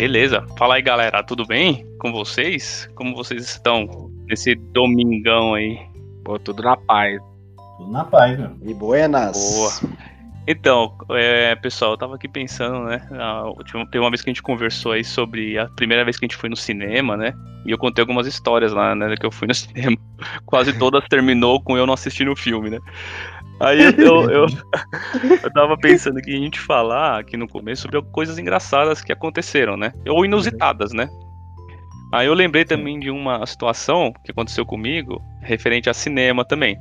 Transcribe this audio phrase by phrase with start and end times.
[0.00, 0.46] Beleza.
[0.56, 1.22] Fala aí, galera.
[1.22, 2.88] Tudo bem com vocês?
[2.94, 5.78] Como vocês estão nesse domingão aí?
[6.24, 7.20] Pô, tudo na paz.
[7.76, 8.50] Tudo na paz, meu.
[8.62, 9.36] E buenas.
[9.36, 9.92] Boa.
[10.48, 13.06] Então, é, pessoal, eu tava aqui pensando, né?
[13.10, 16.24] A última, tem uma vez que a gente conversou aí sobre a primeira vez que
[16.24, 17.34] a gente foi no cinema, né?
[17.66, 19.14] E eu contei algumas histórias lá, né?
[19.16, 19.98] Que eu fui no cinema.
[20.46, 22.78] Quase todas terminou com eu não assistindo o filme, né?
[23.60, 24.46] Aí eu, eu,
[25.44, 29.76] eu tava pensando que a gente falar aqui no começo sobre coisas engraçadas que aconteceram,
[29.76, 29.92] né?
[30.08, 31.08] Ou inusitadas, né?
[32.12, 36.76] Aí eu lembrei também de uma situação que aconteceu comigo, referente a cinema também.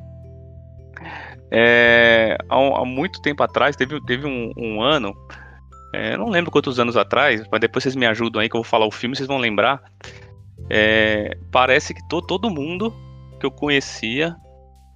[1.51, 5.13] É, há, há, muito tempo atrás, teve, teve um, um ano,
[5.93, 8.69] é, não lembro quantos anos atrás, mas depois vocês me ajudam aí que eu vou
[8.69, 9.81] falar o filme, vocês vão lembrar.
[10.69, 12.93] É, parece que to, todo mundo
[13.39, 14.35] que eu conhecia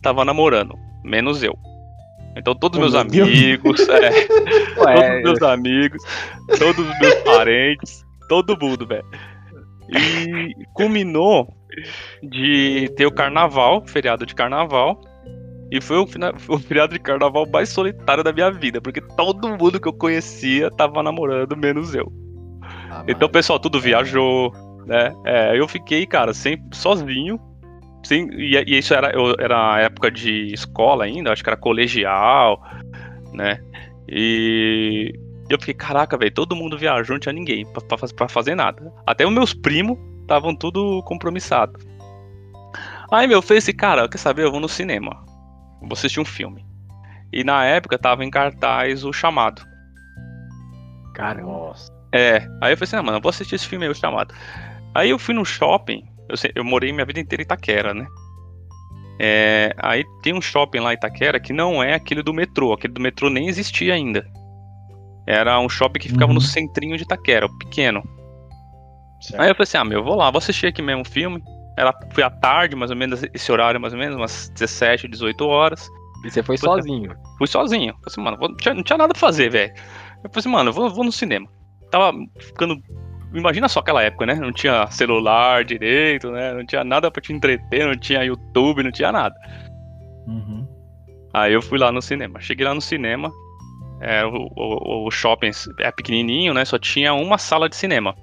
[0.02, 1.58] tava namorando, menos eu.
[2.36, 4.28] Então todos os meus amigos, é,
[4.76, 6.04] todos os meus amigos,
[6.58, 9.05] todos os meus parentes, todo mundo, velho.
[9.90, 11.48] E culminou
[12.22, 14.99] de ter o carnaval, feriado de carnaval.
[15.72, 16.07] E foi o,
[16.49, 20.70] o feriado de carnaval mais solitário da minha vida, porque todo mundo que eu conhecia
[20.72, 22.12] tava namorando, menos eu.
[22.91, 24.54] Ah, então pessoal tudo viajou,
[24.85, 25.13] né?
[25.26, 27.40] É, eu fiquei, cara, sempre sozinho,
[28.04, 31.57] Sim, e, e isso era, eu, era a época de escola ainda, acho que era
[31.57, 32.62] colegial,
[33.34, 33.60] né?
[34.07, 35.13] E
[35.49, 38.93] eu fiquei, caraca, velho, todo mundo viajou, não tinha ninguém pra, pra, pra fazer nada.
[39.05, 41.82] Até os meus primos estavam tudo compromissados.
[43.12, 44.43] Aí meu fez esse cara, quer saber?
[44.43, 45.23] Eu vou no cinema.
[45.82, 46.65] Vou assistir um filme.
[47.32, 49.62] E na época tava em cartaz o chamado.
[51.13, 51.91] Cara, nossa.
[52.12, 54.34] É, aí eu falei assim, ah, mano, eu vou assistir esse filme aí, o chamado.
[54.93, 58.05] Aí eu fui no shopping eu, eu morei minha vida inteira em Itaquera, né?
[59.20, 62.73] É, aí tem um shopping lá em Itaquera que não é aquele do metrô.
[62.73, 64.25] Aquele do metrô nem existia ainda.
[65.28, 66.35] Era um shopping que ficava uhum.
[66.35, 68.03] no centrinho de Itaquera, pequeno.
[69.22, 69.41] Certo.
[69.41, 71.41] Aí eu falei assim: ah, meu, vou lá, vou assistir aqui mesmo o filme.
[71.77, 75.45] Era, fui à tarde, mais ou menos, esse horário, mais ou menos, umas 17, 18
[75.45, 75.89] horas.
[76.23, 77.16] E você foi sozinho?
[77.38, 77.93] Fui sozinho.
[77.93, 79.73] Falei assim, mano, vou, não, tinha, não tinha nada pra fazer, velho.
[80.23, 81.47] Eu falei assim, mano, eu vou, vou no cinema.
[81.89, 82.81] Tava ficando
[83.33, 84.35] imagina só aquela época, né?
[84.35, 86.53] Não tinha celular direito, né?
[86.53, 89.35] Não tinha nada para te entreter, não tinha YouTube, não tinha nada.
[90.27, 90.67] Uhum.
[91.33, 92.39] Aí eu fui lá no cinema.
[92.39, 93.31] Cheguei lá no cinema,
[93.99, 96.63] é, o, o, o, shopping é pequenininho, né?
[96.66, 98.16] Só tinha uma sala de cinema.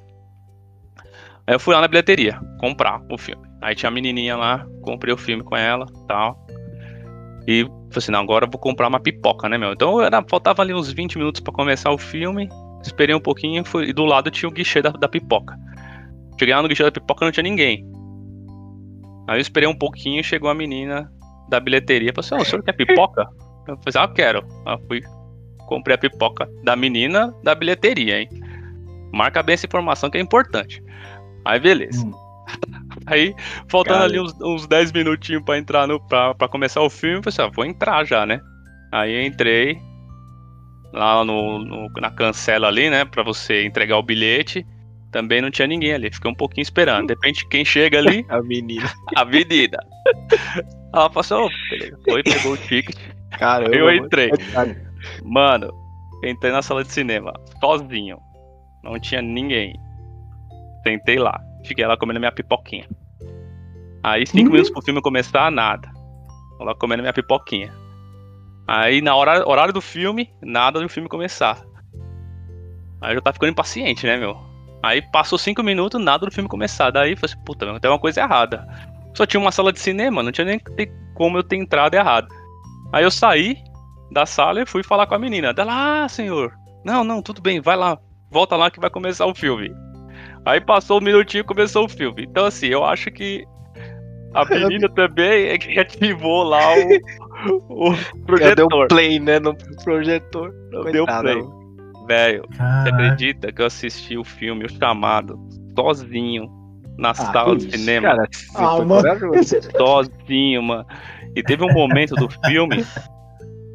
[1.46, 3.48] Aí eu fui lá na bilheteria comprar o filme.
[3.62, 6.46] Aí tinha a menininha lá, comprei o filme com ela, tal.
[7.46, 9.72] E falei assim, não, agora eu vou comprar uma pipoca, né, meu?
[9.72, 12.48] Então era, faltava ali uns 20 minutos para começar o filme.
[12.82, 15.56] Esperei um pouquinho fui, e do lado tinha o guichê da, da pipoca.
[16.38, 17.86] Cheguei lá no guichê da pipoca não tinha ninguém.
[19.28, 21.10] Aí eu esperei um pouquinho chegou a menina
[21.48, 22.12] da bilheteria.
[22.14, 23.22] Falei assim, oh, o senhor quer pipoca?
[23.68, 24.46] Eu falei assim, ah, eu quero.
[24.66, 25.00] Aí eu fui,
[25.66, 28.28] comprei a pipoca da menina da bilheteria, hein?
[29.12, 30.82] Marca bem essa informação que é importante.
[31.44, 32.04] Aí beleza.
[32.04, 32.12] Hum.
[33.06, 33.34] Aí,
[33.68, 34.10] faltando Cara.
[34.10, 36.00] ali uns, uns 10 minutinhos pra entrar no.
[36.06, 38.40] Pra, pra começar o filme, eu falei assim, ah, vou entrar já, né?
[38.92, 39.78] Aí entrei,
[40.92, 44.66] lá no, no, na cancela ali, né, para você entregar o bilhete.
[45.10, 47.08] Também não tinha ninguém ali, fiquei um pouquinho esperando.
[47.08, 48.24] De repente, quem chega ali?
[48.30, 48.92] a menina.
[49.16, 49.78] A menina.
[50.94, 51.48] Ela passou,
[52.04, 52.96] foi, pegou o ticket.
[53.32, 54.30] Cara, eu entrei.
[55.24, 55.72] Mano,
[56.24, 58.18] entrei na sala de cinema, sozinho.
[58.84, 59.74] Não tinha ninguém.
[60.84, 61.40] Sentei lá.
[61.64, 62.88] Fiquei lá comendo minha pipoquinha.
[64.02, 64.52] Aí, cinco uhum.
[64.52, 65.90] minutos pro filme começar, nada.
[66.58, 67.72] Lá comendo minha pipoquinha.
[68.72, 71.60] Aí na hora, horário do filme, nada do filme começar.
[73.00, 74.38] Aí eu já tava ficando impaciente, né, meu?
[74.80, 76.92] Aí passou cinco minutos, nada do filme começar.
[76.92, 78.64] Daí eu falei assim, puta, meu, tem uma coisa errada.
[79.12, 80.60] Só tinha uma sala de cinema, não tinha nem
[81.16, 82.28] como eu ter entrado errado.
[82.92, 83.56] Aí eu saí
[84.12, 85.52] da sala e fui falar com a menina.
[85.52, 86.52] Dela, ah, senhor,
[86.84, 87.98] não, não, tudo bem, vai lá,
[88.30, 89.68] volta lá que vai começar o filme.
[90.46, 92.22] Aí passou um minutinho e começou o filme.
[92.22, 93.44] Então, assim, eu acho que
[94.32, 97.29] a menina também é que ativou lá o,
[97.68, 97.94] o
[98.26, 98.54] projetor.
[98.54, 100.52] Deu play, né, no projetor.
[100.70, 101.42] Não deu play.
[102.06, 105.38] Velho, você acredita que eu assisti o filme, o chamado,
[105.76, 106.50] sozinho,
[106.98, 108.08] na ah, sala de cinema?
[108.08, 109.32] Cara, ah, mano.
[109.76, 110.86] Sozinho, mano.
[111.36, 112.84] E teve um momento do filme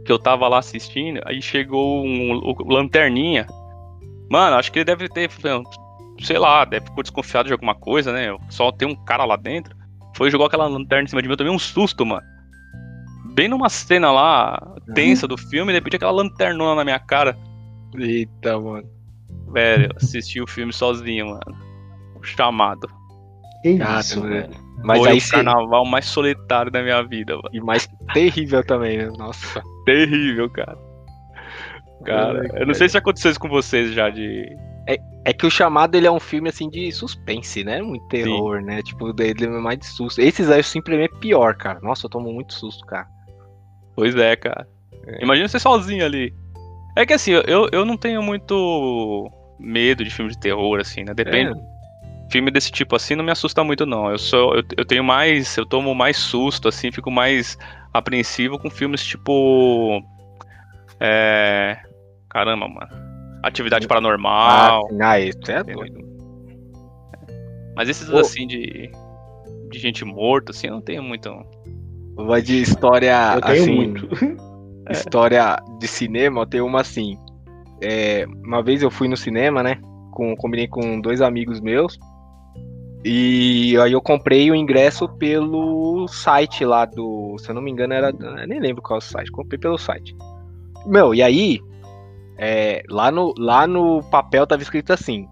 [0.05, 3.47] que eu tava lá assistindo, aí chegou um, um lanterninha.
[4.29, 5.29] Mano, acho que ele deve ter,
[6.21, 8.35] sei lá, deve ficou desconfiado de alguma coisa, né?
[8.49, 9.75] Só tem um cara lá dentro.
[10.15, 12.34] Foi jogou aquela lanterna em cima de mim, eu tomei um susto, mano.
[13.35, 14.57] Bem numa cena lá,
[14.93, 17.37] tensa do filme, de repente aquela lanternona na minha cara.
[17.93, 18.89] Eita, mano.
[19.51, 21.57] Velho, assisti o filme sozinho, mano.
[22.15, 22.87] O chamado.
[23.61, 24.53] Que isso, velho.
[24.83, 27.49] Mas Foi aí o carnaval mais solitário da minha vida, mano.
[27.51, 29.11] E mais terrível também, né?
[29.17, 29.61] Nossa.
[29.85, 30.77] Terrível, cara.
[32.05, 34.45] Cara, eu não sei se aconteceu isso com vocês já de.
[35.27, 37.81] É que o chamado ele é um filme assim de suspense, né?
[37.81, 38.83] Muito terror, né?
[38.83, 40.21] Tipo, ele é mais de susto.
[40.21, 41.79] Esses aí simplesmente é pior, cara.
[41.81, 43.07] Nossa, eu tomo muito susto, cara.
[43.95, 44.67] Pois é, cara.
[45.21, 46.33] Imagina você sozinho ali.
[46.95, 51.13] É que assim, eu, eu não tenho muito medo de filme de terror, assim, né?
[51.13, 51.57] Depende.
[51.57, 51.75] É.
[52.31, 54.09] Filme desse tipo assim não me assusta muito, não.
[54.11, 54.55] Eu sou.
[54.55, 55.55] Eu, eu tenho mais.
[55.57, 57.57] Eu tomo mais susto, assim, fico mais
[57.93, 60.01] apreensivo com filmes tipo.
[60.99, 61.77] É.
[62.29, 62.89] Caramba, mano.
[63.43, 64.87] Atividade Ah, paranormal.
[64.89, 65.99] sim, ah, isso é doido.
[67.75, 68.17] Mas esses Pô.
[68.17, 68.89] assim de.
[69.69, 71.29] De gente morta, assim, eu não tenho muito.
[72.15, 73.75] Vai de história Eu tenho assim.
[73.75, 74.07] muito.
[74.89, 77.17] História de cinema, eu tenho uma assim.
[77.81, 79.79] É, uma vez eu fui no cinema, né?
[80.11, 81.97] Com, combinei com dois amigos meus.
[83.03, 87.35] E aí eu comprei o ingresso pelo site lá do.
[87.39, 88.11] Se eu não me engano, era.
[88.47, 89.31] Nem lembro qual é o site.
[89.31, 90.15] Comprei pelo site.
[90.85, 91.59] Meu, e aí.
[92.37, 95.27] é, lá, no, lá no papel tava escrito assim.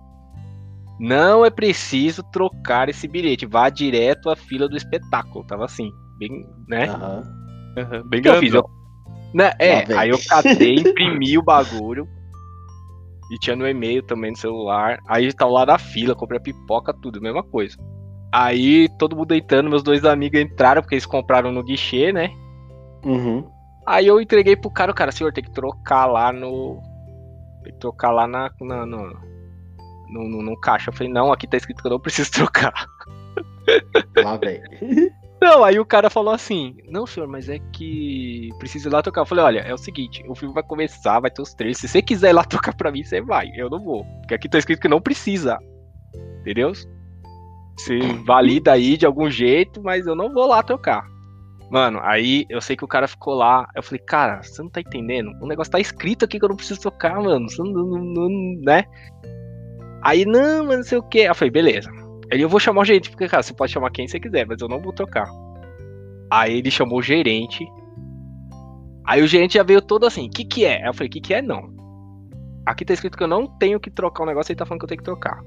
[1.00, 3.45] Não é preciso trocar esse bilhete.
[3.45, 5.45] Vá direto à fila do espetáculo.
[5.45, 5.91] Tava assim.
[6.18, 6.89] Bem, né?
[6.89, 7.24] Aham.
[8.06, 8.54] Bem O que eu fiz?
[8.54, 8.63] Eu,
[9.33, 12.07] né, é, aí eu catei, imprimi o bagulho.
[13.31, 15.00] E tinha no e-mail também no celular.
[15.07, 17.75] Aí tá lá na fila, comprei a pipoca, tudo, mesma coisa.
[18.31, 22.30] Aí todo mundo entrando, meus dois amigos entraram, porque eles compraram no guichê, né?
[23.04, 23.48] Uhum.
[23.88, 26.80] Aí eu entreguei pro cara, o cara, senhor, tem que trocar lá no.
[27.63, 28.51] Tem que trocar lá na.
[28.62, 28.98] na- no,
[30.09, 30.89] no, no- no caixa.
[30.89, 32.74] Eu falei, não, aqui tá escrito que eu não preciso trocar.
[34.24, 34.62] Lá vem.
[35.44, 39.19] Não, aí o cara falou assim: Não, senhor, mas é que precisa ir lá tocar.
[39.19, 41.78] Eu falei: Olha, é o seguinte, o filme vai começar, vai ter os três.
[41.78, 43.51] Se você quiser ir lá tocar pra mim, você vai.
[43.57, 44.06] Eu não vou.
[44.22, 45.60] Porque aqui tá escrito que não precisa.
[46.40, 46.72] Entendeu?
[47.78, 51.04] Você valida aí de algum jeito, mas eu não vou lá tocar.
[51.69, 53.68] Mano, aí eu sei que o cara ficou lá.
[53.75, 55.30] Eu falei, cara, você não tá entendendo?
[55.42, 57.50] O negócio tá escrito aqui que eu não preciso tocar, mano.
[57.50, 58.86] Você não, não- não- né?
[60.01, 61.19] Aí, não, mas não sei o que.
[61.19, 61.90] Eu falei, beleza.
[62.33, 64.59] Ele, eu vou chamar o gerente, porque, cara, você pode chamar quem você quiser, mas
[64.59, 65.30] eu não vou trocar.
[66.31, 67.63] Aí ele chamou o gerente.
[69.06, 70.81] Aí o gerente já veio todo assim, o que que é?
[70.81, 71.44] Aí eu falei, o que que é?
[71.44, 71.71] Não.
[72.65, 74.85] Aqui tá escrito que eu não tenho que trocar o negócio, ele tá falando que
[74.85, 75.44] eu tenho que trocar.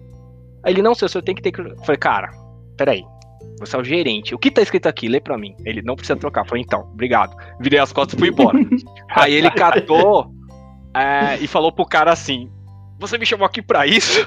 [0.62, 1.60] Aí ele, não, o senhor tem que ter que...
[1.60, 2.30] Eu falei, cara,
[2.76, 3.02] peraí.
[3.58, 4.34] Você é o gerente.
[4.34, 5.08] O que tá escrito aqui?
[5.08, 5.56] Lê pra mim.
[5.64, 6.46] Ele, não precisa trocar.
[6.46, 7.34] Falei, então, obrigado.
[7.58, 8.58] Virei as costas e fui embora.
[9.10, 10.30] Aí ele catou
[10.94, 12.50] é, e falou pro cara assim,
[12.98, 14.26] você me chamou aqui pra isso?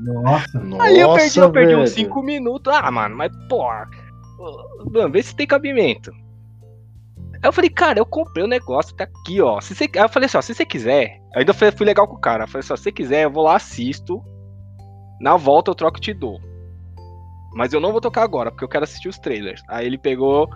[0.00, 0.82] Nossa, nossa.
[0.82, 2.08] Aí eu perdi, eu perdi uns velho.
[2.08, 2.72] 5 minutos.
[2.72, 3.88] Ah, mano, mas porra.
[4.90, 6.12] Mano, vê se tem cabimento.
[7.34, 9.60] Aí eu falei, cara, eu comprei o negócio, tá aqui, ó.
[9.60, 9.84] Se você...
[9.84, 11.16] Aí eu falei assim, ó, se você quiser.
[11.34, 12.44] Eu ainda fui, fui legal com o cara.
[12.44, 14.22] Eu falei assim, ó, se você quiser, eu vou lá, assisto.
[15.20, 16.40] Na volta eu troco e te dou.
[17.54, 19.62] Mas eu não vou tocar agora, porque eu quero assistir os trailers.
[19.68, 20.48] Aí ele pegou.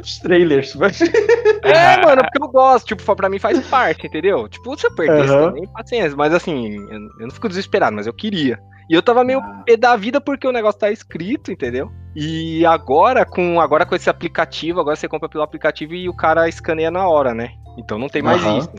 [0.00, 0.74] Os trailers.
[0.76, 2.86] mas- É, mano, porque eu gosto.
[2.88, 4.48] Tipo, pra mim faz parte, entendeu?
[4.48, 5.46] Tipo, se eu perdesse Aham.
[5.48, 6.16] também, paciência.
[6.16, 8.58] Mas assim, eu, eu não fico desesperado, mas eu queria.
[8.90, 11.90] E eu tava meio Ah, pé da vida porque o negócio tá escrito, entendeu?
[12.16, 16.48] E agora com agora com esse aplicativo, agora você compra pelo aplicativo e o cara
[16.48, 17.50] escaneia na hora, né?
[17.78, 18.58] Então não tem mais Aham.
[18.58, 18.70] isso.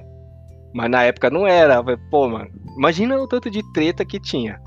[0.73, 1.83] Mas na época não era.
[2.11, 4.59] Pô, mano, imagina o tanto de treta que tinha.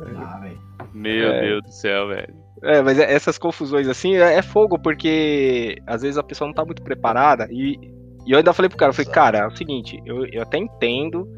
[0.00, 0.60] Ah, velho.
[0.92, 1.40] Meu É.
[1.40, 2.34] Deus do céu, velho.
[2.62, 6.54] É, mas é- essas confusões assim é, é fogo, porque às vezes a pessoa não
[6.54, 7.46] tá muito preparada.
[7.50, 7.78] E,
[8.26, 10.58] e eu ainda falei pro cara, eu falei, cara, é o seguinte, eu, eu até
[10.58, 11.28] entendo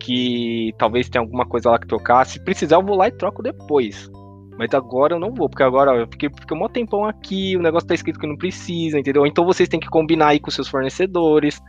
[0.00, 2.26] que talvez tenha alguma coisa lá que trocar.
[2.26, 4.10] Se precisar, eu vou lá e troco depois.
[4.58, 7.88] Mas agora eu não vou, porque agora eu fiquei, fiquei um tempão aqui, o negócio
[7.88, 9.26] tá escrito que não precisa, entendeu?
[9.26, 11.60] Então vocês têm que combinar aí com seus fornecedores,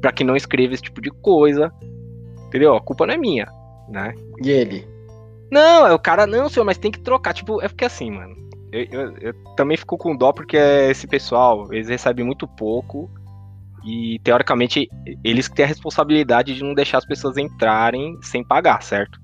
[0.00, 1.72] pra que não escreva esse tipo de coisa.
[2.46, 2.74] Entendeu?
[2.74, 3.46] A culpa não é minha,
[3.88, 4.14] né?
[4.42, 4.86] E ele?
[5.50, 7.32] Não, é o cara, não, senhor, mas tem que trocar.
[7.32, 8.36] Tipo, é porque assim, mano.
[8.70, 13.10] Eu, eu- eu também fico com dó porque esse pessoal, eles recebem muito pouco.
[13.84, 14.88] E teoricamente,
[15.24, 19.18] eles que têm a responsabilidade de não deixar as pessoas entrarem sem pagar, certo?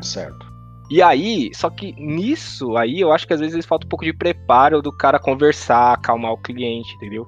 [0.00, 0.50] Certo.
[0.90, 4.12] E aí, só que nisso aí, eu acho que às vezes falta um pouco de
[4.12, 7.26] preparo do cara conversar, acalmar o cliente, entendeu?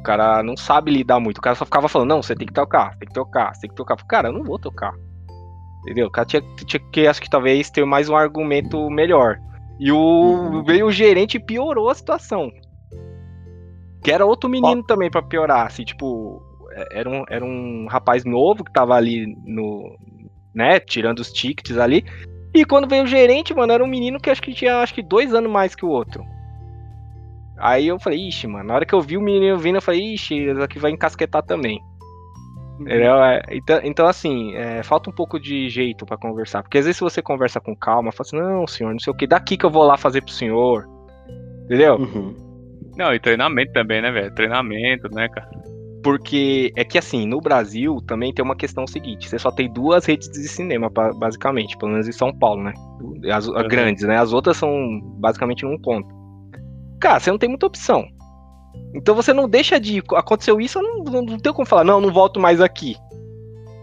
[0.00, 1.38] O cara não sabe lidar muito.
[1.38, 3.70] O cara só ficava falando, não, você tem que tocar, tem que tocar, você tem
[3.70, 3.96] que tocar.
[4.04, 4.92] Cara, eu não vou tocar.
[5.82, 6.06] Entendeu?
[6.06, 9.38] O cara tinha, tinha que, acho que talvez, ter mais um argumento melhor.
[9.78, 10.62] E o Uhum.
[10.64, 12.50] veio o gerente e piorou a situação.
[14.02, 16.40] Que era outro menino também pra piorar, assim, tipo,
[16.72, 19.96] é- era um, era um rapaz novo que tava ali no,
[20.54, 22.04] né, tirando os tickets ali.
[22.54, 25.02] E quando veio o gerente, mano, era um menino que acho que tinha acho que
[25.02, 26.22] dois anos mais que o outro.
[27.58, 30.14] Aí eu falei, ixi, mano, na hora que eu vi o menino vindo, eu falei,
[30.14, 31.80] ixi, esse aqui vai encasquetar também.
[32.80, 33.14] Entendeu?
[33.22, 36.62] É, Então, então, assim, é, falta um pouco de jeito pra conversar.
[36.62, 39.16] Porque às vezes se você conversa com calma, fala assim, não, senhor, não sei o
[39.16, 40.84] que, daqui que eu vou lá fazer pro senhor.
[41.64, 41.96] Entendeu?
[41.96, 42.34] Uhum.
[42.96, 44.34] Não, e treinamento também, né, velho?
[44.34, 45.48] Treinamento, né, cara?
[46.02, 50.04] Porque é que assim, no Brasil também tem uma questão seguinte: você só tem duas
[50.04, 52.72] redes de cinema, ba- basicamente, pelo menos em São Paulo, né?
[53.32, 54.18] As, as grandes, né?
[54.18, 56.08] As outras são basicamente num ponto.
[57.00, 58.04] Cara, você não tem muita opção.
[58.94, 59.98] Então você não deixa de.
[59.98, 60.04] ir.
[60.14, 62.96] Aconteceu isso, eu não, não, não tenho como falar, não, não volto mais aqui.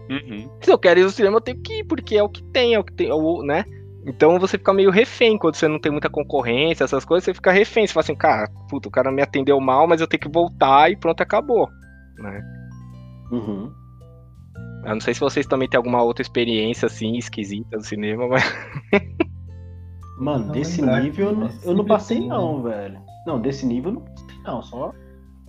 [0.08, 0.50] Uhum.
[0.60, 2.74] Se eu quero ir no cinema, eu tenho que ir, porque é o que tem,
[2.74, 3.64] é o que tem, é o- né?
[4.06, 7.52] Então você fica meio refém quando você não tem muita concorrência, essas coisas, você fica
[7.52, 7.86] refém.
[7.86, 10.90] Você fala assim, cara, puta, o cara me atendeu mal, mas eu tenho que voltar
[10.90, 11.68] e pronto, acabou.
[12.18, 12.42] Né?
[13.30, 13.70] Uhum.
[14.84, 18.42] Eu não sei se vocês também têm alguma outra experiência assim, esquisita no cinema, mas.
[20.18, 23.00] Mano, desse nível eu não, eu não passei, tem, não, velho.
[23.26, 24.62] Não, desse nível eu não passei, não.
[24.62, 24.92] Só,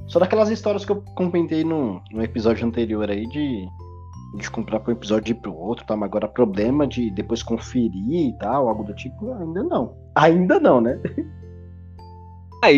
[0.07, 3.67] só daquelas histórias que eu comentei no, no episódio anterior aí de,
[4.37, 5.95] de comprar para um episódio e ir pro outro, tá?
[5.95, 9.95] Mas agora problema de depois conferir e tal, algo do tipo, ainda não.
[10.15, 10.99] Ainda não, né?
[12.63, 12.77] Ah, e,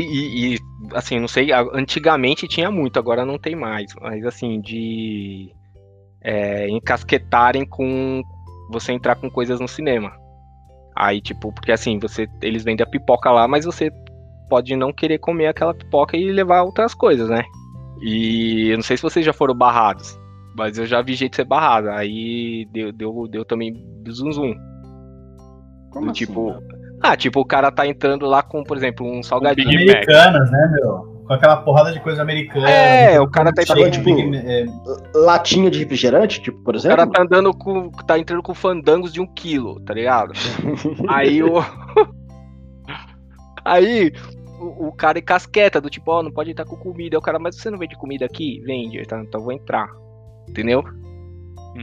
[0.55, 0.57] e-
[0.93, 3.93] assim, não sei, antigamente tinha muito, agora não tem mais.
[4.01, 5.53] Mas assim, de
[6.21, 8.23] é, encasquetarem com
[8.71, 10.13] você entrar com coisas no cinema.
[10.95, 13.91] Aí, tipo, porque assim, você eles vendem a pipoca lá, mas você
[14.49, 17.43] pode não querer comer aquela pipoca e levar outras coisas, né?
[18.01, 20.19] E eu não sei se vocês já foram barrados,
[20.57, 21.89] mas eu já vi jeito de ser barrado.
[21.89, 23.73] Aí deu, deu, deu também
[24.09, 24.53] zum zum.
[25.91, 26.53] Como Do assim, tipo,
[27.01, 29.67] ah, tipo, o cara tá entrando lá com, por exemplo, um salgadinho.
[29.67, 29.95] Big Mac.
[29.95, 31.13] Americanas, né, meu?
[31.27, 32.69] Com aquela porrada de coisa americana.
[32.69, 34.65] É, o cara tá de tipo, é,
[35.15, 36.97] Latinha de refrigerante, tipo, por O exemplo?
[36.97, 37.89] cara tá andando com.
[37.91, 40.33] tá entrando com fandangos de um quilo, tá ligado?
[41.07, 41.61] Aí o.
[43.65, 44.11] Aí
[44.59, 47.15] o, o cara encasqueta, do tipo, ó, não pode entrar com comida.
[47.15, 48.61] Aí o cara, mas você não vende comida aqui?
[48.65, 49.87] Vende, então, então eu vou entrar.
[50.47, 50.83] Entendeu?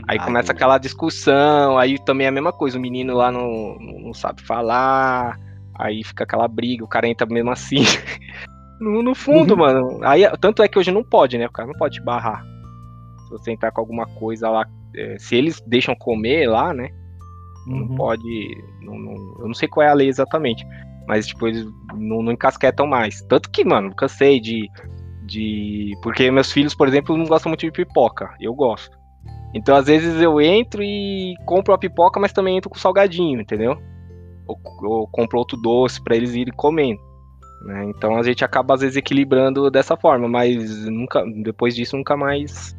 [0.07, 3.75] Aí Ah, começa aquela discussão, aí também é a mesma coisa, o menino lá não,
[3.77, 5.37] não, não sabe falar,
[5.77, 7.75] aí fica aquela briga, o cara entra mesmo assim.
[8.79, 9.59] no, no fundo, Uhum.
[9.59, 9.99] mano.
[10.03, 11.45] Aí, tanto é que hoje não pode, né?
[11.45, 12.41] O cara não pode te barrar.
[13.25, 16.89] Se você entrar com alguma coisa lá, é, se eles deixam comer lá, né?
[17.67, 17.95] Não Uhum.
[17.95, 18.63] pode.
[18.81, 20.65] não- não- eu não sei qual é a lei exatamente.
[21.07, 23.21] Mas, tipo, eles não, não encasquetam mais.
[23.23, 24.69] Tanto que, mano, cansei de.
[25.25, 25.91] de.
[26.01, 28.29] Porque meus filhos, por exemplo, não gostam muito de pipoca.
[28.39, 28.97] Eu gosto.
[29.53, 33.77] Então, às vezes, eu entro e compro a pipoca, mas também entro com salgadinho, entendeu?
[34.47, 36.99] Ou, ou compro outro doce pra eles irem comendo.
[37.65, 37.85] né?
[37.85, 41.23] Então a gente acaba, às vezes, equilibrando dessa forma, mas nunca.
[41.43, 42.75] Depois disso, nunca mais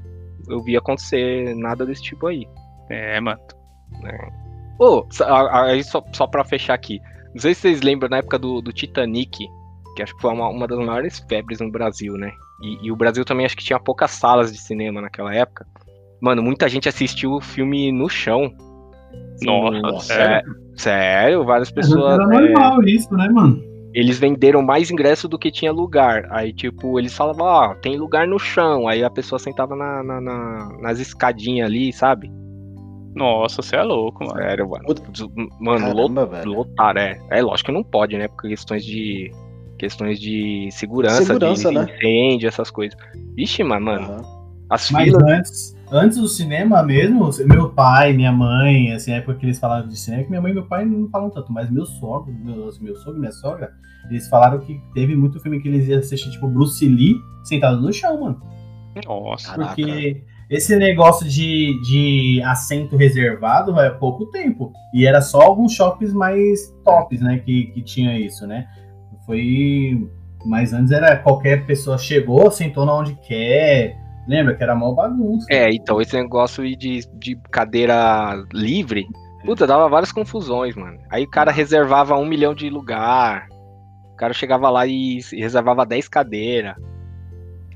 [0.48, 2.46] eu vi acontecer nada desse tipo aí.
[2.90, 3.40] É, mano.
[4.78, 7.00] Pô, só- a- só, só pra fechar aqui.
[7.34, 9.46] Não sei se vocês lembram na época do, do Titanic,
[9.96, 12.32] que acho que foi uma, uma das maiores febres no Brasil, né?
[12.62, 15.66] E, e o Brasil também acho que tinha poucas salas de cinema naquela época.
[16.20, 18.52] Mano, muita gente assistiu o filme no chão.
[19.44, 20.42] Nossa, é,
[20.76, 22.18] sério, várias pessoas.
[22.18, 23.60] Era é, normal isso, né, mano?
[23.94, 26.26] eles venderam mais ingresso do que tinha lugar.
[26.30, 28.88] Aí, tipo, eles falavam, ó, tem lugar no chão.
[28.88, 32.30] Aí a pessoa sentava na, na- na- nas escadinhas ali, sabe?
[33.14, 34.36] Nossa, você é louco, mano.
[34.38, 34.84] Sério, mano.
[35.60, 36.52] Mano, Caramba, velho.
[36.52, 37.18] lotar, é.
[37.30, 38.28] É lógico que não pode, né?
[38.28, 39.30] Por questões de.
[39.78, 41.86] Questões de segurança, Segurança, de, né?
[41.96, 42.96] incêndio, essas coisas.
[43.34, 44.22] Vixe, mano, mano, Aham.
[44.70, 45.22] as Mas filas.
[45.24, 49.88] antes, antes do cinema mesmo, meu pai, minha mãe, assim, a época que eles falaram
[49.88, 52.78] de cinema, que minha mãe e meu pai não falam tanto, mas meu sogro, meus,
[52.78, 53.72] meu sogro e minha sogra,
[54.08, 57.92] eles falaram que teve muito filme que eles iam assistir, tipo, Bruce Lee, sentado no
[57.92, 58.40] chão, mano.
[59.04, 59.50] Nossa.
[59.50, 59.74] Caraca.
[59.74, 64.70] Porque esse negócio de, de assento reservado é pouco tempo.
[64.92, 67.38] E era só alguns shoppings mais tops, né?
[67.38, 68.66] Que, que tinha isso, né?
[69.24, 70.06] Foi.
[70.44, 73.96] Mas antes era qualquer pessoa chegou, sentou na onde quer.
[74.28, 75.46] Lembra que era mó bagunça.
[75.50, 79.06] É, então, esse negócio de, de cadeira livre,
[79.46, 80.98] puta, dava várias confusões, mano.
[81.10, 83.46] Aí o cara reservava um milhão de lugar.
[84.12, 86.74] O cara chegava lá e reservava 10 cadeiras.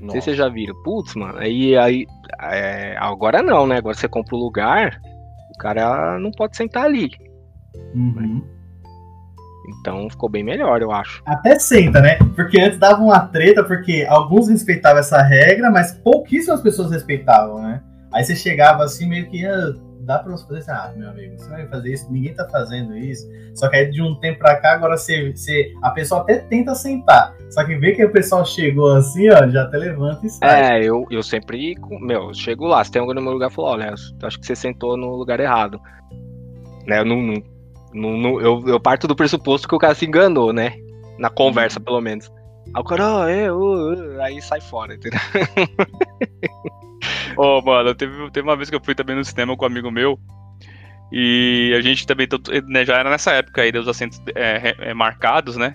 [0.01, 0.75] Não sei se vocês já viram.
[0.83, 2.05] Putz, mano, aí, aí
[2.41, 3.77] é, agora não, né?
[3.77, 4.99] Agora você compra o lugar,
[5.55, 7.09] o cara não pode sentar ali.
[7.95, 8.43] Uhum.
[9.67, 11.21] Então ficou bem melhor, eu acho.
[11.25, 12.17] Até senta, né?
[12.35, 17.81] Porque antes dava uma treta, porque alguns respeitavam essa regra, mas pouquíssimas pessoas respeitavam, né?
[18.13, 19.73] Aí você chegava assim, meio que ah,
[20.07, 22.97] dá pra você fazer assim, ah, meu amigo, você vai fazer isso, ninguém tá fazendo
[22.97, 23.27] isso.
[23.53, 26.73] Só que aí de um tempo pra cá, agora você, você a pessoa até tenta
[26.73, 27.35] sentar.
[27.51, 30.79] Só que vê que o pessoal chegou assim, ó, já até levanta e sai.
[30.79, 33.51] É, eu, eu sempre, meu, eu chego lá, se tem alguém no meu lugar, eu
[33.51, 35.79] falo, olha, acho que você sentou no lugar errado.
[36.85, 37.33] Né, eu não, não,
[37.93, 40.73] não- não- eu, eu parto do pressuposto que o cara se enganou, né?
[41.19, 42.31] Na conversa, pelo menos.
[42.73, 45.19] Aí o cara, ah, é, ô, ô", aí sai fora, entendeu?
[47.37, 49.91] Ô, mano, teve, teve uma vez que eu fui também no cinema com um amigo
[49.91, 50.19] meu.
[51.11, 52.27] E a gente também,
[52.67, 55.73] né, já era nessa época aí, dos assentos é, é, marcados, né?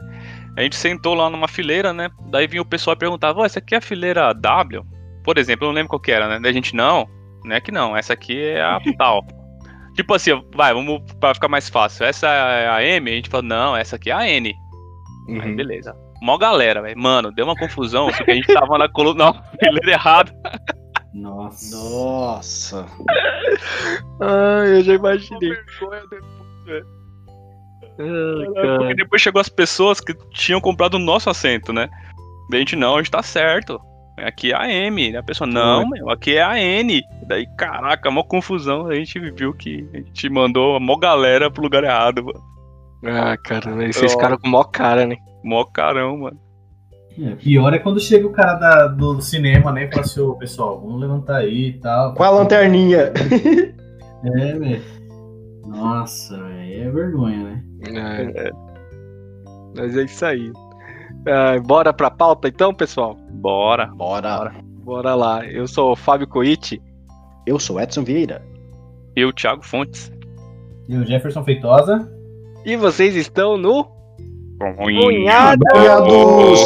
[0.57, 2.11] A gente sentou lá numa fileira, né?
[2.31, 4.85] Daí vinha o pessoal e perguntava, ó, essa aqui é a fileira W?
[5.25, 6.41] por exemplo, eu não lembro qual que era, né?
[6.41, 7.09] Da gente, não,
[7.45, 9.25] não é que não, essa aqui é a tal.
[9.95, 12.05] tipo assim, vai, vamos pra ficar mais fácil.
[12.05, 14.53] Essa é a M, a gente fala, não, essa aqui é a N.
[15.29, 15.57] Aí, Uhum.
[15.57, 15.95] beleza.
[16.23, 16.97] Mó galera, velho.
[16.97, 19.25] Mano, deu uma confusão, porque a gente tava na coluna.
[19.25, 20.33] Não, fileira errada.
[21.13, 21.77] Nossa.
[21.77, 22.87] Nossa.
[24.21, 25.53] Ai, eu já imaginei.
[27.97, 31.91] Porque depois chegou as pessoas que tinham comprado o nosso assento, né?
[32.53, 33.81] A gente, não, a gente tá certo.
[34.19, 35.11] Aqui é a M.
[35.11, 37.03] Daí A pessoa, não, meu, aqui é a N.
[37.27, 38.87] Daí, caraca, mó confusão.
[38.87, 42.52] A gente viu que a gente mandou a mó galera pro lugar errado, mano.
[43.05, 45.17] Ah, cara, mas vocês ficaram com mó cara, né?
[45.45, 46.39] Mó carão, mano.
[47.21, 49.85] É, pior é quando chega o cara da- do cinema, né?
[49.85, 52.15] E fala assim, ô pessoal, vamos levantar aí e tal.
[52.15, 53.13] Com a lanterninha.
[54.25, 54.83] É, velho.
[55.67, 56.83] Nossa, velho.
[56.85, 57.65] É vergonha, né?
[58.37, 58.51] É.
[59.77, 60.53] Mas é isso aí.
[61.27, 63.17] Ah, bora pra pauta então, pessoal?
[63.33, 63.87] Bora.
[63.87, 64.53] Bora.
[64.85, 65.45] Bora lá.
[65.45, 66.81] Eu sou o Fábio Coiti.
[67.45, 68.41] Eu sou Edson Vieira.
[69.17, 70.13] Eu, Thiago Fontes.
[70.89, 72.09] E o Jefferson Feitosa.
[72.65, 73.85] E vocês estão no
[74.59, 75.03] Cunhado.
[75.03, 75.65] Cunhado.
[75.73, 76.61] Cunhados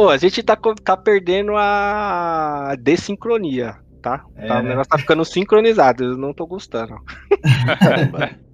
[0.00, 4.24] Ô, a gente tá, tá perdendo a desincronia, tá?
[4.34, 4.70] É, Tá, O né?
[4.70, 6.94] negócio tá ficando sincronizado, eu não tô gostando.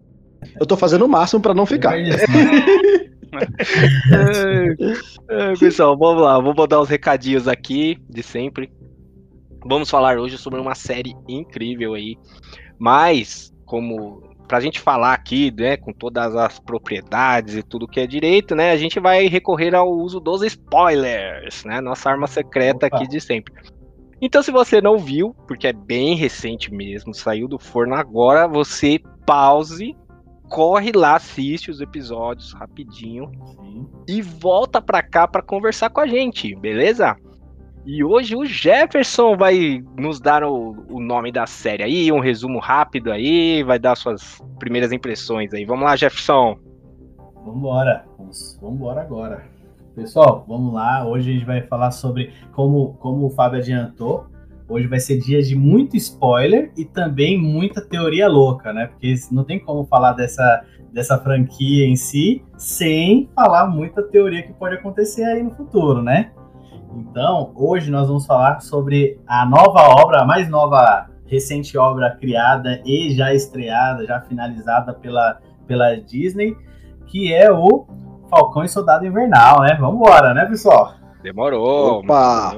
[0.60, 1.98] Eu tô fazendo o máximo pra não ficar.
[1.98, 2.08] É,
[5.28, 8.70] é, pessoal, vamos lá, vou mandar os recadinhos aqui de sempre.
[9.64, 12.16] Vamos falar hoje sobre uma série incrível aí.
[12.78, 18.06] Mas, como pra gente falar aqui, né, com todas as propriedades e tudo que é
[18.06, 22.96] direito, né, a gente vai recorrer ao uso dos spoilers, né, nossa arma secreta Opa.
[22.96, 23.52] aqui de sempre.
[24.20, 28.98] Então, se você não viu, porque é bem recente mesmo, saiu do forno agora, você
[29.26, 29.94] pause,
[30.48, 33.86] corre lá, assiste os episódios rapidinho Sim.
[34.08, 37.16] e volta pra cá pra conversar com a gente, beleza?
[37.86, 42.58] E hoje o Jefferson vai nos dar o, o nome da série aí, um resumo
[42.58, 45.64] rápido aí, vai dar suas primeiras impressões aí.
[45.64, 46.58] Vamos lá, Jefferson.
[47.44, 48.04] Vambora.
[48.18, 49.44] Vamos, vambora agora.
[49.94, 51.06] Pessoal, vamos lá.
[51.06, 54.26] Hoje a gente vai falar sobre como, como o Fábio adiantou.
[54.68, 58.88] Hoje vai ser dia de muito spoiler e também muita teoria louca, né?
[58.88, 64.52] Porque não tem como falar dessa, dessa franquia em si sem falar muita teoria que
[64.52, 66.32] pode acontecer aí no futuro, né?
[66.96, 72.80] Então, hoje nós vamos falar sobre a nova obra, a mais nova, recente obra criada
[72.86, 76.56] e já estreada, já finalizada pela, pela Disney,
[77.04, 77.86] que é o
[78.30, 79.76] Falcão e Soldado Invernal, né?
[79.78, 80.94] Vamos embora, né, pessoal?
[81.22, 81.98] Demorou.
[81.98, 82.52] Opa!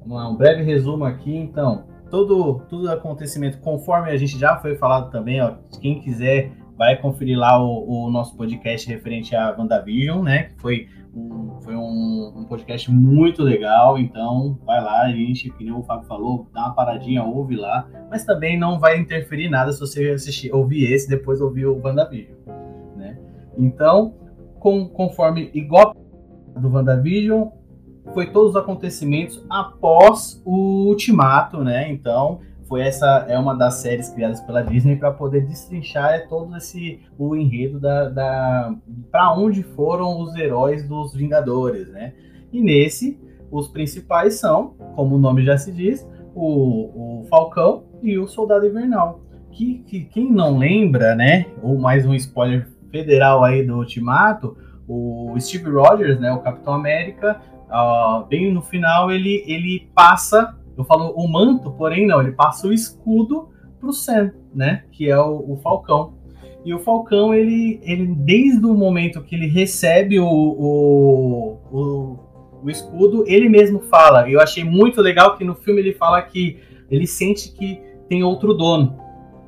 [0.00, 1.84] Vamos lá, um breve resumo aqui, então.
[2.10, 7.38] Todo, todo acontecimento, conforme a gente já foi falado também, ó, quem quiser vai conferir
[7.38, 10.44] lá o, o nosso podcast referente a WandaVision, né?
[10.44, 15.72] Que foi um, foi um, um podcast muito legal, então vai lá, gente, que nem
[15.72, 19.80] o Fábio falou, dá uma paradinha, ouve lá, mas também não vai interferir nada se
[19.80, 22.36] você assistir, ouvir esse depois ouvir o WandaVision,
[22.96, 23.18] né?
[23.56, 24.14] Então,
[24.58, 25.94] com, conforme igual
[26.56, 27.48] do WandaVision,
[28.12, 31.90] foi todos os acontecimentos após o Ultimato, né?
[31.90, 37.00] Então, foi essa é uma das séries criadas pela Disney para poder destrinchar todo esse
[37.18, 38.74] o enredo da, da
[39.10, 42.14] para onde foram os heróis dos Vingadores, né?
[42.52, 48.18] E nesse os principais são, como o nome já se diz, o, o Falcão e
[48.18, 49.20] o Soldado Invernal.
[49.52, 51.46] Que, que quem não lembra, né?
[51.62, 54.56] Ou mais um spoiler federal aí do Ultimato,
[54.88, 56.32] o Steve Rogers, né?
[56.32, 57.40] O Capitão América
[57.74, 62.66] Uh, bem no final ele, ele passa, eu falo o manto, porém não, ele passa
[62.66, 63.48] o escudo
[63.80, 64.84] pro Sam, né?
[64.90, 66.14] Que é o, o Falcão.
[66.64, 72.18] E o Falcão, ele, ele desde o momento que ele recebe o, o, o,
[72.62, 74.28] o escudo, ele mesmo fala.
[74.30, 76.58] Eu achei muito legal que no filme ele fala que
[76.90, 78.98] ele sente que tem outro dono,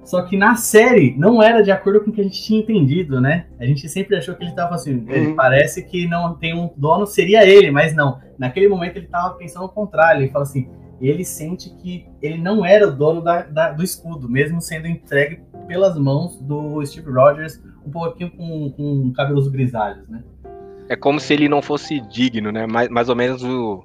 [0.05, 3.21] Só que na série não era de acordo com o que a gente tinha entendido,
[3.21, 3.47] né?
[3.59, 7.07] A gente sempre achou que ele tava assim, ele parece que não tem um dono,
[7.07, 8.19] seria ele, mas não.
[8.39, 10.69] Naquele momento ele tava pensando ao contrário, ele fala assim,
[11.01, 15.43] ele sente que ele não era o dono da, da, do escudo, mesmo sendo entregue
[15.67, 20.23] pelas mãos do Steve Rogers, um pouquinho com, com cabelos grisalhos, né?
[20.89, 22.67] É como se ele não fosse digno, né?
[22.67, 23.85] Mais, mais ou menos o,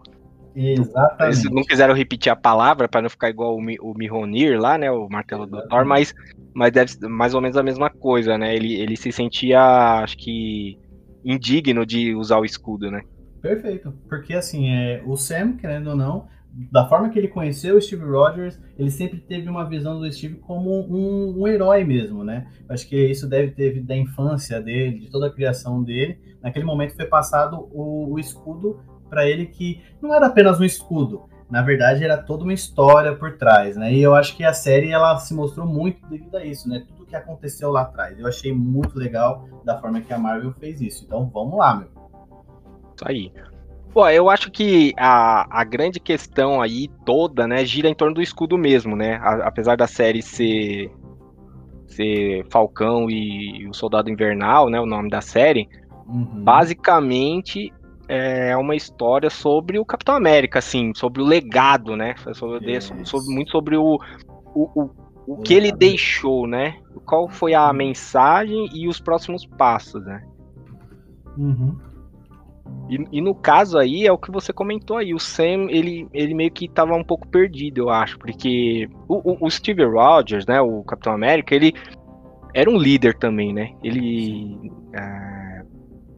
[0.56, 1.39] Exatamente.
[1.39, 4.78] Eles não quiseram repetir a palavra para não ficar igual o, Mi, o Mihonir lá,
[4.78, 4.91] né?
[4.91, 6.13] O martelo do Thor, mas,
[6.54, 8.56] mas deve ser mais ou menos a mesma coisa, né?
[8.56, 10.78] Ele, ele se sentia, acho que,
[11.24, 13.02] indigno de usar o escudo, né?
[13.41, 13.93] Perfeito.
[14.08, 18.04] Porque assim, é, o Sam, querendo ou não, da forma que ele conheceu o Steve
[18.04, 22.48] Rogers, ele sempre teve uma visão do Steve como um, um herói mesmo, né?
[22.68, 26.20] Acho que isso deve ter da infância dele, de toda a criação dele.
[26.42, 31.30] Naquele momento foi passado o, o escudo para ele que não era apenas um escudo,
[31.52, 33.94] na verdade era toda uma história por trás, né?
[33.94, 36.86] E eu acho que a série ela se mostrou muito devido a isso, né?
[36.88, 38.18] Tudo que aconteceu lá atrás.
[38.18, 41.04] Eu achei muito legal da forma que a Marvel fez isso.
[41.04, 41.90] Então vamos lá, meu.
[42.96, 43.34] Isso aí.
[43.93, 48.21] Pô, eu acho que a, a grande questão aí toda, né, gira em torno do
[48.21, 49.15] escudo mesmo, né?
[49.15, 50.91] A, apesar da série ser
[51.88, 55.67] ser Falcão e, e o Soldado Invernal, né, o nome da série,
[56.08, 56.41] uhum.
[56.41, 57.73] basicamente
[58.08, 62.15] é uma história sobre o Capitão América, assim, sobre o legado, né?
[62.34, 63.99] Sobre, sobre muito sobre o,
[64.54, 64.89] o, o,
[65.25, 66.77] o que ele deixou, né?
[67.06, 70.23] Qual foi a mensagem e os próximos passos, né?
[71.38, 71.77] Uhum.
[72.90, 76.34] E, e, no caso aí é o que você comentou aí, o Sam ele, ele
[76.34, 80.60] meio que tava um pouco perdido, eu acho, porque o, o, o Steve Rogers, né,
[80.60, 81.74] o Capitão América, ele
[82.54, 83.74] era um líder também, né?
[83.82, 84.72] Ele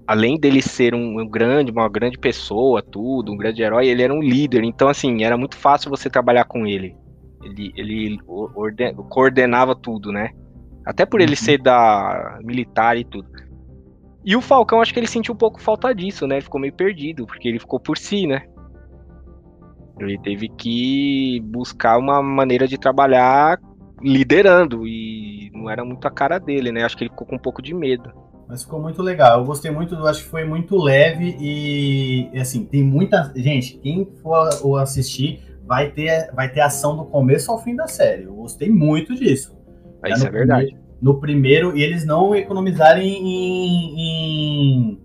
[0.08, 4.14] além dele ser um, um, grande, uma grande pessoa, tudo, um grande herói, ele era
[4.14, 4.64] um líder.
[4.64, 6.96] Então, assim, era muito fácil você trabalhar com ele.
[7.44, 10.30] Ele, ele orden, coordenava tudo, né?
[10.86, 11.38] Até por ele uhum.
[11.38, 13.28] ser da militar e tudo.
[14.26, 16.36] E o Falcão, acho que ele sentiu um pouco falta disso, né?
[16.36, 18.44] Ele ficou meio perdido, porque ele ficou por si, né?
[20.00, 23.60] Ele teve que buscar uma maneira de trabalhar
[24.02, 26.84] liderando, e não era muito a cara dele, né?
[26.84, 28.12] Acho que ele ficou com um pouco de medo.
[28.48, 29.40] Mas ficou muito legal.
[29.40, 33.32] Eu gostei muito, acho que foi muito leve e assim, tem muita.
[33.36, 38.24] Gente, quem for assistir vai ter, vai ter ação do começo ao fim da série.
[38.24, 39.58] Eu gostei muito disso.
[40.06, 40.66] Isso é verdade.
[40.66, 45.00] Primeiro, no primeiro, e eles não economizarem em, em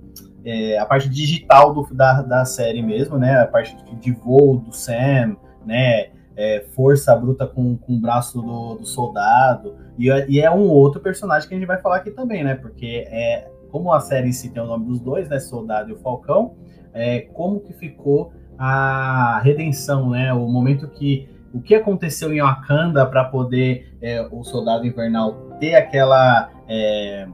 [0.44, 3.40] é, a parte digital do, da, da série mesmo, né?
[3.40, 6.10] A parte de, voo do Sam, né?
[6.36, 9.74] É, força bruta com, com o braço do, do soldado.
[9.98, 12.54] E, é, e, é um outro personagem que a gente vai falar aqui também, né?
[12.54, 15.40] Porque é como a série em si tem o nome dos dois, né?
[15.40, 16.54] Soldado e o Falcão,
[16.94, 20.32] é, como que ficou a redenção, né?
[20.32, 25.74] O momento que o que aconteceu em Wakanda para poder é, o Soldado Invernal ter
[25.74, 27.26] aquela é,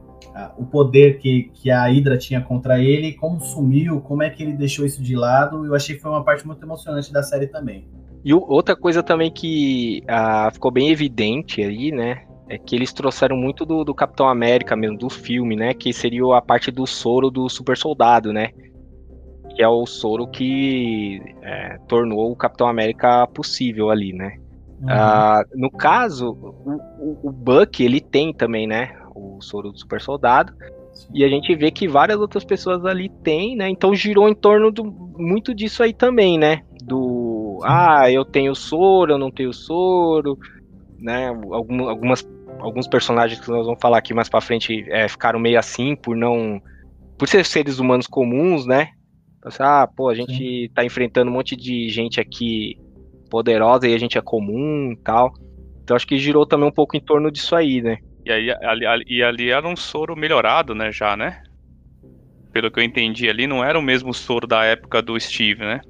[0.57, 4.53] o poder que, que a Hydra tinha contra ele, como sumiu, como é que ele
[4.53, 5.65] deixou isso de lado.
[5.65, 7.87] Eu achei que foi uma parte muito emocionante da série também.
[8.23, 12.23] E outra coisa também que ah, ficou bem evidente aí, né?
[12.47, 15.73] é que eles trouxeram muito do, do, Capitão América mesmo, do filme, né?
[15.73, 18.49] Que seria a parte do soro do super soldado, né?
[19.55, 24.37] Que é o soro que é, tornou o Capitão América possível ali, né?
[24.85, 24.91] Uhum.
[24.91, 28.95] Ah, no caso, o, o, Buck, ele tem também, né?
[29.15, 30.53] O soro do super soldado.
[30.93, 31.07] Sim.
[31.13, 33.69] E a gente vê que várias outras pessoas ali têm, né?
[33.69, 36.61] Então girou em torno do, muito disso aí também, né?
[36.83, 37.67] Do, Sim.
[37.67, 40.37] ah, eu tenho soro, eu não tenho soro
[40.99, 41.27] né?
[41.27, 42.27] algumas,
[42.59, 46.15] alguns personagens que nós vamos falar aqui mais para frente é, ficaram meio assim por
[46.15, 46.61] não.
[47.17, 48.89] Por ser seres humanos comuns, né?
[49.41, 50.69] Assim, ah, pô, a gente Sim.
[50.73, 52.77] tá enfrentando um monte de gente aqui
[53.29, 55.33] poderosa e a gente é comum e tal.
[55.83, 57.97] Então acho que girou também um pouco em torno disso aí, né?
[58.25, 61.43] E aí ali, ali, e ali era um soro melhorado, né, já, né?
[62.51, 65.81] Pelo que eu entendi ali, não era o mesmo soro da época do Steve, né?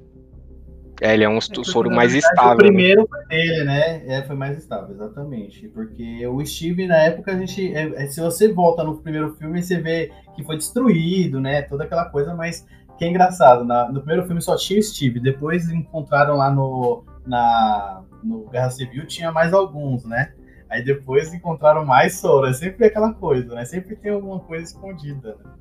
[1.00, 2.52] É, ele é um é, soro mais verdade, estável.
[2.52, 2.68] O né?
[2.68, 3.06] primeiro né?
[3.10, 4.02] foi dele, né?
[4.06, 5.68] É, foi mais estável, exatamente.
[5.68, 7.74] Porque o Steve, na época, a gente.
[7.74, 11.62] É, é, se você volta no primeiro filme, você vê que foi destruído, né?
[11.62, 12.66] Toda aquela coisa, mas
[12.98, 13.64] que é engraçado.
[13.64, 18.70] Na, no primeiro filme só tinha o Steve, depois encontraram lá no, na, no Guerra
[18.70, 20.32] Civil, tinha mais alguns, né?
[20.68, 22.46] Aí depois encontraram mais soro.
[22.46, 23.64] É sempre aquela coisa, né?
[23.64, 25.52] Sempre tem alguma coisa escondida, né?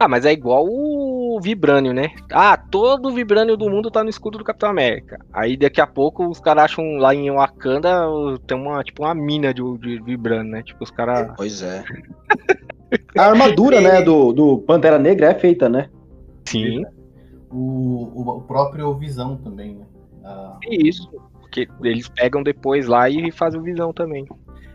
[0.00, 2.10] Ah, mas é igual o Vibrânio, né?
[2.30, 5.18] Ah, todo o Vibrânio do mundo tá no escudo do Capitão América.
[5.32, 8.06] Aí daqui a pouco os caras acham lá em Wakanda
[8.46, 10.62] tem uma, tipo, uma mina de, de Vibrânio, né?
[10.62, 11.32] Tipo, os caras.
[11.36, 11.82] Pois é.
[13.18, 15.90] a armadura, né, do, do Pantera Negra é feita, né?
[16.46, 16.84] Sim.
[17.50, 19.84] O, o próprio Visão também, né?
[20.28, 21.08] Ah, Isso.
[21.40, 24.26] Porque eles pegam depois lá e fazem o Visão também.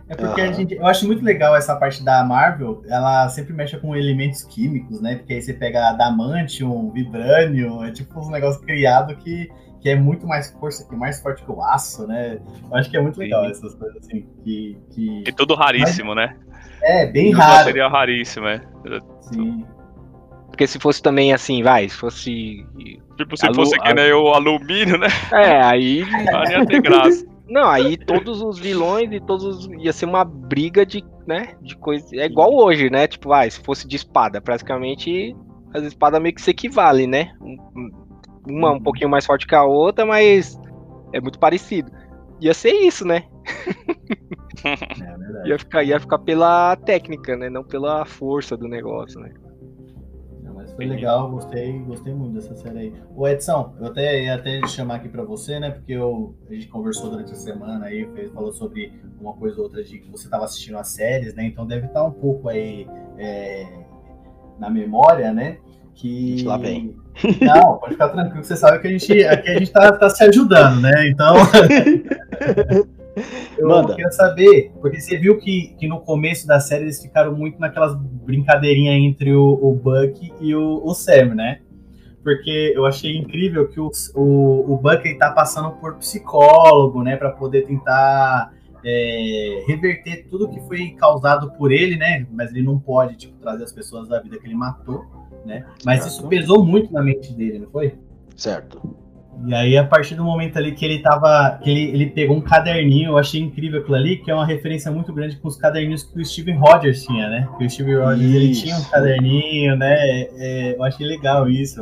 [0.10, 3.78] É porque a gente, eu acho muito legal essa parte da Marvel, ela sempre mexe
[3.78, 5.16] com elementos químicos, né?
[5.16, 9.50] Porque aí você pega adamantium, vibrânio, é tipo uns negócios criados que,
[9.82, 12.40] que é muito mais força, que é mais forte que o aço, né?
[12.70, 13.52] Eu acho que é muito legal Sim.
[13.52, 14.28] essas coisas assim.
[14.44, 15.24] Que, que...
[15.26, 16.36] E tudo raríssimo, né?
[16.82, 17.64] É, bem Tudo raro.
[17.64, 18.62] Seria raríssimo, é.
[19.22, 19.66] Sim.
[20.54, 22.64] Porque se fosse também assim, vai, se fosse.
[23.18, 25.08] Tipo, se Alu- fosse que nem o alumínio, né?
[25.32, 26.04] É, aí.
[26.32, 27.26] Não ia ter graça.
[27.50, 29.68] Não, aí todos os vilões e todos os.
[29.84, 31.56] ia ser uma briga de, né?
[31.60, 32.06] De coisa.
[32.16, 33.08] É igual hoje, né?
[33.08, 35.36] Tipo, vai, se fosse de espada, praticamente
[35.74, 37.34] as espadas meio que se equivalem, né?
[37.42, 37.92] Um- um-
[38.48, 40.56] Uma um pouquinho mais forte que a outra, mas
[41.14, 41.92] é muito parecido.
[42.40, 43.24] Ia ser isso, né?
[44.66, 45.50] É.
[45.50, 47.50] Ia ficar, ia ficar pela técnica, né?
[47.50, 49.32] Não pela força do negócio, né?
[50.76, 52.94] Foi legal, gostei, gostei muito dessa série aí.
[53.16, 55.70] Ô Edson, eu até ia até chamar aqui pra você, né?
[55.70, 59.84] Porque eu, a gente conversou durante a semana aí, falou sobre uma coisa ou outra
[59.84, 61.46] de que você tava assistindo as séries, né?
[61.46, 63.68] Então deve estar um pouco aí é,
[64.60, 65.58] na memória, né?
[65.94, 66.44] Que.
[66.44, 66.96] Lá vem.
[67.40, 70.24] Não, pode ficar tranquilo, você sabe que a gente, aqui a gente tá, tá se
[70.24, 71.10] ajudando, né?
[71.10, 71.36] Então.
[73.58, 73.96] Eu Manda.
[73.96, 77.96] queria saber, porque você viu que, que no começo da série eles ficaram muito naquelas
[77.96, 81.60] brincadeirinhas entre o, o Buck e o, o Sam, né?
[82.24, 87.16] Porque eu achei incrível que o, o, o Buck ele tá passando por psicólogo, né?
[87.18, 92.26] Pra poder tentar é, reverter tudo que foi causado por ele, né?
[92.32, 95.06] Mas ele não pode, tipo, trazer as pessoas da vida que ele matou,
[95.46, 95.66] né?
[95.86, 96.14] Mas Certo.
[96.14, 97.94] isso pesou muito na mente dele, não foi?
[98.36, 98.82] Certo.
[99.46, 101.60] E aí, a partir do momento ali que ele tava.
[101.62, 104.92] que ele, ele pegou um caderninho, eu achei incrível aquilo ali, que é uma referência
[104.92, 107.50] muito grande com os caderninhos que o Steven Rogers tinha, né?
[107.58, 109.96] Que o Steven Rogers ele tinha um caderninho, né?
[110.38, 111.82] É, eu achei legal isso.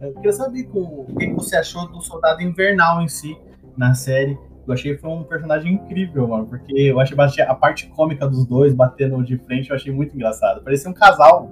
[0.00, 3.36] Eu, queria saber com, o que você achou do Soldado Invernal em si,
[3.76, 4.36] na série.
[4.66, 8.46] Eu achei que foi um personagem incrível, mano, porque eu achei a parte cômica dos
[8.46, 10.62] dois batendo de frente, eu achei muito engraçado.
[10.62, 11.50] Parecia um casal.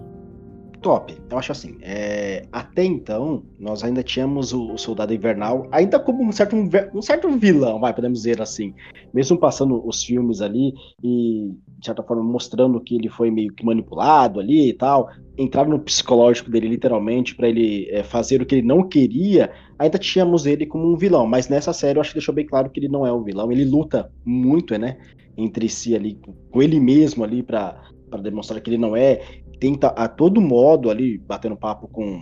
[0.81, 1.15] Top.
[1.31, 6.23] Eu acho assim, é, até então, nós ainda tínhamos o, o Soldado Invernal, ainda como
[6.23, 6.57] um certo,
[6.95, 8.73] um certo vilão, vai, podemos dizer assim.
[9.13, 13.65] Mesmo passando os filmes ali e, de certa forma, mostrando que ele foi meio que
[13.65, 18.55] manipulado ali e tal, entrar no psicológico dele, literalmente, pra ele é, fazer o que
[18.55, 21.27] ele não queria, ainda tínhamos ele como um vilão.
[21.27, 23.53] Mas nessa série, eu acho que deixou bem claro que ele não é o vilão.
[23.53, 24.97] Ele luta muito, né,
[25.37, 26.19] entre si ali,
[26.51, 29.21] com ele mesmo ali, pra, pra demonstrar que ele não é
[29.61, 32.21] tenta a todo modo ali, batendo papo com,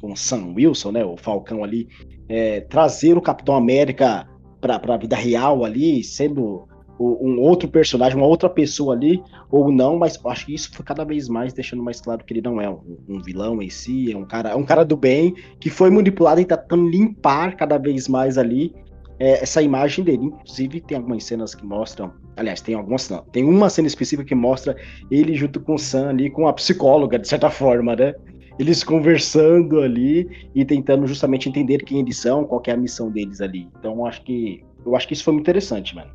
[0.00, 1.88] com Sam Wilson, né, o Falcão ali,
[2.28, 4.28] é, trazer o Capitão América
[4.60, 6.68] para a vida real ali, sendo
[7.02, 11.02] um outro personagem, uma outra pessoa ali, ou não, mas acho que isso foi cada
[11.02, 14.16] vez mais deixando mais claro que ele não é um, um vilão em si, é
[14.16, 17.78] um cara, é um cara do bem, que foi manipulado e tá tentando limpar cada
[17.78, 18.74] vez mais ali
[19.20, 20.24] é, essa imagem dele.
[20.24, 22.12] Inclusive, tem algumas cenas que mostram.
[22.36, 23.22] Aliás, tem algumas não.
[23.24, 24.74] Tem uma cena específica que mostra
[25.10, 28.14] ele junto com o Sam ali, com a psicóloga, de certa forma, né?
[28.58, 33.40] Eles conversando ali e tentando justamente entender quem eles são, qual é a missão deles
[33.40, 33.68] ali.
[33.78, 36.10] Então, acho que eu acho que isso foi muito interessante, mano.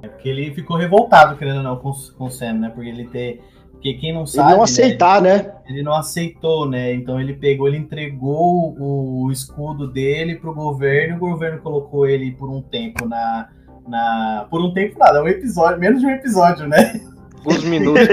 [0.00, 2.70] Porque ele ficou revoltado, querendo ou não, com, com o Sam, né?
[2.70, 3.42] Porque ele ter.
[3.84, 4.50] Porque quem não Ele sabe.
[4.52, 5.52] não né, aceitar, né?
[5.68, 6.94] ele não aceitou, né?
[6.94, 12.32] Então ele pegou, ele entregou o, escudo dele pro governo, e o governo colocou ele
[12.32, 13.50] por um tempo na.
[13.86, 16.98] na por um tempo nada, um episódio, menos de um episódio, né?
[17.46, 18.08] Uns minutos.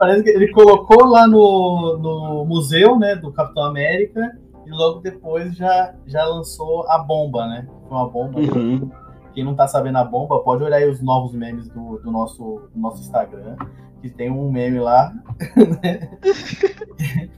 [0.00, 4.36] Parece que ele colocou lá no, no museu, né, do Capitão América,
[4.66, 7.68] e logo depois já, já lançou a bomba, né?
[7.88, 8.40] Foi uma bomba.
[8.40, 8.90] Uhum.
[9.34, 12.68] Quem não tá sabendo a bomba, pode olhar aí os novos memes do, do nosso,
[12.72, 13.56] do nosso Instagram,
[14.00, 15.12] que tem um meme lá.
[15.82, 16.18] né?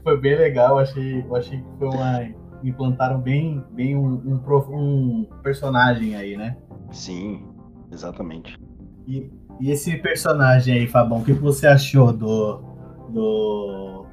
[0.03, 2.47] foi bem legal, achei, eu achei que foi uma.
[2.63, 6.57] Implantaram bem, bem um, um, um personagem aí, né?
[6.91, 7.45] Sim,
[7.91, 8.57] exatamente.
[9.07, 12.57] E, e esse personagem aí, Fabão, o que você achou do.
[13.09, 14.06] do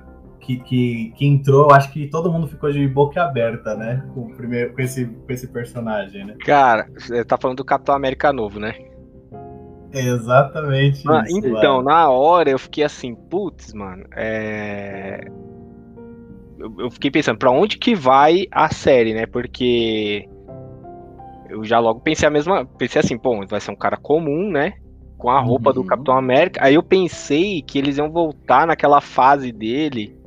[0.45, 1.73] que, que, que entrou?
[1.73, 4.05] Acho que todo mundo ficou de boca aberta, né?
[4.15, 6.35] Com, primeiro, com, esse, com esse personagem, né?
[6.45, 8.75] Cara, você tá falando do Capitão América novo, né?
[9.93, 11.39] É exatamente Ah, isso.
[11.39, 11.85] então, mano.
[11.85, 15.29] na hora eu fiquei assim, putz, mano, é.
[16.59, 19.27] Eu, eu fiquei pensando, pra onde que vai a série, né?
[19.27, 20.29] Porque
[21.49, 22.65] eu já logo pensei a mesma.
[22.67, 24.75] Pensei assim, pô, vai ser um cara comum, né?
[25.17, 25.87] Com a roupa do Uhum.
[25.87, 26.61] Capitão América.
[26.65, 30.19] Aí eu pensei que eles iam voltar naquela fase dele.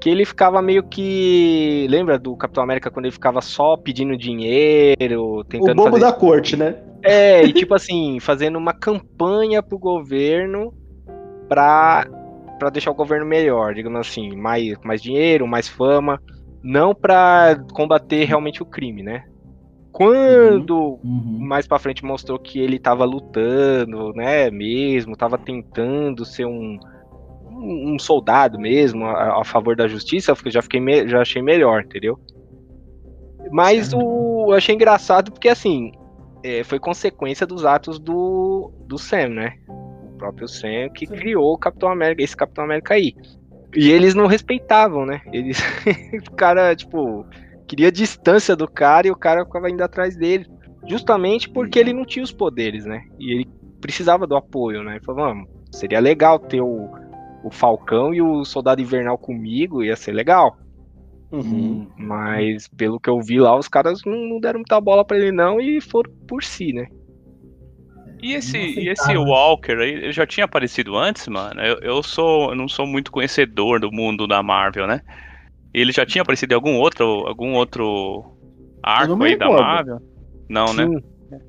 [0.00, 1.86] Que ele ficava meio que.
[1.90, 6.12] Lembra do Capitão América quando ele ficava só pedindo dinheiro, O tentando bobo fazer da
[6.12, 6.76] corte, né?
[7.02, 10.72] é, e tipo assim, fazendo uma campanha pro governo
[11.48, 12.06] pra,
[12.58, 16.20] pra deixar o governo melhor, digamos assim, mais, mais dinheiro, mais fama,
[16.62, 19.24] não pra combater realmente o crime, né?
[19.92, 21.38] Quando Uhum.
[21.40, 26.78] mais pra frente mostrou que ele tava lutando, né, mesmo, tava tentando ser um,
[27.50, 31.42] um um soldado mesmo, a, a favor da justiça, eu já, fiquei me- já achei
[31.42, 32.18] melhor, entendeu?
[33.50, 35.90] Mas o, eu achei engraçado porque, assim,
[36.44, 39.54] é, foi consequência dos atos do, do Sam, né?
[39.68, 41.14] O próprio Sam que Sim.
[41.14, 43.14] criou o Capitão América, esse Capitão América aí.
[43.74, 45.20] E eles não respeitavam, né?
[45.32, 45.58] Eles,
[46.30, 47.26] o cara, tipo,
[47.66, 50.46] queria distância do cara e o cara ficava indo atrás dele.
[50.86, 53.02] Justamente porque ele não tinha os poderes, né?
[53.18, 53.48] E ele
[53.80, 54.92] precisava do apoio, né?
[54.92, 56.88] Ele falou, vamos, seria legal ter o,
[57.42, 60.56] o Falcão e o Soldado Invernal comigo, ia ser legal.
[61.32, 61.86] Uhum.
[61.96, 65.30] Mas pelo que eu vi lá, os caras não, não deram muita bola pra ele
[65.30, 66.86] não e foram por si, né?
[68.22, 69.16] E esse, e esse.
[69.16, 71.60] Walker aí, ele já tinha aparecido antes, mano?
[71.60, 75.00] Eu, eu sou, eu não sou muito conhecedor do mundo da Marvel, né?
[75.72, 78.36] Ele já tinha aparecido em algum outro, algum outro
[78.82, 79.48] arco aí da.
[79.48, 79.98] Marvel?
[80.48, 80.86] Não, né?
[80.86, 81.00] Sim.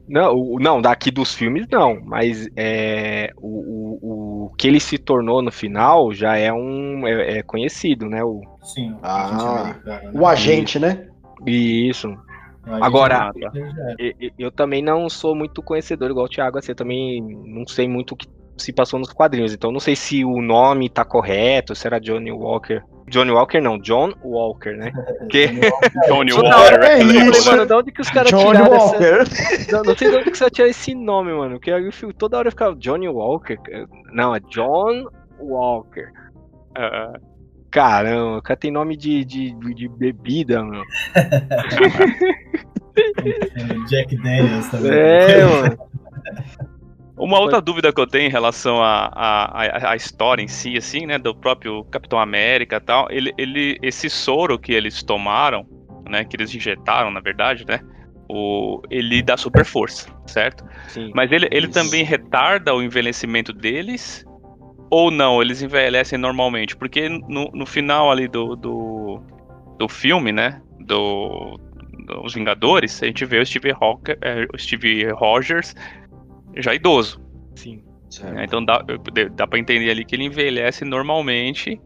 [0.08, 4.21] Não, o- não, daqui dos filmes não, mas é, o, o, o
[4.58, 8.24] que ele se tornou no final já é um é, é conhecido, né?
[8.24, 10.12] O, Sim, Ah, né?
[10.14, 11.08] O agente, né?
[11.46, 12.10] isso.
[12.68, 13.96] O Agora- americano já era.
[14.00, 17.68] E- e- Eu, também não sou muito conhecedor igual o Thiago, assim, eu também não
[17.68, 18.28] sei muito o que
[18.58, 22.32] se passou nos quadrinhos, então não sei se o nome tá correto, se era Johnny
[22.32, 22.84] Walker.
[23.12, 24.92] Johnny Walker não, John Walker, né?
[25.30, 25.48] Que
[26.08, 26.82] Johnny Walker.
[26.84, 27.52] é eu falei, isso.
[27.52, 29.72] mano, de onde que os caras tiraram essa.
[29.72, 31.56] Não, não sei de onde que você tira esse nome, mano.
[31.56, 33.58] Porque aí eu fico- toda hora eu ficava Johnny Walker.
[34.12, 35.08] Não, é John
[35.40, 36.10] Walker.
[36.76, 37.14] Ah,
[37.72, 40.84] Caramba, o cara tem nome de, de, de bebida, mano.
[43.88, 44.92] Jack Daniels também.
[44.92, 45.78] É, mano.
[47.22, 50.76] Uma outra dúvida que eu tenho em relação à à- à- à história em si,
[50.76, 55.66] assim, né, do próprio Capitão América e tal, ele, ele, esse soro que eles tomaram,
[56.10, 57.80] né, que eles injetaram, na verdade, né,
[58.28, 60.64] o, ele dá super força, certo?
[60.88, 61.12] Sim.
[61.14, 61.74] Mas ele, ele Isso.
[61.74, 64.26] também retarda o envelhecimento deles
[64.90, 65.42] ou não?
[65.42, 66.76] Eles envelhecem normalmente?
[66.76, 69.22] Porque no, no final ali do, do,
[69.78, 71.60] do filme, né, do,
[72.06, 75.76] dos Vingadores, a gente vê o Steve, Hawker, é, o Steve Rogers
[76.58, 77.22] já idoso.
[77.56, 77.84] Sim.
[78.24, 78.46] né?
[78.46, 78.84] Então dá,
[79.36, 81.80] dá pra entender ali que ele envelhece normalmente,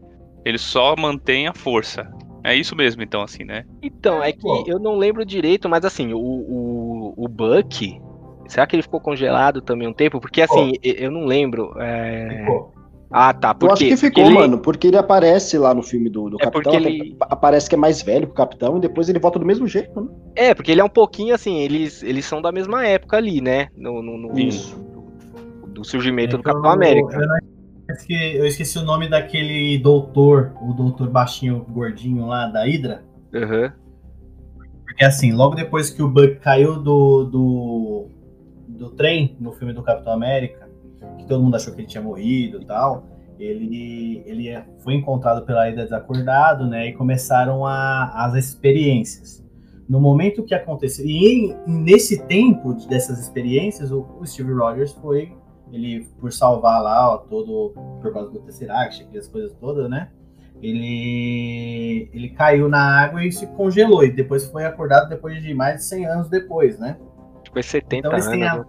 [0.44, 2.10] ele só mantém a força.
[2.44, 3.64] É isso mesmo, então, assim, né?
[3.82, 4.64] Então, é que Pô.
[4.68, 8.00] eu não lembro direito, mas assim, o, o, o Buck.
[8.46, 10.20] Será que ele ficou congelado também um tempo?
[10.20, 11.72] Porque assim, eu eu não lembro.
[11.80, 12.72] é, Pô,
[13.10, 13.56] Ah, tá.
[13.60, 16.36] Eu acho que ficou, porque ele- mano, porque ele aparece lá no filme do, do
[16.40, 19.38] É Capitão, ele- aparece que é mais velho que o Capitão, e depois ele volta
[19.38, 20.08] do mesmo jeito, né?
[20.34, 23.68] É, porque ele é um pouquinho assim, eles, eles são da mesma época ali, né?
[23.76, 24.76] No, no, no- Isso.
[24.76, 27.16] do, do surgimento é do que eu- Capitão América.
[27.88, 33.04] Eu, esque- eu esqueci o nome daquele doutor, o doutor baixinho, gordinho lá da Hydra.
[33.32, 33.72] Aham.
[34.84, 38.06] Porque assim, logo depois que o Buck caiu do, do,
[38.66, 40.65] do trem no filme do Capitão América,
[41.18, 43.04] que todo mundo achou que ele tinha morrido e tal,
[43.38, 46.88] ele, ele é- foi encontrado pela Hydra desacordado, né?
[46.88, 49.44] E começaram a, as experiências.
[49.88, 55.32] No momento que aconteceu, e nesse tempo de- dessas experiências, o, o Steve Rogers foi,
[55.72, 60.08] ele por salvar lá, ó, todo, por causa do Tesseract, aquelas coisas todas, né?
[60.62, 64.02] ele, ele caiu na água e se congelou.
[64.04, 66.96] E depois foi acordado depois de mais de 100 anos depois, né?
[67.42, 68.38] Tipo, é 70 Então eles anos.
[68.38, 68.64] têm a-.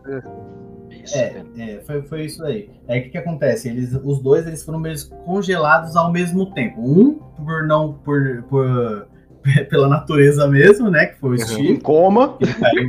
[1.08, 2.70] Isso, É, é, foi, foi isso aí.
[2.88, 3.70] Aí o que, que acontece?
[3.70, 6.80] Eles, os dois eles foram meio congelados ao mesmo tempo.
[6.82, 9.08] Um por não por, por
[9.70, 11.08] pela natureza mesmo, né?
[11.08, 11.38] Que foi o Uhum.
[11.40, 11.72] Steve.
[11.74, 12.38] Em coma.
[12.40, 12.88] Ele caiu.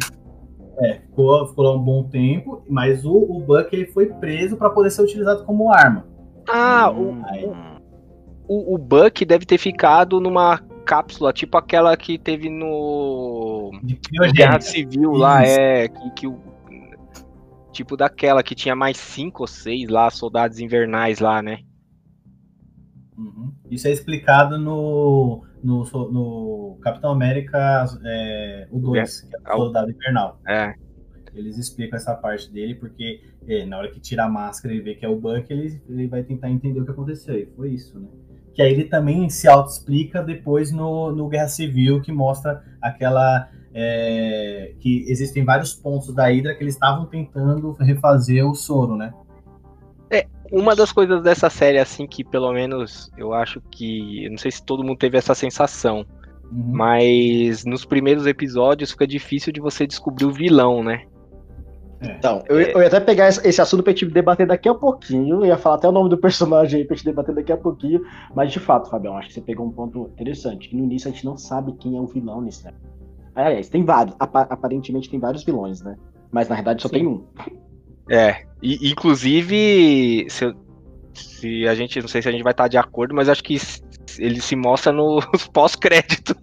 [0.81, 4.71] É, ficou, ficou lá um bom tempo, mas o, o Buck ele foi preso para
[4.71, 6.07] poder ser utilizado como arma.
[6.49, 7.21] Ah, Hum,
[8.47, 13.99] o, o, o Buck deve ter ficado numa cápsula, tipo aquela que teve no, De
[14.33, 14.61] Guerra.
[14.61, 15.59] Civil lá, Isso.
[15.61, 15.89] é.
[15.89, 16.39] Que, que o,
[17.79, 21.61] tipo daquela que tinha mais cinco ou seis lá, soldados invernais lá, né?
[23.17, 23.53] Uhum.
[23.71, 29.91] Isso é explicado no, no, no Capitão América é, o 2, que é o Soldado
[29.91, 30.41] Invernal.
[30.49, 30.75] É.
[31.33, 34.97] Eles explicam essa parte dele, porque é, na hora que tira a máscara e vê
[34.97, 37.39] que é o Buck, ele, ele vai tentar entender o que aconteceu.
[37.39, 38.09] E foi isso, né?
[38.55, 43.49] Que aí ele também se auto-explica depois no, no Guerra Civil, que mostra aquela.
[43.79, 49.13] É, que existem vários pontos da Hydra que eles estavam tentando refazer o soro, né?
[50.51, 54.25] Uma das coisas dessa série, assim, que pelo menos eu acho que.
[54.25, 56.07] Eu não sei se todo mundo teve essa sensação.
[56.51, 56.73] Uhum.
[56.73, 61.03] Mas nos primeiros episódios fica difícil de você descobrir o vilão, né?
[62.01, 65.41] Então, eu, eu ia até pegar esse, assunto pra gente debater daqui a pouquinho.
[65.41, 68.01] Eu ia falar até o nome do personagem aí pra gente debater daqui a pouquinho.
[68.35, 70.69] Mas de fato, Fabião, acho que você pegou um ponto interessante.
[70.69, 72.73] Que no início a gente não sabe quem é o vilão nesse né?
[73.47, 74.15] Aliás, tem vários.
[74.19, 75.97] Apa- aparentemente tem vários vilões, né?
[76.33, 76.95] Mas na verdade só Sim.
[76.95, 77.25] tem um.
[78.11, 80.55] É, e, inclusive, se,
[81.15, 83.57] se a gente, não sei se a gente vai estar de acordo, mas acho que
[84.19, 86.35] ele se mostra nos pós-créditos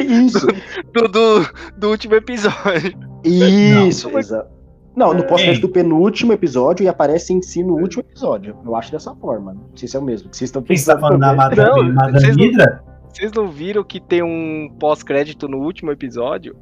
[0.00, 0.46] Isso,
[0.92, 2.94] do, do, do último episódio.
[3.24, 4.18] isso, Não.
[4.18, 4.58] exato.
[4.96, 5.26] Não, no É.
[5.26, 8.56] pós-crédito do penúltimo episódio e aparece em si no último episódio.
[8.64, 9.54] Eu acho dessa forma.
[9.54, 10.28] Não sei se é o mesmo.
[10.32, 11.00] Vocês estão Quem você tá pensando.
[11.00, 11.34] falando da.
[11.34, 12.84] Madame, Não, Madame vocês não- Hydra?
[13.18, 16.56] Vocês não viram que tem um pós-crédito no último episódio?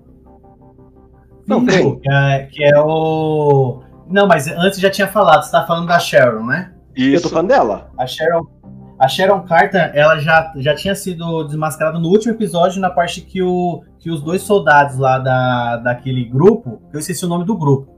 [1.46, 2.00] Não, tem.
[2.00, 3.82] Que é, que é o.
[4.08, 6.72] Não, mas antes já tinha falado, você tá falando da Sharon, né?
[6.96, 7.90] Eu tô falando dela.
[7.98, 8.46] A Sharon,
[8.98, 13.42] a Sharon Carter, ela já, já tinha sido desmascarada no último episódio, na parte que,
[13.42, 17.94] o, que os dois soldados lá da, daquele grupo, eu esqueci o nome do grupo.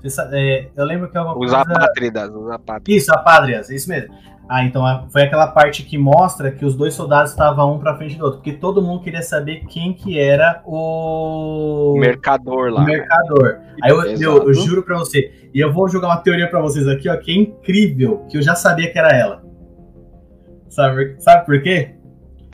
[0.00, 1.58] Você é, eu lembro que é uma Os coisa...
[1.58, 3.02] apátridas, os apátridas.
[3.02, 4.14] Isso, a Padrias, isso mesmo.
[4.48, 8.16] Ah, então foi aquela parte que mostra que os dois soldados estavam um pra frente
[8.16, 12.84] do outro, porque todo mundo queria saber quem que era o, O mercador o lá.
[12.84, 12.86] né?
[12.86, 13.58] mercador.
[13.82, 16.86] Aí eu, meu, eu juro pra você, e eu vou jogar uma teoria pra vocês
[16.86, 19.42] aqui, ó, que é incrível, que eu já sabia que era ela.
[20.68, 21.96] Sabe, sabe por quê?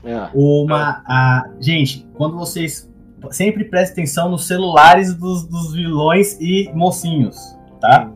[0.04, 0.28] É.
[0.34, 1.02] Uma.
[1.06, 2.90] A, gente, quando vocês.
[3.30, 7.36] Sempre prestem atenção nos celulares dos, dos vilões e mocinhos,
[7.80, 8.10] tá?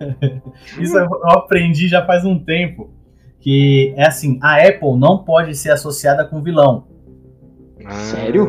[0.80, 2.90] Isso eu eu aprendi já faz um tempo.
[3.46, 6.88] Que é assim, a Apple não pode ser associada com vilão.
[8.10, 8.48] Sério?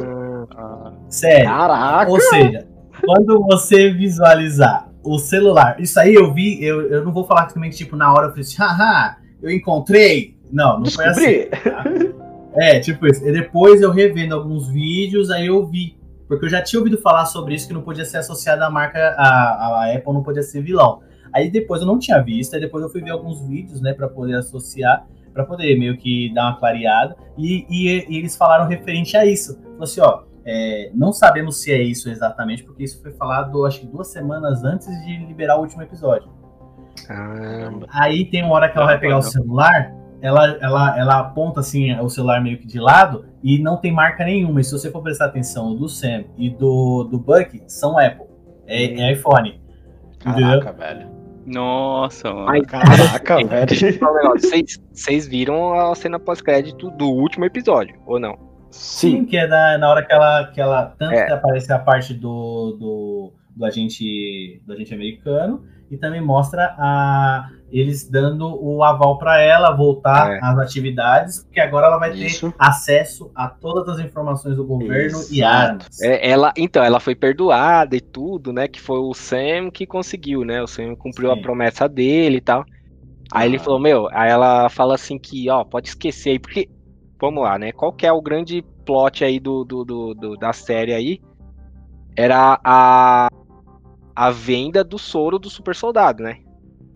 [0.57, 1.45] Ah, Sério.
[1.45, 2.09] Caraca!
[2.09, 2.67] Ou seja,
[3.05, 7.53] quando você visualizar o celular, isso aí eu vi, eu, eu não vou falar que
[7.53, 10.35] também, tipo, na hora eu falei assim, haha, eu encontrei.
[10.51, 11.47] Não, não foi assim.
[11.47, 12.15] Descobri!
[12.55, 13.23] É, tipo isso.
[13.23, 15.95] E depois eu revendo alguns vídeos, aí eu vi.
[16.27, 19.13] Porque eu já tinha ouvido falar sobre isso, que não podia ser associado à marca,
[19.15, 21.01] a, a Apple não podia ser vilão.
[21.37, 24.07] Aí depois eu não tinha visto, aí depois eu fui ver alguns vídeos, né, pra
[24.07, 27.15] poder associar, pra poder meio que dar uma clareada.
[27.37, 29.59] E, e- e eles falaram referente a isso.
[29.61, 33.81] Falou assim, ó, é, não sabemos se é isso exatamente, porque isso foi falado, acho
[33.81, 36.29] que duas semanas antes de liberar o último episódio.
[37.09, 41.59] Ah, Aí tem uma hora que ela vai pegar o celular, ela, ela, ela aponta
[41.59, 44.59] assim o celular meio que de lado e não tem marca nenhuma.
[44.59, 48.25] E se você for prestar atenção, o do Sam e do, do Buck são Apple.
[48.65, 49.61] É, é iPhone.
[50.25, 50.59] Entendeu?
[50.61, 51.07] Caraca, velho.
[51.47, 52.45] Nossa, mano.
[52.47, 53.47] Mas, Caraca, velho.
[54.09, 54.49] um negócio.
[54.93, 58.37] Vocês- viram a cena pós-crédito do último episódio, ou não?
[58.69, 59.25] Sim, Sim.
[59.25, 60.47] que é da, na hora que ela.
[60.53, 61.25] Que ela tanto É.
[61.25, 67.49] que aparece a parte do, do, do agente do agente americano e também mostra a,
[67.71, 70.39] eles dando o aval para ela voltar É.
[70.41, 72.49] às atividades, porque agora ela vai Isso.
[72.49, 75.71] ter acesso a todas as informações do governo e Exato.
[75.73, 76.01] armas.
[76.01, 78.67] É, ela, então, ela foi perdoada e tudo, né?
[78.67, 80.61] Que foi o Sam que conseguiu, né?
[80.61, 81.39] O Sam cumpriu Sim.
[81.39, 82.63] a promessa dele e tal.
[83.31, 83.59] Aí ele Ah.
[83.59, 86.69] falou, meu, aí ela fala assim que, ó, pode esquecer aí, porque,
[87.19, 87.73] vamos lá, né?
[87.73, 91.19] Qual que é o grande plot aí do, do, do- do- da série aí?
[92.15, 93.27] Era a,
[94.15, 96.37] a venda do soro do super soldado, né?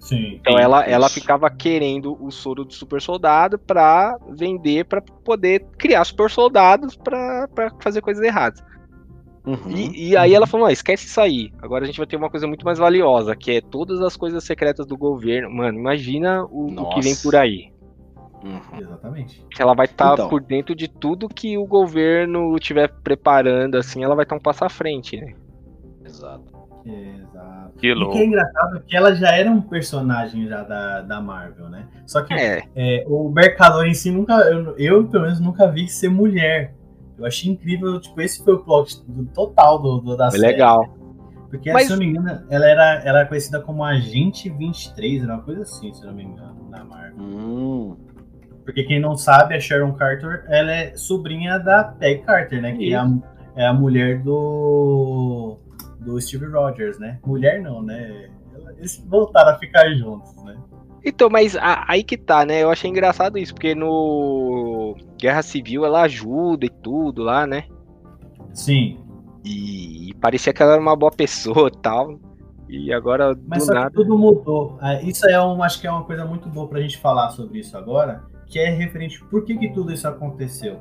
[0.01, 0.39] Sim.
[0.41, 1.13] Então ela, ela Isso.
[1.15, 7.47] ficava querendo o soro do super soldado pra vender, pra poder criar super soldados pra,
[7.53, 8.63] pra fazer coisas erradas.
[9.45, 9.69] Uhum.
[9.69, 11.51] E, e aí ela falou, "Não, esquece isso aí.
[11.61, 14.43] Agora a gente vai ter uma coisa muito mais valiosa, que é todas as coisas
[14.43, 15.49] secretas do governo.
[15.51, 17.71] Mano, imagina o, o que vem por aí.
[18.43, 18.79] Uhum.
[18.79, 19.45] Exatamente.
[19.59, 20.29] Ela vai estar Então.
[20.29, 24.65] por dentro de tudo que o governo estiver preparando, assim, ela vai estar um passo
[24.65, 25.33] à frente, né?
[26.03, 26.51] Exato.
[26.85, 27.30] Exato.
[27.77, 28.13] Que E o louco.
[28.13, 31.87] que é engraçado é que ela já era um personagem já da, da Marvel, né?
[32.05, 34.33] Só que É, é, o Mercador em si nunca.
[34.35, 36.75] Eu, eu, pelo menos, nunca vi ser mulher.
[37.17, 40.51] Eu achei incrível, tipo, esse foi o plot do, total do, do- da foi série.
[40.53, 40.95] legal.
[41.49, 45.23] Porque, Mas- se eu não me engano, ela era, ela era conhecida como Agente 23,
[45.23, 47.19] era uma coisa assim, se eu não me engano, na Marvel.
[47.19, 47.97] Hum.
[48.63, 52.73] Porque quem não sabe, a Sharon Carter, ela é sobrinha da Peg Carter, né?
[52.73, 53.07] Que é a,
[53.55, 55.57] é a mulher do,
[56.01, 57.19] do Steve Rogers, né?
[57.25, 58.29] Mulher não, né?
[58.77, 60.57] Eles voltaram a ficar juntos, né?
[61.03, 62.61] Então, mas a- aí que tá, né?
[62.61, 67.65] Eu achei engraçado isso, porque no Guerra Civil ela ajuda e tudo lá, né?
[68.53, 68.99] Sim.
[69.43, 72.19] E, parecia que ela era uma boa pessoa e tal.
[72.69, 73.91] E agora, Mas do nada.
[73.91, 74.77] tudo mudou.
[74.79, 77.59] Ah, Isso é um, acho que é uma coisa muito boa pra gente falar sobre
[77.59, 80.79] isso agora, que é referente por que, que tudo isso aconteceu.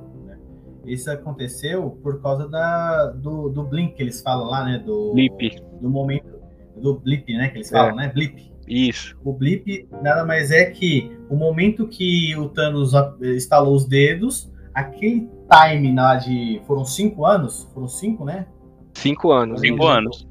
[0.86, 4.78] Isso aconteceu por causa da, do, do blink que eles falam lá, né?
[4.78, 5.60] Do, Blip.
[5.80, 6.40] do momento.
[6.76, 7.48] Do blip, né?
[7.50, 7.76] Que eles É.
[7.76, 8.08] falam, né?
[8.14, 8.50] Blip.
[8.66, 9.16] Isso.
[9.24, 15.28] O blip nada mais é que o momento que o Thanos estalou os dedos, aquele
[15.50, 16.62] time lá de.
[16.66, 17.68] Foram cinco anos?
[17.74, 18.46] Foram cinco, né?
[18.94, 19.60] Cinco anos.
[19.60, 20.26] Cinco anos.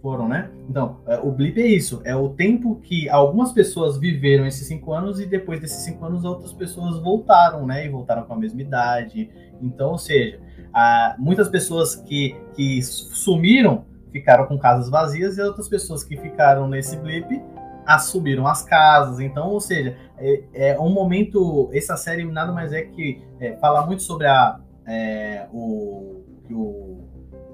[0.00, 0.50] Foram, né?
[0.68, 2.00] Então, é, o blip é isso.
[2.04, 6.24] É o tempo que algumas pessoas viveram esses cinco anos e depois desses cinco anos
[6.24, 7.86] outras pessoas voltaram, né?
[7.86, 9.30] E voltaram com a mesma idade.
[9.60, 10.40] Então, ou seja,
[10.72, 16.68] a, muitas pessoas que, que sumiram ficaram com casas vazias e outras pessoas que ficaram
[16.68, 17.42] nesse blip
[17.86, 19.20] assumiram as casas.
[19.20, 21.68] Então, ou seja, é, é um momento.
[21.72, 27.04] Essa série nada mais é que é, fala muito sobre a, é, o, que o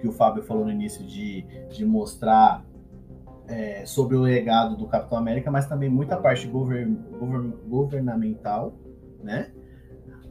[0.01, 2.64] que o Fábio falou no início de, de mostrar
[3.46, 8.74] é, sobre o legado do Capitão América, mas também muita parte govern, govern, governamental,
[9.22, 9.51] né?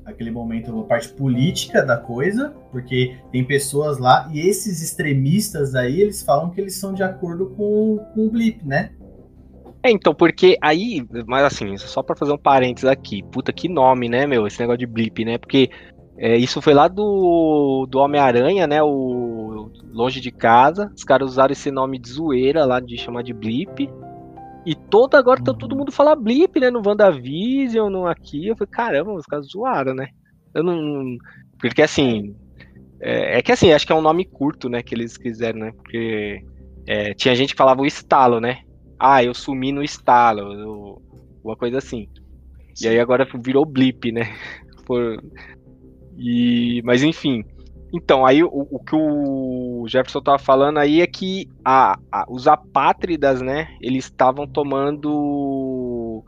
[0.10, 6.02] Aquele momento, a parte política da coisa, porque tem pessoas lá, e esses extremistas aí,
[6.02, 8.92] eles falam que eles são de acordo com, com o Blip, né?
[9.82, 14.10] É, então, porque aí, mas assim, só para fazer um parênteses aqui, puta que nome,
[14.10, 15.38] né, meu, esse negócio de blip, né?
[15.38, 15.70] Porque
[16.18, 18.84] é, isso foi lá do, do Homem-Aranha, né?
[18.84, 20.92] O Longe de Casa.
[20.94, 23.90] Os caras usaram esse nome de zoeira lá de chamar de blip.
[24.66, 26.70] E todo agora tá todo mundo falar blip, né?
[26.70, 28.48] No WandaVision, no aqui.
[28.48, 30.08] Eu falei, caramba, os caras zoaram, né?
[30.54, 31.18] Eu não.
[31.60, 32.36] Porque assim.
[33.02, 34.84] É, é, que assim, acho que é um nome curto, né?
[34.84, 35.72] Que eles quiseram, né?
[35.72, 36.44] Porque
[36.86, 38.60] é, tinha gente que falava o estalo, né?
[39.00, 41.02] ah, eu sumi no estalo, eu,
[41.44, 42.10] uma coisa assim.
[42.76, 42.86] Sim.
[42.86, 44.36] E aí agora virou blip, né?
[44.86, 45.24] Por,
[46.18, 47.46] e, mas enfim.
[47.94, 52.48] Então, aí o, o, que o Jefferson tava falando aí é que a, a, os
[52.48, 56.24] apátridas, né, eles estavam tomando.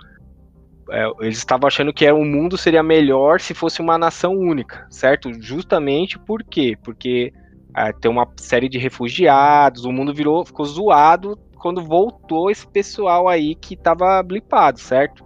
[0.90, 5.32] É, eles estavam achando que o mundo seria melhor se fosse uma nação única, certo?
[5.42, 6.76] Justamente por quê?
[6.84, 7.32] Porque
[7.76, 13.30] é, tem uma série de refugiados, o mundo virou, ficou zoado quando voltou esse pessoal
[13.30, 15.24] aí que tava blipado, certo?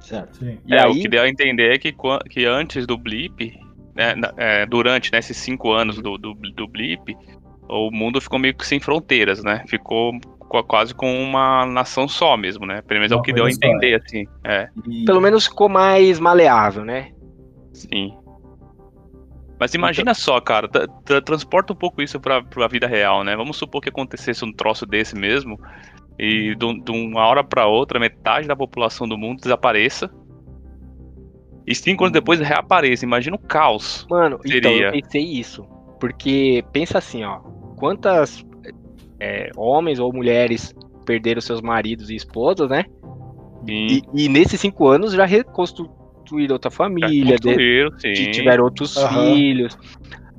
[0.00, 0.38] Certo.
[0.38, 0.58] Sim.
[0.66, 0.90] E é, aí...
[0.90, 1.94] o que deu a entender é que,
[2.28, 3.58] que antes do blip,
[3.94, 7.16] né, é, durante né, esses cinco anos do, do, do blip,
[7.68, 9.64] o mundo ficou meio que sem fronteiras, né?
[9.66, 10.12] Ficou
[10.68, 12.82] quase com uma nação só mesmo, né?
[12.82, 13.96] Pelo menos é o que deu a entender, é.
[13.96, 14.26] assim.
[14.44, 14.68] É.
[15.04, 17.10] Pelo menos ficou mais maleável, né?
[17.72, 18.16] Sim.
[19.58, 20.22] Mas imagina então...
[20.22, 20.68] só, cara,
[21.24, 23.34] transporta um pouco isso pra, pra vida real, né?
[23.34, 25.58] Vamos supor que acontecesse um troço desse mesmo,
[26.18, 30.10] e de, de uma hora para outra, metade da população do mundo desapareça.
[31.66, 33.04] E cinco anos depois reapareça.
[33.04, 34.06] Imagina o caos.
[34.10, 34.58] Mano, seria.
[34.58, 35.64] então eu pensei isso.
[35.98, 37.38] Porque pensa assim, ó.
[37.76, 38.44] Quantas
[39.18, 42.84] é, homens ou mulheres perderam seus maridos e esposas, né?
[43.66, 45.88] E, e, nesses cinco anos já reconstru
[46.24, 49.08] construíram outra família, de, tiveram outros uhum.
[49.08, 49.78] filhos.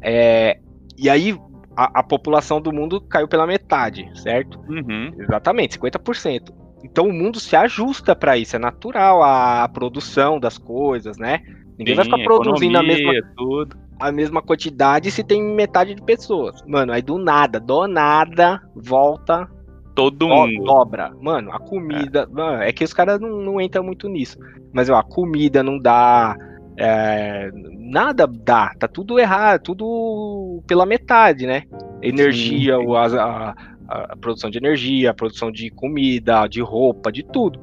[0.02, 0.58] É,
[0.98, 1.38] e aí
[1.78, 4.60] a, a, população do mundo caiu pela metade, certo?
[4.68, 5.14] Uhum.
[5.20, 6.52] Exatamente, 50%.
[6.86, 11.42] Então o mundo se ajusta para isso, é natural a, produção das coisas, né?
[11.78, 13.78] Ninguém Sim, vai ficar produzindo economia, a mesma tudo.
[14.00, 16.64] a mesma quantidade se tem metade de pessoas.
[16.66, 19.50] Mano, aí do nada, do nada, volta
[19.96, 20.64] Todo mundo.
[20.66, 21.14] Dobra.
[21.22, 22.28] Mano, a comida.
[22.30, 24.38] É, mano, é que os caras não, não entram muito nisso.
[24.74, 26.36] Mas ó, a comida não dá.
[26.78, 31.64] É, nada dá, tá tudo errado, tudo pela metade, né?
[32.02, 32.96] Energia, sim, sim.
[33.18, 33.56] A, a,
[33.88, 37.60] a, produção de energia, a produção de comida, de roupa, de tudo.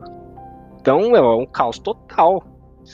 [0.80, 2.44] Então é um caos total.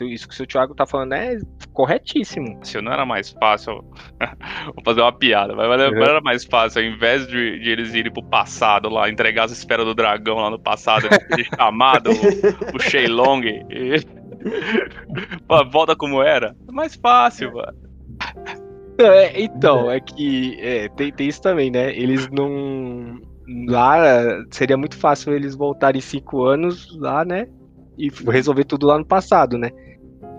[0.02, 1.38] Isso que o seu Thiago tá falando é
[1.72, 2.58] corretíssimo.
[2.62, 3.82] Se não era mais fácil.
[4.74, 6.02] Vou fazer uma piada, mas não uhum.
[6.02, 9.86] era mais fácil, ao invés de, de, eles irem pro passado lá, entregar as esferas
[9.86, 14.18] do dragão lá no passado, de chamado o, o Shenlong e.
[15.72, 16.54] volta como era.
[16.68, 17.88] É mais fácil, mano.
[18.98, 21.94] É, então, é que é, tem, tem isso também, né?
[21.94, 23.20] Eles não.
[23.66, 27.46] Lá seria muito fácil eles voltarem cinco anos lá, né?
[27.98, 29.70] e resolver tudo lá no passado, né?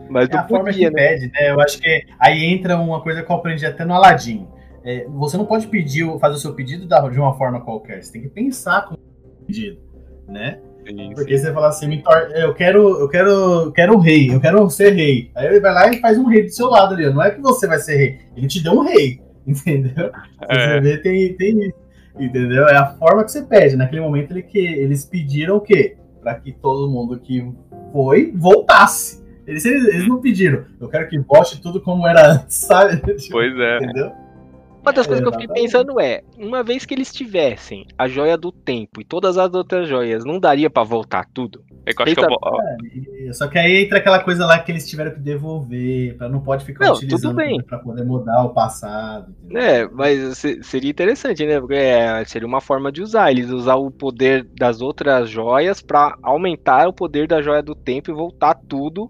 [0.10, 0.91] Mas é a podia, forma que né?
[0.91, 1.51] pede, né?
[1.51, 4.47] Eu acho que aí entra uma coisa que eu aprendi até no Aladdin.
[4.84, 8.01] É, você não pode pedir, fazer o seu pedido de uma forma qualquer.
[8.01, 9.80] Você tem que pensar com o pedido,
[10.28, 10.60] né?
[10.90, 11.46] Sim, Porque sim.
[11.46, 12.04] você fala assim,
[12.36, 13.34] eu quero, eu quero,
[13.66, 15.32] eu quero um rei, eu quero ser rei.
[15.36, 17.10] Aí ele vai lá e faz um rei do seu lado ali.
[17.12, 20.12] Não é que você vai ser rei, ele te deu um rei, entendeu?
[20.48, 20.74] É.
[20.74, 21.78] Você vê, tem, tem isso,
[22.20, 22.68] entendeu?
[22.68, 23.76] É a forma que você pede.
[23.76, 25.98] Naquele momento ele que eles pediram o quê?
[26.22, 27.46] para que todo mundo que
[27.92, 29.20] foi voltasse.
[29.48, 33.02] Eles, eles não pediram, eu quero que volte tudo como era antes, sabe?
[33.32, 33.78] Pois é.
[33.78, 34.12] Entendeu?
[34.90, 38.36] Uma das coisas que eu fiquei pensando é, uma vez que eles tivessem a joia
[38.36, 41.64] do tempo e todas as outras joias, não daria para voltar tudo?
[41.86, 43.28] É que eu acho que eu...
[43.30, 46.42] é, só que aí entra aquela coisa lá que eles tiveram que devolver, para não
[46.42, 49.36] pode ficar não, utilizando para poder mudar o passado.
[49.44, 49.62] Entendeu?
[49.62, 51.60] É, mas seria interessante, né?
[51.60, 56.18] Porque é, seria uma forma de usar, eles usar o poder das outras joias para
[56.24, 59.08] aumentar o poder da joia do tempo e voltar tudo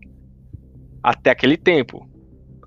[1.01, 2.05] até aquele tempo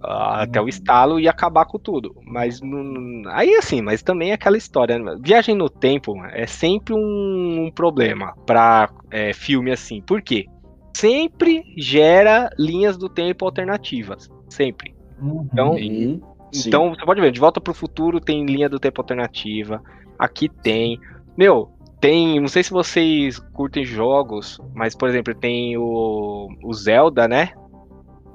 [0.04, 2.14] até o estalo e acabar com tudo.
[2.26, 4.98] Mas não, aí assim, mas também é aquela história.
[4.98, 5.16] Né?
[5.22, 10.00] Viagem no tempo é sempre um, um problema para é, filme assim.
[10.02, 10.46] Por quê?
[10.94, 14.30] Sempre gera linhas do tempo alternativas.
[14.48, 14.94] Sempre.
[15.20, 15.48] Uhum.
[15.52, 16.68] Então, Sim.
[16.68, 19.82] Então, você pode ver, De Volta pro Futuro tem linha do tempo alternativa.
[20.18, 21.00] Aqui tem.
[21.34, 22.38] Meu, tem.
[22.38, 27.52] Não sei se vocês curtem jogos, mas, por exemplo, tem o, o Zelda, né?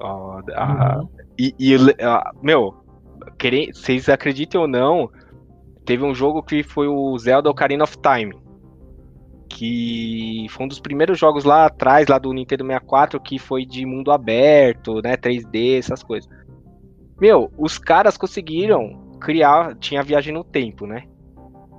[0.00, 1.08] Ó, a- Uhum.
[1.38, 2.74] E, e, ah, meu,
[3.72, 5.10] vocês acreditem ou não,
[5.84, 8.34] teve um jogo que foi o Zelda Ocarina of Time.
[9.48, 13.86] Que foi um dos primeiros jogos lá atrás, lá do Nintendo 64, que foi de
[13.86, 15.16] mundo aberto, né?
[15.16, 16.28] 3D, essas coisas.
[17.20, 19.74] Meu, os caras conseguiram criar.
[19.76, 21.04] Tinha viagem no tempo, né?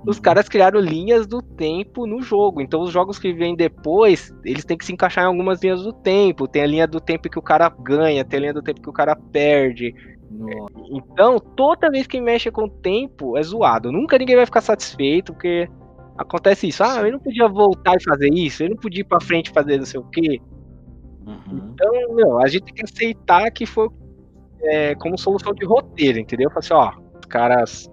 [0.06, 2.60] Os caras criaram linhas do tempo no jogo.
[2.60, 5.92] Então, os jogos que vêm depois, eles têm que se encaixar em algumas linhas do
[5.92, 6.48] tempo.
[6.48, 8.88] Tem a linha do tempo que o cara ganha, tem a linha do tempo que
[8.88, 9.94] o cara perde.
[10.30, 10.72] Nossa.
[10.90, 13.92] Então, toda vez que mexe com o tempo é zoado.
[13.92, 15.68] Nunca ninguém vai ficar satisfeito, porque
[16.16, 16.82] acontece isso.
[16.82, 19.76] Ah, ele não podia voltar e fazer isso, ele não podia ir pra frente fazer
[19.78, 20.40] não sei o quê.
[21.26, 21.72] Uhum.
[21.74, 23.88] Então, meu, a gente tem que aceitar que foi
[24.62, 26.48] é, como solução de roteiro, entendeu?
[26.50, 27.90] Falar assim, ó, os caras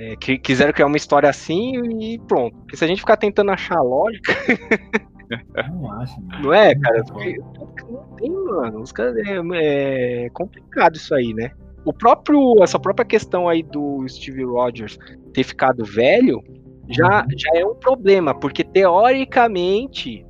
[0.00, 2.56] é, que, quiseram criar uma história assim e pronto.
[2.56, 4.34] Porque se a gente ficar tentando achar lógica,
[5.70, 6.42] Não acho, mano.
[6.42, 7.04] não é, cara?
[7.04, 7.36] Porque
[7.88, 8.80] não tem, mano.
[8.80, 11.52] Os caras é, é complicado isso aí, né?
[11.84, 14.98] O próprio, essa própria questão aí do Steve Rogers
[15.32, 16.42] ter ficado velho
[16.88, 20.26] já, já é um problema, porque teoricamente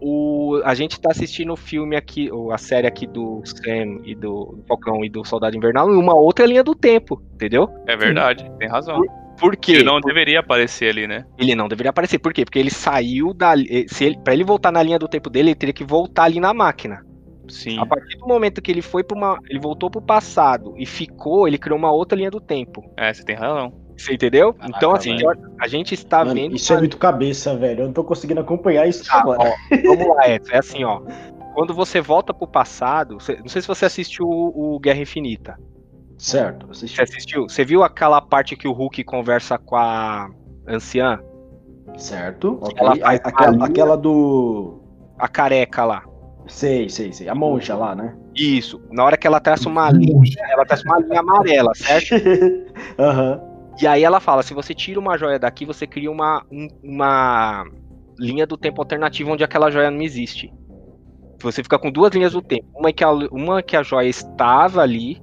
[0.00, 4.14] o, a gente tá assistindo o filme aqui, ou a série aqui do Sam e
[4.14, 7.68] do, do Falcão e do Soldado Invernal em uma outra linha do tempo, entendeu?
[7.86, 9.00] É verdade, tem razão.
[9.38, 9.72] Por quê?
[9.72, 11.24] Ele não deveria aparecer ali, né?
[11.38, 12.18] Ele não deveria aparecer.
[12.18, 12.44] Por quê?
[12.44, 13.54] Porque ele saiu da.
[13.86, 16.40] Se ele, pra ele voltar na linha do tempo dele, ele teria que voltar ali
[16.40, 17.06] na máquina.
[17.48, 17.78] Sim.
[17.78, 19.38] A partir do momento que ele foi para uma.
[19.48, 22.82] Ele voltou pro passado e ficou, ele criou uma outra linha do tempo.
[22.96, 23.72] É, você tem razão.
[23.98, 24.54] Você entendeu?
[24.54, 25.32] Caraca, então, assim, velho.
[25.60, 26.54] a gente está Mano, vendo.
[26.54, 27.80] isso é muito cabeça, velho.
[27.82, 29.40] Eu não tô conseguindo acompanhar isso Ah, agora.
[29.42, 30.52] ó, vamos lá, Edson.
[30.54, 31.00] É assim, ó.
[31.54, 35.58] Quando você volta pro passado, você- não sei se você assistiu o, o Guerra Infinita.
[36.16, 36.96] Certo, assisti.
[36.96, 37.48] Você assistiu?
[37.48, 40.30] Você viu aquela parte que o Hulk conversa com a
[40.66, 41.18] anciã?
[41.96, 42.74] Certo, ok.
[42.76, 44.80] Ela faz A- aquela, aquela do.
[45.18, 46.04] A careca lá.
[46.46, 47.28] Sei, sei, sei.
[47.28, 48.16] A monja lá, né?
[48.34, 48.80] Isso.
[48.90, 50.14] Na hora que ela traça uma linha,
[50.50, 52.14] ela traça uma linha amarela, certo?
[52.98, 53.47] Aham.
[53.80, 57.64] E aí ela fala: se você tira uma joia daqui, você cria uma, um- uma
[58.18, 60.52] linha do tempo alternativa onde aquela joia não existe.
[61.40, 62.66] Você fica com duas linhas do tempo.
[62.74, 65.22] Uma que a, uma que a joia estava ali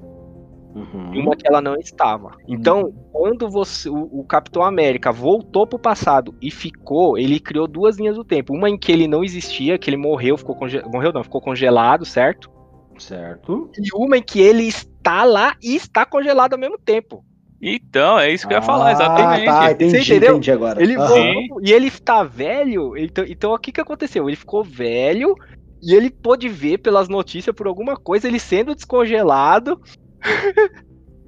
[0.73, 1.13] Uhum.
[1.13, 2.35] e uma que ela não estava.
[2.47, 7.97] Então, quando você, o, o Capitão América voltou pro passado e ficou, ele criou duas
[7.97, 8.53] linhas do tempo.
[8.53, 12.03] Uma em que ele não existia, que ele morreu, ficou conge- morreu não, ficou congelado,
[12.05, 12.51] certo?
[12.97, 13.69] Certo.
[13.77, 17.23] E uma em que ele está lá e está congelado ao mesmo tempo.
[17.61, 19.45] Então, é isso que eu ia falar, Ah, exatamente.
[19.45, 20.31] Tá, entendi, Você entendeu?
[20.33, 20.81] entendi agora.
[20.81, 21.07] Ele Aham.
[21.07, 22.97] voltou e ele está velho.
[22.97, 24.27] Então, então o que, que aconteceu?
[24.27, 25.35] Ele ficou velho
[25.81, 29.79] e ele pôde ver pelas notícias por alguma coisa ele sendo descongelado.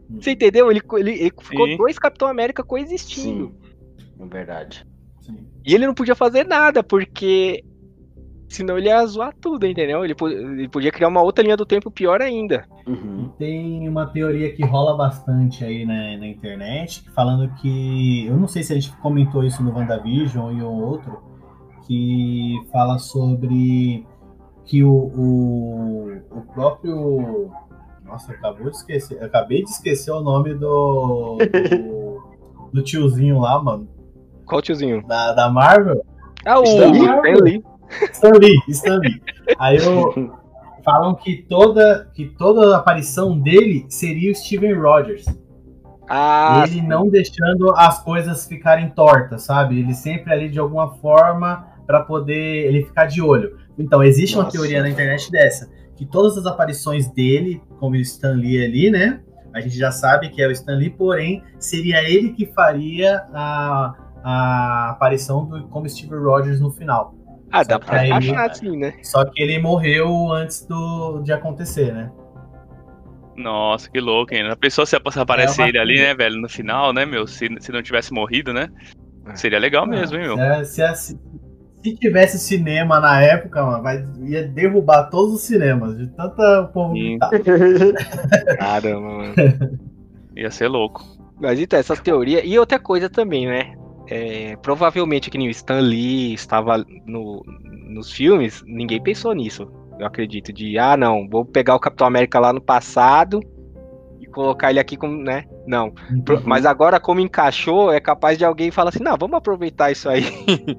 [0.09, 0.71] Você entendeu?
[0.71, 1.77] Ele, ele, ele ficou Sim.
[1.77, 3.47] dois Capitão América coexistindo.
[3.47, 3.67] Sim.
[4.19, 4.81] É verdade.
[5.21, 5.47] Sim.
[5.65, 7.63] E ele não podia fazer nada, porque
[8.47, 10.03] senão ele ia zoar tudo, entendeu?
[10.03, 12.65] Ele, ele podia criar uma outra linha do tempo pior ainda.
[12.87, 13.29] Uhum.
[13.37, 18.25] Tem uma teoria que rola bastante aí na, na internet, falando que.
[18.25, 21.21] Eu não sei se a gente comentou isso no WandaVision ou em um outro,
[21.85, 24.05] que fala sobre
[24.65, 27.51] que o, o, o próprio.
[28.03, 29.21] Nossa, acabou de esquecer.
[29.21, 31.37] Acabei de esquecer o nome do.
[31.37, 32.23] do,
[32.73, 33.87] do tiozinho lá, mano.
[34.45, 35.05] Qual tiozinho?
[35.05, 36.01] Da, da Marvel.
[36.45, 36.91] Ah, o Stan
[37.43, 37.61] Lee?
[38.11, 38.55] Stan Lee.
[38.69, 39.21] Stan Lee, Stan Lee.
[39.57, 40.31] Aí eu,
[40.87, 45.25] falam que toda, que toda aparição dele seria o Steven Rogers.
[46.09, 49.79] Ah, ele não deixando as coisas ficarem tortas, sabe?
[49.79, 53.57] Ele sempre ali de alguma forma para poder ele ficar de olho.
[53.77, 54.57] Então, existe uma Nossa.
[54.57, 59.19] teoria na internet dessa, que todas as aparições dele, como o Stan Lee ali, né?
[59.53, 63.93] A gente já sabe que é o Stan Lee, porém, seria ele que faria a,
[64.23, 67.16] a aparição do, como Steve Rogers no final.
[67.51, 68.93] Ah, dá pra Aí- achar assim, né?
[69.03, 72.11] Só que ele morreu antes do, de acontecer, né?
[73.35, 74.47] Nossa, que louco, hein?
[74.49, 77.27] A pessoa se se aparecer É ele ali, né, velho, no final, né, meu?
[77.27, 78.69] Se, se não tivesse morrido, né?
[79.35, 80.39] Seria legal mesmo, hein, meu?
[80.39, 81.19] É, Se, se,
[81.83, 86.93] se tivesse cinema na época, mano, vai, ia derrubar todos os cinemas, de tanta povo
[86.95, 87.19] Sim.
[87.19, 87.29] gritar.
[88.57, 89.33] Caramba, mano.
[90.35, 91.03] Ia ser louco.
[91.39, 92.41] Mas então, essas teorias.
[92.45, 93.75] E outra coisa também, né?
[94.09, 97.43] É, provavelmente que nem o Stan Lee estava no,
[97.89, 99.67] nos filmes, ninguém pensou nisso.
[99.99, 100.53] Eu acredito.
[100.53, 103.41] De, ah, não, vou pegar o Capitão América lá no passado
[104.21, 105.43] e colocar ele aqui como, né?
[105.65, 105.91] Não.
[106.23, 110.07] Pro- Mas agora, como encaixou, é capaz de alguém falar assim: não, vamos aproveitar isso
[110.07, 110.23] aí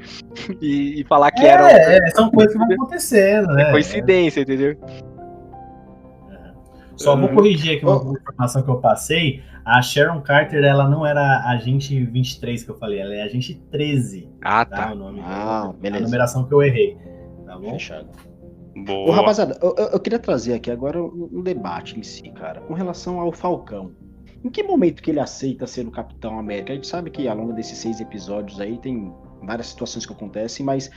[0.62, 3.70] e, e falar que era É, é, são coisas que vão acontecendo, né?
[3.72, 4.74] coincidência, entendeu?
[6.96, 7.34] Só vou Uhum.
[7.36, 9.42] corrigir aqui uma informação que eu passei.
[9.68, 14.28] A Sharon Carter, ela não era agente 23 que eu falei, ela é agente 13,
[14.42, 14.86] Ah, tá?
[14.86, 14.92] tá.
[14.92, 16.04] O nome Ah, A beleza.
[16.04, 16.96] numeração que eu errei.
[17.44, 17.72] Tá bom?
[17.72, 18.08] Fechado.
[18.76, 19.16] Ô, Boa.
[19.16, 23.20] rapaziada, eu, eu- queria trazer aqui agora um, um debate em si, cara, com relação
[23.20, 23.92] ao Falcão.
[24.44, 26.72] Em que momento que ele aceita ser o Capitão América?
[26.72, 29.12] A gente sabe que ao longo desses seis episódios aí tem
[29.42, 30.90] várias situações que acontecem, mas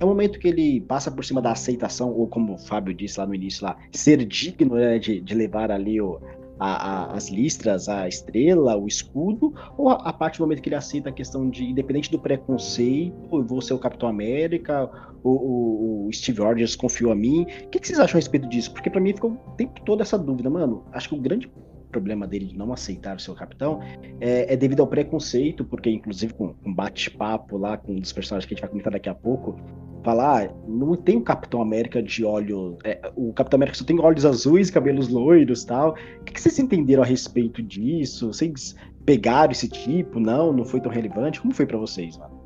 [0.00, 3.20] é o momento que ele passa por cima da aceitação, ou como o Fábio disse
[3.20, 6.20] lá no início, lá, ser digno né, de, de levar ali o,
[6.58, 10.68] a- a- as listras, a estrela, o escudo, ou a, a partir do momento que
[10.68, 14.90] ele aceita a questão de, independente do preconceito, eu vou ser o Capitão América,
[15.22, 17.42] o, o- Steve Rogers confiou a mim.
[17.64, 18.72] O que, que vocês acham a respeito disso?
[18.72, 20.84] Porque pra mim ficou o tempo todo essa dúvida, mano.
[20.92, 21.50] Acho que o grande
[21.90, 23.80] problema dele de não aceitar o seu capitão
[24.20, 28.46] é, é devido ao preconceito, porque inclusive com um bate-papo lá com um dos personagens
[28.46, 29.56] que a gente vai comentar daqui a pouco,
[30.02, 32.78] falar, ah, não tem o Capitão América de olho.
[32.84, 35.90] é, o Capitão América só tem olhos azuis, cabelos loiros tal.
[36.20, 38.32] O que, que vocês entenderam a respeito disso?
[38.32, 38.74] Vocês
[39.04, 40.20] pegaram esse tipo?
[40.20, 41.40] Não, não foi tão relevante?
[41.40, 42.38] Como foi pra vocês, mano?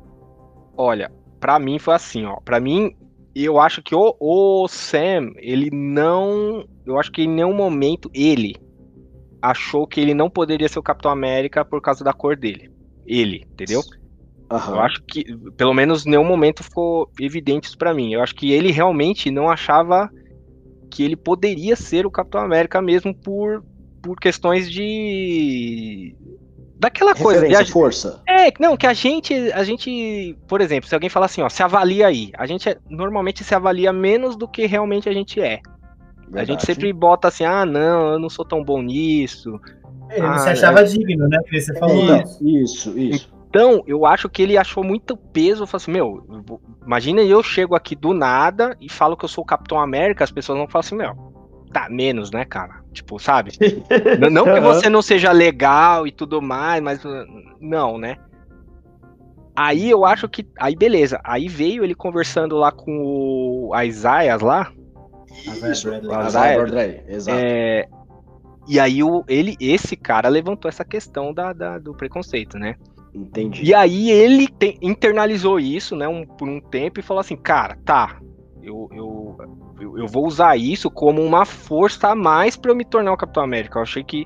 [0.75, 2.37] Olha, pra mim foi assim, ó.
[2.37, 2.95] Pra mim,
[3.35, 6.65] eu acho que o, o Sam, ele não.
[6.85, 8.55] Eu acho que em nenhum momento ele
[9.41, 12.71] achou que ele não poderia ser o Capitão América por causa da cor dele.
[13.05, 13.81] Ele, entendeu?
[14.51, 14.75] Aham.
[14.75, 15.23] Eu acho que,
[15.57, 18.13] pelo menos, em nenhum momento ficou evidente isso pra mim.
[18.13, 20.09] Eu acho que ele realmente não achava
[20.91, 23.63] que ele poderia ser o Capitão América mesmo por,
[24.01, 26.15] por questões de.
[26.77, 27.47] Daquela coisa.
[27.47, 28.21] de a- força.
[28.27, 31.63] é, não, que a gente, a gente, por exemplo, se alguém falar assim, ó, se
[31.63, 35.61] avalia aí, a gente é- normalmente se avalia menos do que realmente a gente é.
[36.33, 36.65] A gente Verdade.
[36.65, 39.59] sempre bota assim, ah, não, eu não sou tão bom nisso.
[40.11, 41.37] Ele não Ah, se achava digno, né?
[41.41, 42.47] Porque você falou isso.
[42.47, 43.32] isso, isso.
[43.55, 45.61] Então, eu acho que ele achou muito peso.
[45.61, 46.25] Eu falo assim, meu,
[46.83, 50.31] imagina eu chego aqui do nada e falo que eu sou o Capitão América, as
[50.31, 51.13] pessoas vão falar assim, meu,
[51.71, 52.81] tá menos, né, cara?
[52.91, 53.51] Tipo, sabe?
[53.61, 56.99] N- não que você não seja legal e tudo mais, mas
[57.61, 58.17] não, né?
[59.55, 60.47] Aí eu acho que.
[60.59, 61.21] Aí beleza.
[61.23, 63.03] Aí veio ele conversando lá com
[63.69, 64.71] o Isaiah lá.
[65.71, 67.37] Isso, Bradley, exato.
[67.39, 67.87] é,
[68.67, 72.75] e aí o, ele, esse cara levantou essa questão da, da- do preconceito, né?
[73.13, 73.63] Entendi.
[73.63, 77.77] E aí ele te- internalizou isso, né, um- por um tempo e falou assim, cara,
[77.85, 78.17] tá,
[78.61, 79.37] eu, eu,
[79.79, 83.17] eu, eu vou usar isso como uma força a mais pra eu me tornar o
[83.17, 83.77] Capitão América.
[83.79, 84.25] Eu achei que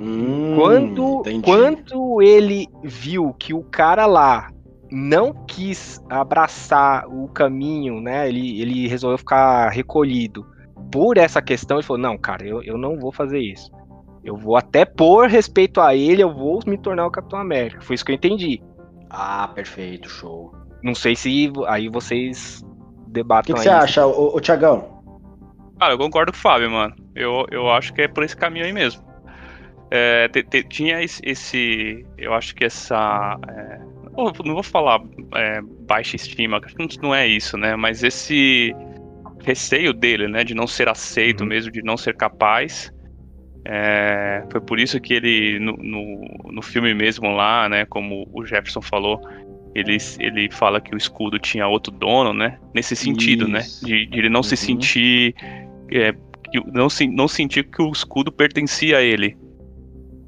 [0.00, 1.42] Hum, quando, entendi.
[1.42, 4.50] quando ele viu que o cara lá
[4.90, 8.28] não quis abraçar o caminho, né?
[8.28, 10.44] Ele, ele resolveu ficar recolhido
[10.90, 11.76] por essa questão.
[11.76, 13.70] Ele falou: Não, cara, eu, eu não vou fazer isso.
[14.24, 17.82] Eu vou até por respeito a ele, eu vou me tornar o Capitão América.
[17.82, 18.62] Foi isso que eu entendi.
[19.10, 20.52] Ah, perfeito, show.
[20.82, 22.62] Não sei se aí vocês
[23.06, 25.02] O debatam que, que você acha, ô, ô Tiagão?
[25.78, 26.94] Cara, eu concordo com o Fábio, mano.
[27.14, 29.02] Eu, eu acho que é por esse caminho aí mesmo.
[29.90, 33.38] É, te- te- tinha esse, esse- Eu acho que essa.
[33.48, 33.78] é,
[34.16, 35.00] não vou- falar
[35.34, 37.76] é, baixa estima, acho que não- não é isso, né?
[37.76, 38.74] Mas esse
[39.44, 40.42] receio dele, né?
[40.42, 41.48] De não ser aceito Uhum.
[41.48, 42.92] mesmo, de não ser capaz.
[43.64, 46.20] É, foi por isso que ele, no, no,
[46.52, 47.84] no filme mesmo lá, né?
[47.86, 49.20] Como o Jefferson falou,
[49.74, 52.58] ele, ele fala que o escudo tinha outro dono, né?
[52.74, 53.60] Nesse sentido, né?
[53.60, 53.84] Isso.
[53.86, 54.56] De, de ele não se Uhum.
[54.56, 55.34] sentir.
[55.90, 56.12] é,
[56.52, 59.36] que, não, se, não sentir que o escudo pertencia a ele.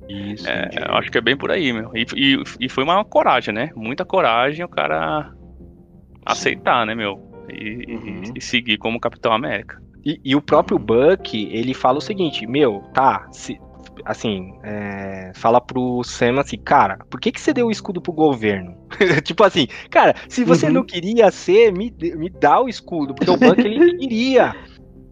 [0.08, 1.90] Isso, É, eu acho que é bem por aí, meu.
[1.94, 3.70] E, e, e foi uma coragem, né?
[3.76, 5.32] Muita coragem o cara
[6.24, 7.20] aceitar, né, meu?
[7.48, 8.22] E, e- Uhum.
[8.34, 9.80] e seguir como Capitão América.
[10.06, 13.58] E, e o próprio Buck, ele fala o seguinte, meu, tá, se-
[14.04, 18.12] assim, é, fala pro Sam assim, cara, por que que você deu o escudo pro
[18.12, 18.76] governo?
[19.24, 20.74] tipo assim, cara, se você Uhum.
[20.74, 24.54] não queria ser, me, me dá o escudo, porque o Buck ele queria,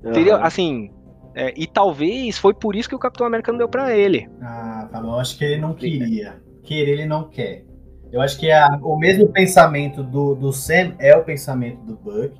[0.04, 0.36] entendeu?
[0.36, 0.46] Aham.
[0.46, 0.90] Assim,
[1.34, 4.28] é, e talvez foi por isso que o Capitão América não deu pra ele.
[4.40, 5.14] Ah, tá bom.
[5.14, 6.40] Eu acho que ele não queria.
[6.62, 7.64] Querer, ele não quer.
[8.12, 12.32] Eu acho que a- o mesmo pensamento do, do Sam é o pensamento do Buck.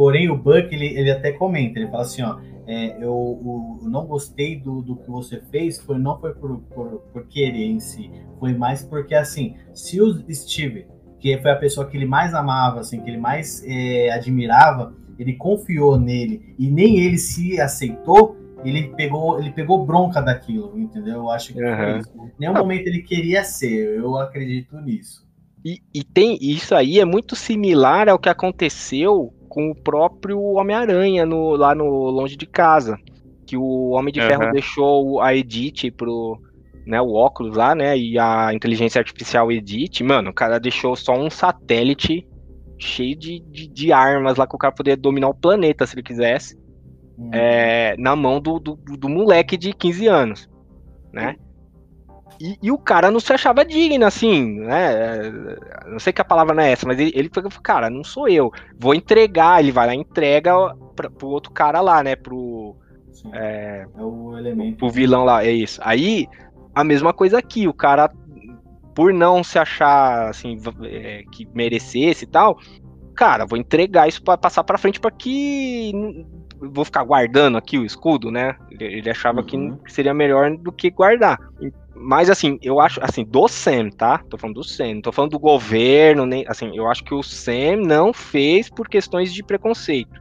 [0.00, 4.06] Porém, o Buck, ele, ele até comenta, ele fala assim, ó, é, eu, eu não
[4.06, 8.10] gostei do, do que você fez, foi, não foi por, por, por querer em si,
[8.38, 10.86] foi mais porque, assim, se o Steve,
[11.18, 15.34] que foi a pessoa que ele mais amava, assim, que ele mais é, admirava, ele
[15.34, 21.16] confiou nele e nem ele se aceitou, ele pegou, ele pegou bronca daquilo, entendeu?
[21.16, 21.98] Eu acho que foi Aham.
[21.98, 22.10] isso.
[22.16, 25.28] Em nenhum momento ele queria ser, eu acredito nisso.
[25.62, 31.26] E, e tem isso aí é muito similar ao que aconteceu com o próprio Homem-Aranha
[31.26, 32.96] no, lá no Longe de Casa.
[33.44, 34.52] Que o Homem de Ferro Aham.
[34.52, 36.40] deixou a Edith pro.
[36.86, 37.98] Né, o óculos lá, né?
[37.98, 42.26] E a inteligência artificial Edith, mano, o cara deixou só um satélite
[42.78, 46.02] cheio de, de, de armas lá que o cara poderia dominar o planeta se ele
[46.02, 46.58] quisesse.
[47.18, 47.28] Hum.
[47.34, 50.48] é, na mão do, do, do moleque de 15 anos,
[51.12, 51.36] né?
[52.40, 55.30] E, e o cara não se achava digno, assim, né?
[55.86, 58.26] Não sei que a palavra não é essa, mas ele, ele falou, cara, não sou
[58.28, 58.50] eu.
[58.78, 60.52] Vou entregar, ele vai lá e entrega
[60.96, 62.16] pra, pro outro cara lá, né?
[62.16, 62.74] Pro,
[63.12, 63.30] Sim.
[63.34, 64.78] é, É o elemento.
[64.78, 65.80] pro vilão lá, é isso.
[65.84, 66.26] Aí,
[66.74, 68.10] a mesma coisa aqui, o cara,
[68.94, 72.58] por não se achar, assim, é, que merecesse e tal,
[73.14, 75.92] cara, vou entregar isso pra passar pra frente pra que.
[76.62, 78.54] Vou ficar guardando aqui o escudo, né?
[78.70, 79.78] Ele, achava que Uhum.
[79.88, 81.38] seria melhor do que guardar.
[82.02, 84.18] Mas, assim, eu acho, assim, do Sam, tá?
[84.30, 86.44] Tô falando do Sam, não tô falando do governo, nem.
[86.48, 90.18] Assim, eu acho que o Sam não fez por questões de preconceito.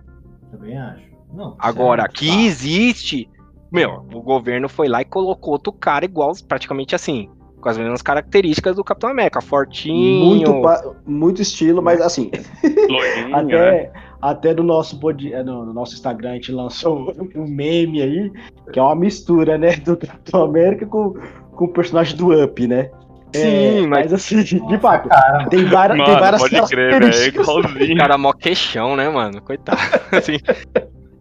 [0.51, 1.03] Também acho.
[1.33, 2.41] Não, Agora, certo, que tá.
[2.41, 3.29] existe.
[3.71, 7.29] Meu, o governo foi lá e colocou outro cara igual, praticamente assim,
[7.61, 10.25] com as mesmas características do Capitão América, fortinho.
[10.25, 12.31] Muito, pa- muito estilo, mas assim,
[12.89, 13.69] Loirinho, né?
[13.81, 18.31] até, até no, nosso pod- no, no nosso Instagram a gente lançou um meme aí,
[18.73, 21.13] que é uma mistura, né, do Capitão América com,
[21.59, 22.89] com o personagem do Up, né?
[23.35, 26.69] Sim, É, mas- mas assim, de fato, cara, tem várias, tem Mano, várias pode crer,
[26.69, 26.95] velho.
[26.95, 27.47] É características.
[27.47, 27.97] igualzinho.
[27.97, 29.39] cara mó queixão, né, mano?
[29.41, 29.77] Coitado.
[30.11, 30.37] Assim.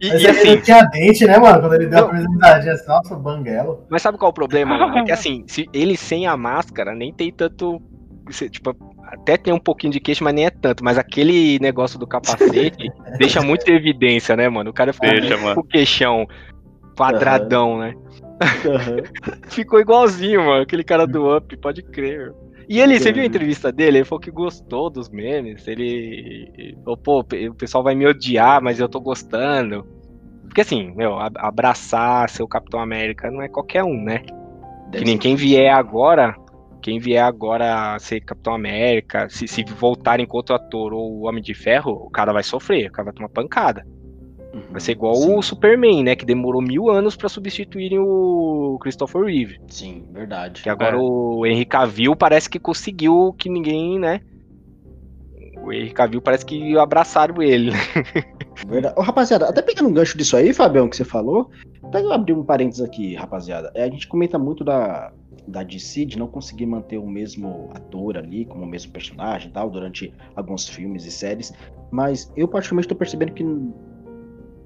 [0.00, 1.60] E, Mas e ele assim, não tinha dente, né, mano?
[1.60, 2.06] Quando ele deu Não.
[2.06, 3.84] a personalidade assim, nossa, banguelo.
[3.90, 4.78] mas sabe qual é o problema?
[4.78, 4.96] mano?
[4.98, 7.82] É que assim, se ele sem a máscara, nem tem tanto.
[8.50, 8.76] Tipo,
[9.12, 10.84] até tem um pouquinho de queixo, mas nem é tanto.
[10.84, 14.70] Mas aquele negócio do capacete deixa muito em evidência, né, mano?
[14.70, 16.26] O cara Deixa, com o queixão
[16.96, 17.94] quadradão, né?
[18.40, 19.02] Aham.
[19.48, 20.62] Ficou igualzinho, mano.
[20.62, 22.32] Aquele cara do Up, pode crer.
[22.68, 23.98] E ele, você viu a entrevista dele?
[23.98, 25.66] Ele falou que gostou dos memes.
[25.66, 29.86] Ele falou, pô, o pessoal vai me odiar, mas eu tô gostando.
[30.42, 34.22] Porque assim, meu, abraçar seu Capitão América não é qualquer um, né?
[34.90, 36.34] Deve Que nem quem vier agora,
[36.82, 41.42] quem vier agora ser Capitão América, se, se voltarem com outro ator ou o Homem
[41.42, 43.86] de Ferro, o cara vai sofrer, o cara vai tomar pancada.
[44.54, 46.16] Uhum, Vai ser igual sim, o Superman, né?
[46.16, 49.60] Que demorou mil anos pra substituírem o Christopher Reeve.
[49.68, 50.62] Sim, verdade.
[50.62, 50.98] Que agora É.
[50.98, 54.20] o Henry Cavill parece que conseguiu que ninguém, né?
[55.62, 57.72] O Henry Cavill parece que abraçaram ele.
[57.72, 57.76] né?
[58.66, 58.94] Verdade.
[58.98, 61.50] Ô, rapaziada, até pegando um gancho disso aí, Fabião, que você falou,
[61.82, 63.70] até eu abrir um parênteses aqui, rapaziada.
[63.74, 65.12] É, a gente comenta muito da,
[65.46, 69.52] da DC de não conseguir manter o mesmo ator ali, como o mesmo personagem e
[69.52, 71.52] tal, durante alguns filmes e séries.
[71.90, 73.44] Mas eu, particularmente, tô percebendo que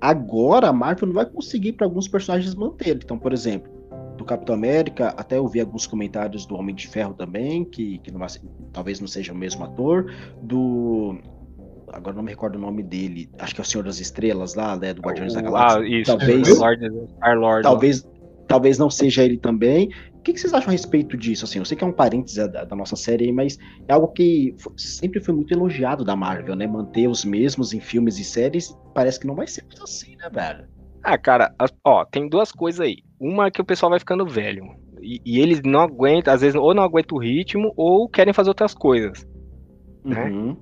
[0.02, 2.96] agora a Marvel não vai conseguir para alguns personagens manter.
[2.96, 3.70] Então, por exemplo,
[4.18, 8.10] do Capitão América, até eu vi alguns comentários do Homem de Ferro também, que, que
[8.10, 8.28] não vai
[8.72, 10.12] talvez não seja o mesmo ator.
[10.42, 11.16] Do.
[11.92, 13.30] Agora não me recordo o nome dele.
[13.38, 14.92] Acho que é o Senhor das Estrelas lá, né?
[14.92, 15.80] Do Guardiões da Galáxia.
[15.80, 16.16] Ah, isso.
[16.16, 16.88] Talvez- Lord,
[17.36, 17.62] Lord.
[17.62, 18.08] talvez,
[18.48, 19.90] talvez não seja ele também.
[20.22, 21.44] O que, que vocês acham a respeito disso?
[21.44, 23.58] Assim, eu sei que é um parênteses da, da nossa série, mas
[23.88, 26.64] é algo que sempre foi muito elogiado da Marvel, né?
[26.64, 28.72] Manter os mesmos em filmes e séries.
[28.94, 30.68] Parece que não vai ser muito assim, né, velho?
[31.02, 31.52] Ah, cara,
[31.84, 32.98] ó, tem duas coisas aí.
[33.18, 34.64] Uma é que o pessoal vai ficando velho.
[35.00, 38.50] E, e eles não aguentam, às vezes, ou não aguentam o ritmo, ou querem fazer
[38.50, 39.26] outras coisas.
[40.04, 40.26] Né?
[40.26, 40.56] Uhum.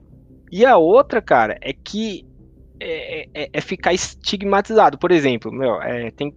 [0.50, 2.24] E a outra, cara, é que
[2.80, 4.96] é, é- é ficar estigmatizado.
[4.98, 6.34] Por exemplo, meu, é, tem.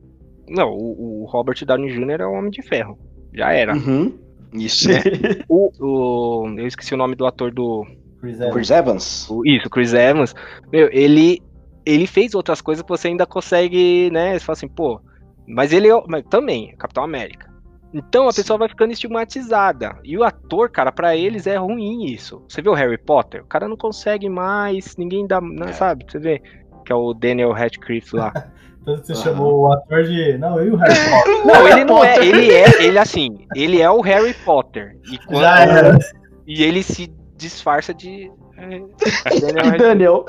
[0.50, 2.20] Não, o, o Robert Downey Jr.
[2.20, 3.00] é o Homem de Ferro.
[3.34, 3.76] Já era.
[3.76, 4.18] Uhum.
[4.54, 4.88] Isso.
[4.90, 5.00] Né?
[5.50, 7.86] O, o- eu esqueci o nome do ator do.
[8.22, 8.54] Chris Evans.
[8.54, 9.30] Chris Evans.
[9.30, 10.34] o- isso, Chris Evans.
[10.72, 11.42] Meu, ele.
[11.86, 14.34] Ele fez outras coisas que você ainda consegue, né?
[14.40, 15.02] Você fala assim, pô.
[15.48, 16.04] Mas ele é.
[16.08, 17.52] Mas também, é Capitão América.
[17.94, 18.42] Então a Sim.
[18.42, 19.98] pessoa vai ficando estigmatizada.
[20.04, 22.42] E o ator, cara, pra eles é ruim isso.
[22.48, 23.44] Você viu o Harry Potter?
[23.44, 25.42] O cara não consegue mais, ninguém dá.
[25.42, 25.74] Não, É.
[25.74, 26.06] Sabe?
[26.08, 26.42] Você vê?
[26.86, 28.32] Que é o Daniel Radcliffe lá.
[28.86, 29.22] Que você Aham.
[29.24, 30.38] chamou o ator de.
[30.38, 31.46] Não, eu e o Harry Potter.
[31.46, 32.18] Não, ele não é.
[32.26, 32.84] Ele é.
[32.84, 33.46] Ele assim.
[33.56, 34.98] Ele é o Harry Potter.
[35.12, 36.00] E, quando- Já era.
[36.46, 38.32] e ele se disfarça de.
[38.58, 38.82] é,
[39.40, 39.78] Daniel.
[39.78, 40.26] Daniel.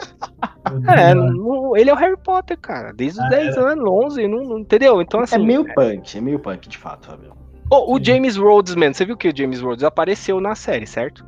[0.89, 2.93] É, não- ele é o Harry Potter, cara.
[2.93, 5.01] Desde os Ah, 10 anos, 11, não, não- entendeu?
[5.03, 5.35] Então, assim.
[5.37, 7.35] é meio punk, é meio punk, de fato, Fabião.
[7.71, 11.25] Ô, o James Rhodes, mano, você viu que o James Rhodes apareceu na série, certo?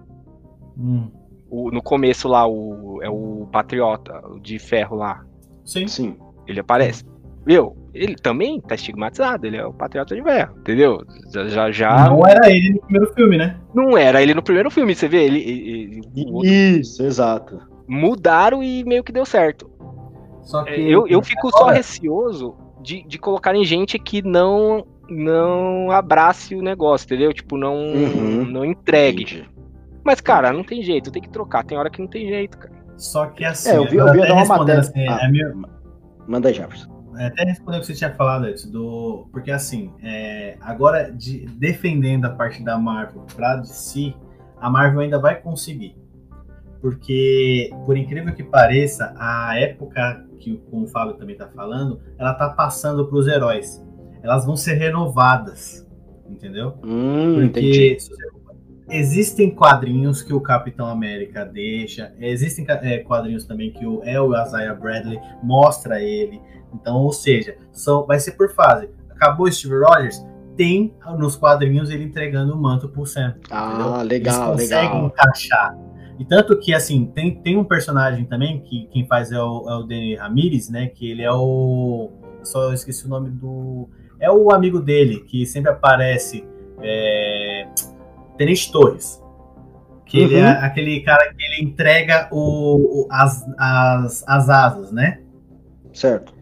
[0.79, 1.11] Hum.
[1.51, 5.25] O- no começo lá, o, é o Patriota, o de ferro lá.
[5.65, 5.87] Sim.
[5.89, 6.17] Sim.
[6.47, 7.05] Ele aparece.
[7.47, 7.77] Viu?
[7.95, 11.03] Ele também tá estigmatizado, ele é o Patriota de ferro, entendeu?
[11.33, 13.57] Já, já, já- Não era ele no primeiro filme, né?
[13.73, 15.25] não era ele no primeiro filme, você vê?
[15.25, 17.59] Ele, ele- ele- outro- Isso, exato.
[17.89, 19.71] mudaram e meio que deu certo.
[20.43, 20.73] Só que.
[20.73, 26.61] Eu, eu fico só Agora- receoso de, de colocarem gente que não não abrace o
[26.63, 27.33] negócio, entendeu?
[27.33, 28.45] Tipo, não, Uhum.
[28.45, 29.23] não entregue.
[29.23, 29.49] Entendi.
[30.05, 31.63] Mas, cara, não tem jeito, tem que trocar.
[31.65, 32.75] Tem hora que não tem jeito, cara.
[32.97, 33.71] Só que assim.
[33.71, 34.81] É, eu vi, eu vi dar uma matéria.
[34.81, 35.63] assim, Ah, é meu-
[36.27, 36.91] Manda aí, Jefferson.
[37.19, 39.27] É, até responder o que você tinha falado antes, do.
[39.33, 44.15] Porque assim, é, agora de- defendendo a parte da Marvel pra DC,
[44.61, 45.97] a Marvel ainda vai conseguir.
[46.81, 52.33] porque, por incrível que pareça, a época que como o Fábio também está falando, ela
[52.35, 53.85] tá passando para os heróis.
[54.23, 55.85] Elas vão ser renovadas,
[56.29, 56.75] entendeu?
[56.85, 57.97] Hum, Porque entendi.
[58.89, 64.75] existem quadrinhos que o Capitão América deixa, existem é, quadrinhos também que o El Isaiah
[64.75, 66.41] Bradley mostra ele.
[66.81, 68.89] Então, ou seja, são, vai ser por fase.
[69.11, 70.25] Acabou Steve Rogers,
[70.57, 73.35] tem nos quadrinhos ele entregando o manto pro Sam.
[73.51, 74.03] Ah, entendeu?
[74.03, 75.07] legal, Eles conseguem legal.
[75.07, 75.79] encaixar.
[76.19, 79.75] E tanto que, assim, tem, tem um personagem também que quem faz é o, é
[79.77, 80.87] o Danny Ramirez, né?
[80.87, 82.11] Que ele é o.
[82.43, 83.89] Só esqueci o nome do.
[84.19, 86.43] É o amigo dele, que sempre aparece.
[86.83, 87.69] É,
[88.39, 89.23] Tenente Torres.
[90.07, 90.59] Que ele é Uhum.
[90.65, 95.21] aquele cara que ele entrega o, o- as, as, as asas, né?
[95.93, 96.33] Certo.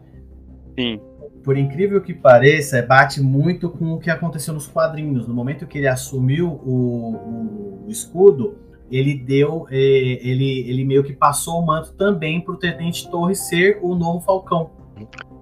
[0.77, 0.99] Sim.
[1.43, 5.27] por incrível que pareça, bate muito com o que aconteceu nos quadrinhos.
[5.27, 8.57] No momento que ele assumiu o, o escudo,
[8.91, 13.47] ele deu, eh, ele, ele meio que passou o manto também para o Tenente Torres
[13.47, 14.71] ser o novo Falcão.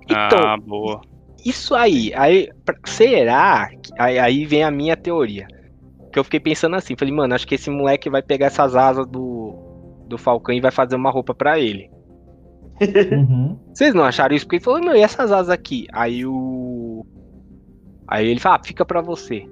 [0.06, 1.02] Então, ah, boa.
[1.46, 2.50] isso aí, aí
[2.86, 3.70] será?
[3.70, 5.48] que- Aí, aí vem a minha teoria.
[6.12, 9.08] Que eu fiquei pensando assim, falei, mano, acho que esse moleque vai pegar essas asas
[9.08, 9.56] do,
[10.08, 11.90] do Falcão e vai fazer uma roupa pra ele.
[13.14, 13.60] Uhum.
[13.74, 14.46] Vocês não acharam isso?
[14.46, 15.88] Porque ele falou, meu, e essas asas aqui?
[15.92, 17.06] Aí o.
[18.08, 19.48] Aí ele fala, ah, fica pra você.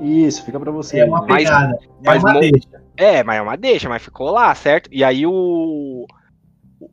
[0.00, 1.00] Isso, fica pra você.
[1.00, 2.68] É uma Mas- pegada, é mas uma mo- deixa.
[2.96, 4.88] É, mas é uma deixa, mas ficou lá, certo?
[4.92, 6.06] E aí o.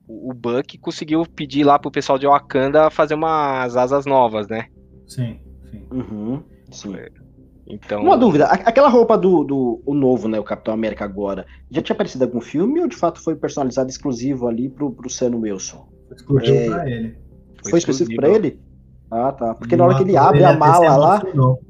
[0.08, 4.68] O, o Buck conseguiu pedir lá pro pessoal de Wakanda fazer umas asas novas, né?
[5.06, 5.40] Sim,
[5.70, 5.86] sim.
[5.92, 6.42] Uhum,
[6.72, 6.96] sim.
[7.68, 8.02] Então.
[8.04, 11.82] Uma dúvida, a- aquela roupa do, do o novo, né, o Capitão América agora, já
[11.82, 15.36] tinha aparecido em algum filme ou de fato foi personalizado exclusivo ali pro, pro Sam
[15.38, 15.88] Wilson?
[16.14, 16.70] Exclusivo É.
[16.70, 17.18] pra ele.
[17.62, 18.26] Foi, pra exclusivo.
[18.26, 18.60] ele?
[19.10, 19.54] Ah, tá.
[19.56, 21.62] Porque na hora que ele abre a até se mala lá, emocionou.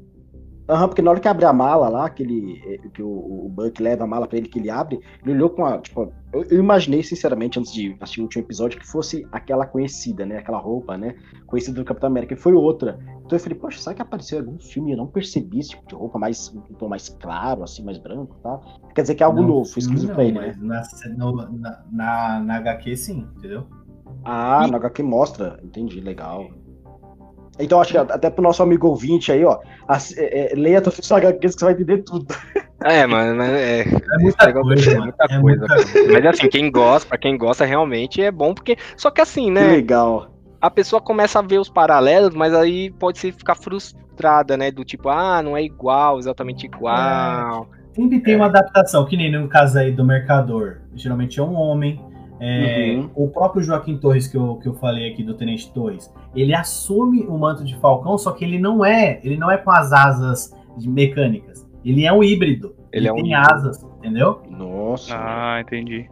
[0.66, 3.08] Aham, porque na hora que abre a mala lá, que, ele, eh, que o,
[3.46, 5.78] o Buck leva a mala pra ele, que ele abre, ele olhou com a.
[5.78, 10.24] Tipo, eu, eu imaginei, sinceramente, antes de assistir o último episódio, que fosse aquela conhecida,
[10.24, 10.38] né?
[10.38, 11.14] Aquela roupa, né?
[11.46, 12.32] Conhecida do Capitão América.
[12.32, 12.98] E foi outra.
[13.26, 14.92] Então eu falei, poxa, será que apareceu em algum filme?
[14.92, 16.48] Eu não percebi esse tipo de roupa mais.
[16.54, 18.64] um tom mais claro, assim, mais branco e tal.
[18.94, 20.54] Quer dizer que é algo Não, novo, exclusivo não, pra ele, né?
[20.58, 23.66] mas na, no- na, na, na HQ sim, entendeu?
[24.24, 25.60] Ah, E- na HQ mostra.
[25.62, 26.46] Entendi, legal.
[27.58, 29.58] Então acho que até pro nosso amigo ouvinte aí, ó,
[30.16, 32.26] é, é, leia todas as HQs que você vai entender tudo.
[32.86, 33.80] É, mano, mas é.
[33.80, 35.04] É muita coisa, é mano.
[35.04, 35.40] muita é coisa.
[35.40, 36.12] muita coisa.
[36.12, 38.76] Mas assim, quem gosta, pra quem gosta realmente é bom, porque.
[38.94, 39.68] Só que assim, Que né?
[39.68, 40.28] legal.
[40.60, 44.70] A pessoa começa a ver os paralelos, mas aí pode se ficar frustrada, né?
[44.70, 47.66] Do tipo, ah, não é igual, exatamente igual.
[47.94, 50.78] Sempre tem uma adaptação, que nem no caso aí do Mercador.
[50.94, 51.98] Geralmente é um homem.
[52.40, 53.10] É, Uhum.
[53.14, 57.22] O próprio Joaquim Torres, que eu, que eu falei aqui do Tenente Torres, ele assume
[57.26, 60.52] o manto de Falcão, só que ele não é, ele não é com as asas
[60.76, 61.64] de mecânicas.
[61.84, 62.74] Ele é um híbrido.
[62.92, 63.52] Ele Ele, é um tem híbrido.
[63.52, 64.42] asas, entendeu?
[64.50, 65.14] Nossa.
[65.16, 66.08] Ah, entendi.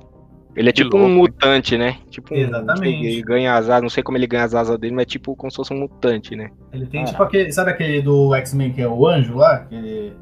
[0.54, 1.96] Ele é Que tipo louco, um mutante, né?
[2.10, 3.06] Tipo um- Exatamente.
[3.06, 5.34] Ele ganha as asas, não sei como ele ganha as asas dele, mas é tipo
[5.34, 6.50] como se fosse um mutante, né?
[6.72, 7.10] Ele tem Caraca.
[7.10, 10.12] tipo aquele, sabe aquele do X-Men que é o anjo lá, que ele,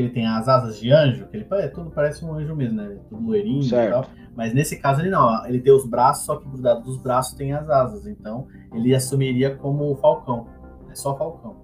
[0.00, 2.76] que ele tem as asas de anjo, que ele é, tudo parece um anjo mesmo,
[2.76, 2.96] né?
[3.08, 3.88] Tudo loirinho Certo.
[3.88, 4.06] e tal.
[4.34, 7.52] Mas nesse caso ele não, ele tem os braços, só que grudado dos braços tem
[7.52, 8.06] as asas.
[8.06, 10.46] Então ele assumiria como o Falcão.
[10.90, 11.56] É só Falcão.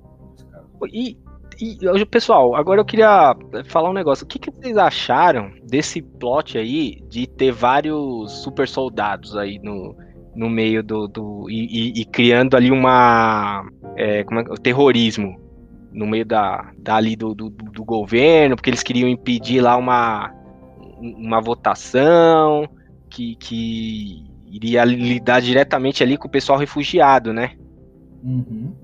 [0.93, 1.17] E,
[1.59, 3.35] e, hoje, pessoal, agora eu queria
[3.67, 4.25] falar um negócio.
[4.25, 9.97] O que, que vocês acharam desse plot aí de ter vários super soldados aí no,
[10.35, 11.09] no meio do.
[11.09, 13.65] do e, e- e criando ali uma.
[13.97, 15.46] é, como é, terrorismo
[15.93, 20.33] no meio da, dali do, do, do governo, porque eles queriam impedir lá uma,
[20.99, 22.69] uma votação
[23.09, 27.53] que, que iria lidar diretamente ali com o pessoal refugiado, né?
[28.23, 28.75] Uhum.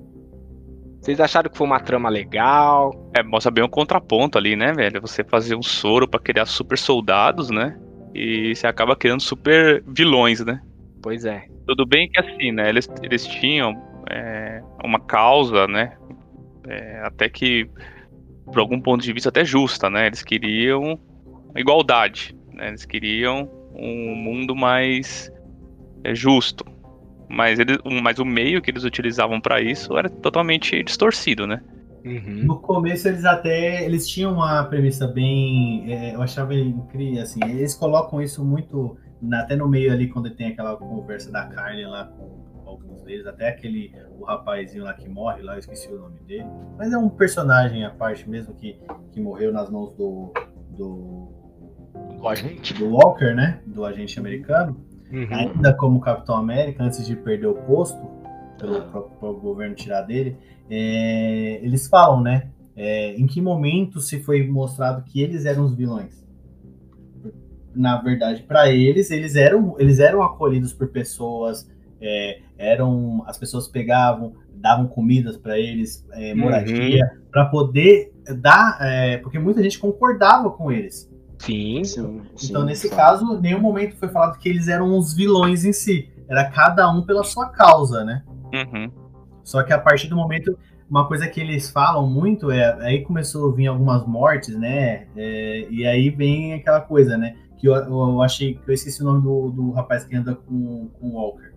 [1.00, 3.10] Vocês acharam que foi uma trama legal?
[3.12, 5.00] É, mostra bem um contraponto ali, né, velho?
[5.00, 7.76] Você fazer um soro pra criar super soldados, né?
[8.14, 10.60] E você acaba criando super vilões, né?
[11.02, 11.44] Pois é.
[11.66, 12.68] Tudo bem que assim, né?
[12.68, 13.74] Eles, eles tinham
[14.08, 15.96] é, uma causa, né?
[16.66, 17.68] É, até que,
[18.46, 20.06] por algum ponto de vista, até justa, né?
[20.06, 20.98] Eles queriam
[21.56, 22.68] igualdade, né?
[22.68, 25.30] Eles queriam um mundo mais
[26.04, 26.64] é, justo.
[27.28, 31.62] Mas, eles, mas o meio que eles utilizavam pra isso era totalmente distorcido, né?
[32.04, 32.42] Uhum.
[32.44, 37.40] No começo eles até eles tinham uma premissa bem, é, eu achava incrível assim.
[37.44, 41.84] Eles colocam isso muito na- até no meio ali quando tem aquela conversa da Carne
[41.84, 42.41] lá com
[43.02, 46.46] deles, até aquele o rapazinho lá que morre lá, eu esqueci o nome dele,
[46.76, 48.78] mas é um personagem à parte mesmo que,
[49.10, 50.32] que morreu nas mãos do
[50.70, 51.28] do,
[52.78, 53.60] do Walker, né?
[53.66, 54.84] Do agente americano.
[55.12, 55.28] Uhum.
[55.30, 58.00] ainda como Capitão América, antes de perder o posto,
[58.58, 60.38] pelo próprio, próprio governo tirar dele,
[60.70, 62.50] é, eles falam, né?
[62.76, 66.22] é, em que momento se foi mostrado que eles eram os vilões?
[67.74, 71.66] na verdade, para eles, eles eram, eles eram acolhidos por pessoas,
[72.02, 77.20] é, eram as pessoas pegavam, davam comidas para eles, é, moradia, uhum.
[77.30, 81.10] para poder dar, é, porque muita gente concordava com eles.
[81.38, 81.82] Sim.
[81.84, 82.94] sim então, sim, nesse sim.
[82.94, 86.10] caso, nenhum momento foi falado que eles eram os vilões em si.
[86.28, 88.22] Era cada um pela sua causa, né?
[88.52, 88.90] Uhum.
[89.42, 90.56] Só que a partir do momento
[90.92, 95.06] uma coisa que eles falam muito é aí começou a vir algumas mortes, né?
[95.16, 97.34] É, e aí vem aquela coisa, né?
[97.56, 100.90] Que eu, eu, achei que eu esqueci o nome do, do rapaz que anda com,
[101.00, 101.51] com o Walker.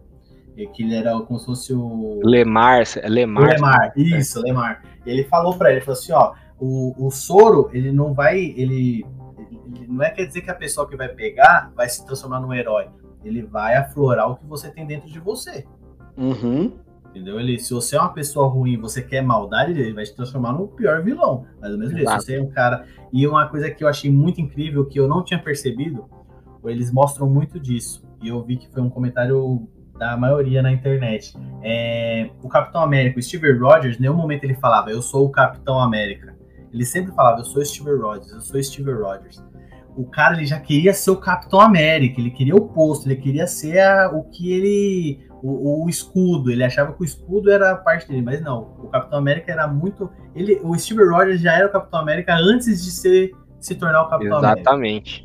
[0.58, 2.22] É, que ele era como se fosse o.
[2.24, 3.50] Lemar, Lemar.
[3.50, 4.84] Lemar, isso, Lemar.
[5.06, 8.38] Ele falou para ele, ele falou assim: ó, o, o soro, ele não vai.
[8.40, 9.06] Ele,
[9.76, 12.54] ele não é quer dizer que a pessoa que vai pegar vai se transformar num
[12.54, 12.88] herói.
[13.24, 15.66] Ele vai aflorar o que você tem dentro de você.
[16.18, 16.72] Uhum.
[17.10, 17.40] Entendeu?
[17.40, 20.68] Ele, se você é uma pessoa ruim você quer maldade, ele vai te transformar no
[20.68, 21.46] pior vilão.
[21.62, 22.86] Mas do mesmo jeito, se você é um cara.
[23.12, 26.10] E uma coisa que eu achei muito incrível, que eu não tinha percebido,
[26.66, 28.06] eles mostram muito disso.
[28.22, 31.34] E eu vi que foi um comentário da maioria na internet.
[31.64, 35.30] É, o Capitão América, o Steve Rogers, em nenhum momento ele falava, eu sou o
[35.30, 36.36] Capitão América.
[36.74, 39.42] Ele sempre falava, eu sou Steve Rogers, eu sou Steve Rogers.
[39.96, 43.48] O cara ele já queria ser o Capitão América, ele queria o posto, ele queria
[43.48, 46.52] ser a, o que ele o, o, escudo.
[46.52, 48.76] Ele achava que o escudo era parte dele, mas não.
[48.84, 50.12] O Capitão América era muito.
[50.36, 54.10] Ele, o Steve Rogers já era o Capitão América antes de ser, se tornar o
[54.10, 54.68] Capitão Exatamente.
[54.68, 54.70] América.
[54.70, 55.25] Exatamente.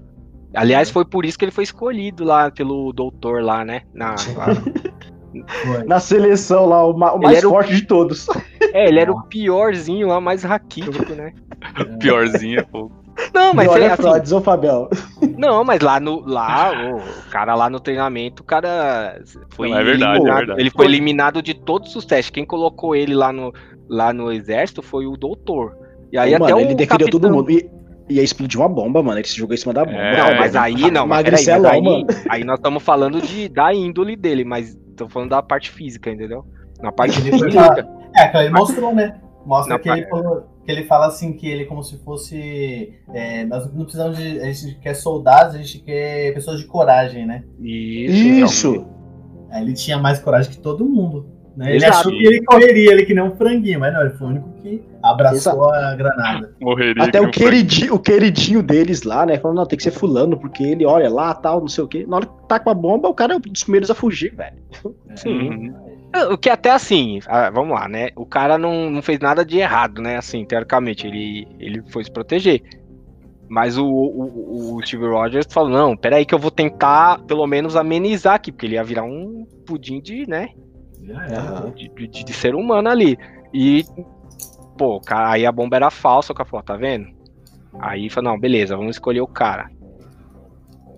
[0.54, 3.82] Aliás, foi por isso que ele foi escolhido lá pelo doutor lá, né?
[3.94, 5.84] Na, lá.
[5.86, 7.76] Na seleção lá, o, o mais forte o...
[7.76, 8.26] de todos.
[8.72, 11.32] É, ele era o piorzinho lá, mais raquítico, né?
[11.98, 12.88] piorzinho, pô.
[13.34, 14.88] Não, mas é, assim, fraudes, ô Fabião.
[15.36, 19.82] Não, mas lá no lá, o cara lá no treinamento, o cara foi não, é
[19.82, 20.60] verdade, é verdade.
[20.60, 22.30] Ele foi eliminado de todos os testes.
[22.30, 23.52] Quem colocou ele lá no,
[23.88, 25.76] lá no exército foi o doutor.
[26.12, 27.20] E aí Ô, até mano, ele defendeu capitão...
[27.20, 27.50] todo mundo.
[27.50, 27.68] E,
[28.10, 29.18] ia explodir uma bomba, mano.
[29.18, 29.98] Ele se jogou em cima da bomba.
[29.98, 33.72] É, não, mas aí não, mas, peraí, mas aí, aí nós estamos falando de, da
[33.72, 36.44] índole dele, mas estamos falando da parte física, entendeu?
[36.80, 37.88] Na parte física.
[38.14, 39.20] É, ele mostrou, né?
[39.46, 43.44] Mostra que ele falou que ele fala assim que ele é como se fosse é,
[43.46, 47.42] nós não precisamos de a gente quer soldados a gente quer pessoas de coragem né
[47.58, 48.86] isso isso
[49.50, 51.26] Aí ele tinha mais coragem que todo mundo
[51.60, 51.76] né?
[51.76, 54.30] ele achou que ele correria ele que nem um franguinho mas não ele foi o
[54.30, 55.74] único que abraçou Exato.
[55.74, 59.82] a granada Morreria até o queridinho, o queridinho deles lá né falando não tem que
[59.82, 62.58] ser fulano porque ele olha lá tal não sei o que na hora que tá
[62.58, 64.56] com a bomba o cara é um dos primeiros a fugir velho
[65.14, 65.90] sim uhum.
[66.32, 68.08] O que até assim, ah, vamos lá, né?
[68.16, 70.16] O cara não, não fez nada de errado, né?
[70.16, 72.62] Assim, teoricamente, ele, ele foi se proteger.
[73.50, 77.74] Mas o, o, o Steve Rogers falou: não, peraí, que eu vou tentar pelo menos
[77.74, 80.50] amenizar aqui, porque ele ia virar um pudim de, né?
[81.74, 83.18] De, de, de, ser humano ali.
[83.52, 83.84] E,
[84.76, 87.08] pô, cara, aí a bomba era falsa, o cara falou: tá vendo?
[87.78, 89.70] Aí falou: não, beleza, vamos escolher o cara.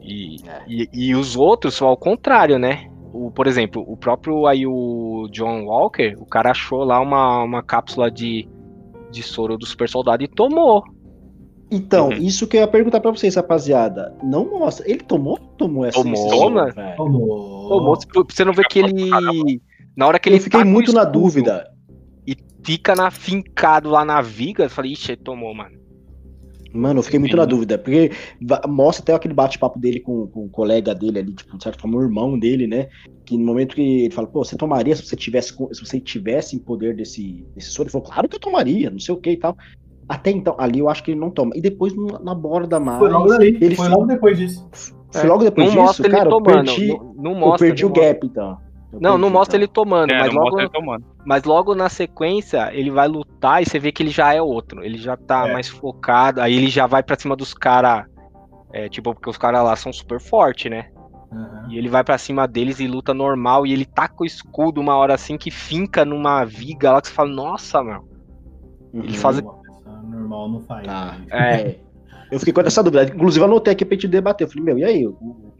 [0.00, 0.62] E, é.
[0.66, 2.90] e, e os outros são ao contrário, né?
[3.12, 7.62] o, por exemplo, o próprio aí o John Walker, o cara achou lá uma, uma
[7.62, 8.48] cápsula de,
[9.10, 10.82] de soro do super soldado e tomou.
[11.70, 12.16] Então, uhum.
[12.16, 14.14] isso que eu ia perguntar pra vocês, rapaziada.
[14.22, 14.90] Não mostra.
[14.90, 16.72] Ele tomou tomou essa Tomou, Toma?
[16.96, 17.68] Tomou.
[17.68, 17.98] Tomou.
[18.28, 19.10] Você não vê que ele.
[19.96, 20.40] Na hora que eu ele.
[20.40, 21.70] Eu fiquei tá muito na dúvida.
[22.26, 24.64] E fica na, fincado lá na viga.
[24.64, 25.82] Eu falei, ixi, ele tomou, mano.
[26.72, 28.10] Mano, eu fiquei muito na dúvida, porque
[28.66, 31.98] mostra até aquele bate-papo dele com, com o colega dele ali, tipo, de certa forma,
[31.98, 32.88] o irmão dele, né?
[33.26, 36.56] Que no momento que ele fala, pô, você tomaria se você tivesse, se você tivesse
[36.56, 37.88] em poder desse, desse soro?
[37.88, 39.54] Ele falou, claro que eu tomaria, não sei o que e tal.
[40.08, 41.52] Até então, ali eu acho que ele não toma.
[41.54, 42.98] E depois, na borda mais.
[42.98, 44.66] Foi logo ali, ele foi logo depois disso.
[45.12, 47.70] Foi logo depois não disso, mostra cara, ele tomando, eu perdi, não, não mostra, eu
[47.70, 48.58] perdi o gap, então.
[49.00, 51.04] Não, não mostra ele tomando, é, mas, logo, ele tomando.
[51.24, 54.84] mas logo na sequência ele vai lutar e você vê que ele já é outro.
[54.84, 55.52] Ele já tá é.
[55.52, 58.04] mais focado, aí ele já vai para cima dos caras.
[58.72, 60.88] É, tipo, porque os caras lá são super fortes, né?
[61.30, 61.70] Uhum.
[61.70, 63.66] E ele vai para cima deles e luta normal.
[63.66, 67.14] E ele taca o escudo uma hora assim que finca numa viga lá que você
[67.14, 68.00] fala, nossa, meu.
[68.92, 69.02] Uhum.
[69.04, 69.42] Ele faz.
[70.04, 70.86] Normal não faz.
[70.86, 71.16] Tá.
[71.30, 71.76] É.
[72.30, 73.04] Eu fiquei com essa dúvida.
[73.04, 74.46] Inclusive, eu anotei aqui pra gente debater.
[74.46, 75.06] Eu falei, meu, e aí?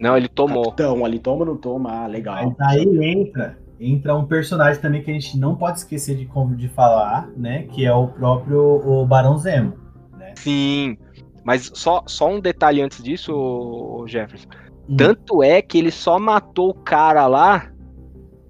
[0.03, 0.73] Não, ele tomou.
[0.73, 1.93] Então, ali toma ou não toma?
[1.93, 2.57] Ah, legal.
[2.59, 6.69] Mas aí entra, entra um personagem também que a gente não pode esquecer de, de
[6.69, 7.69] falar, né?
[7.71, 9.75] Que é o próprio o Barão Zemo.
[10.19, 10.35] Né?
[10.37, 10.99] Sim.
[11.45, 14.49] Mas só, só um detalhe antes disso, Jefferson.
[14.89, 14.97] Hum.
[14.97, 17.71] Tanto é que ele só matou o cara lá.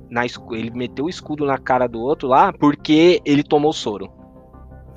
[0.09, 4.11] Na, ele meteu o escudo na cara do outro lá porque ele tomou soro.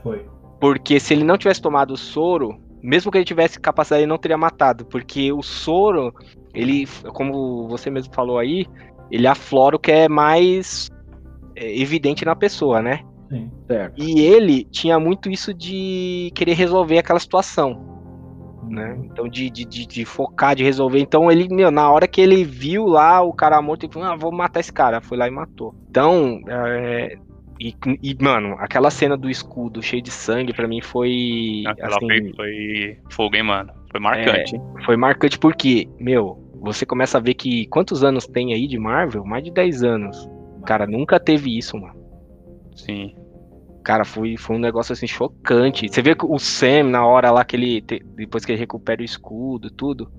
[0.02, 0.26] Foi.
[0.62, 4.18] Porque se ele não tivesse tomado o soro, mesmo que ele tivesse capacidade, ele não
[4.18, 6.14] teria matado, porque o soro,
[6.56, 8.66] ele, como você mesmo falou aí,
[9.12, 10.90] ele aflora o que é mais
[11.56, 13.02] é, evidente na pessoa, né?
[13.30, 14.02] Sim, certo.
[14.02, 17.94] E ele tinha muito isso de querer resolver aquela situação.
[18.70, 18.98] né?
[19.06, 21.00] Então, de, de, de, de focar, de resolver.
[21.00, 24.16] Então, ele, meu, na hora que ele viu lá o cara morto, ele falou, ah,
[24.16, 25.02] vou matar esse cara.
[25.02, 25.76] Foi lá e matou.
[25.90, 27.18] Então, é,
[27.60, 31.64] e, e, mano, aquela cena do escudo cheio de sangue, pra mim foi.
[31.68, 33.72] Aquela assim, foi, foi fogo, hein, mano?
[33.92, 34.56] Foi marcante.
[34.56, 34.62] hein?
[34.86, 39.24] foi marcante porque, meu, você começa a ver que quantos anos tem aí de Marvel?
[39.24, 40.30] Mais de 10 anos.
[40.66, 41.96] Cara, nunca teve isso, mano.
[42.76, 43.16] Sim.
[43.84, 45.88] Cara, foi, foi um negócio assim chocante.
[45.88, 47.82] Você vê que o Sam, na hora lá que ele.
[47.82, 50.12] te- depois que ele recupera o escudo, tudo.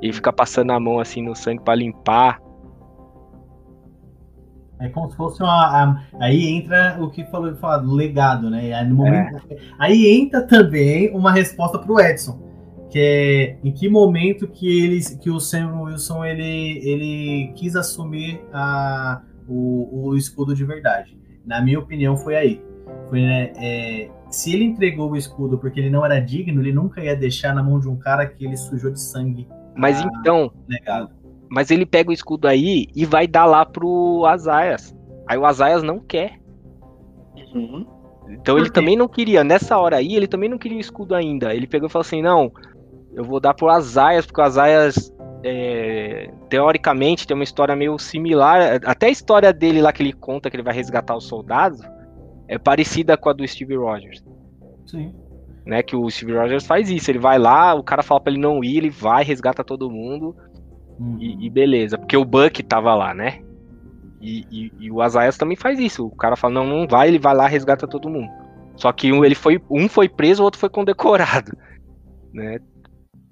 [0.00, 2.40] Ele fica passando a mão assim no sangue pra limpar.
[4.80, 5.50] É como se fosse uma.
[5.66, 8.72] a- aí entra o que falou, falou do legado, né?
[8.72, 9.42] Aí, no momento-
[9.78, 12.40] aí entra também uma resposta pro Edson.
[12.90, 18.40] Que é em que momento que eles, que o Sam Wilson ele, ele quis assumir
[18.52, 21.16] a, o, o escudo de verdade.
[21.46, 22.62] Na minha opinião, foi aí.
[23.08, 27.02] Foi, né, é, se ele entregou o escudo porque ele não era digno, ele nunca
[27.02, 29.46] ia deixar na mão de um cara que ele sujou de sangue
[29.76, 30.08] Mas Ah.
[30.20, 31.10] então, legado.
[31.48, 34.94] mas ele pega o escudo aí e vai dar lá pro Azaias.
[35.28, 36.38] Aí o Azaias não quer.
[37.54, 37.86] Uhum.
[38.28, 41.52] Então ele também não queria, nessa hora aí, ele também não queria o escudo ainda.
[41.54, 42.52] Ele pegou e falou assim: não,
[43.14, 45.12] eu vou dar pro Azaias, porque o Azaias,
[45.44, 48.80] é, teoricamente, tem uma história meio similar.
[48.84, 51.80] Até a história dele lá que ele conta que ele vai resgatar os soldados
[52.48, 54.22] é parecida com a do Steve Rogers.
[54.86, 55.14] Sim.
[55.64, 58.40] Né, que o Steve Rogers faz isso, ele vai lá, o cara fala pra ele
[58.40, 60.34] não ir, ele vai, resgata todo mundo
[60.98, 61.16] Uhum.
[61.20, 63.40] e, e beleza, porque o Buck tava lá, né?
[64.20, 66.06] E, e- e o Azaias também faz isso.
[66.06, 68.28] O cara fala, não, não vai, ele vai lá, resgata todo mundo.
[68.76, 71.52] Só que um, ele foi, um foi preso, o outro foi condecorado.
[72.32, 72.60] Né?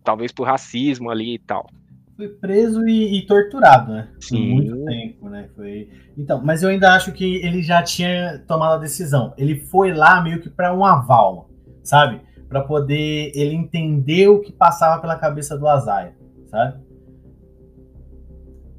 [0.09, 1.69] Talvez por racismo ali e tal.
[2.17, 4.09] foi preso e, e torturado, né?
[4.15, 4.55] Por Sim.
[4.55, 5.51] muito tempo, né?
[5.55, 5.91] Foi...
[6.17, 9.35] Então, mas eu ainda acho que ele já tinha tomado a decisão.
[9.37, 11.51] Ele foi lá meio que para um aval,
[11.85, 12.23] sabe?
[12.49, 16.17] Para poder ele entender o que passava pela cabeça do Azaia,
[16.47, 16.81] sabe?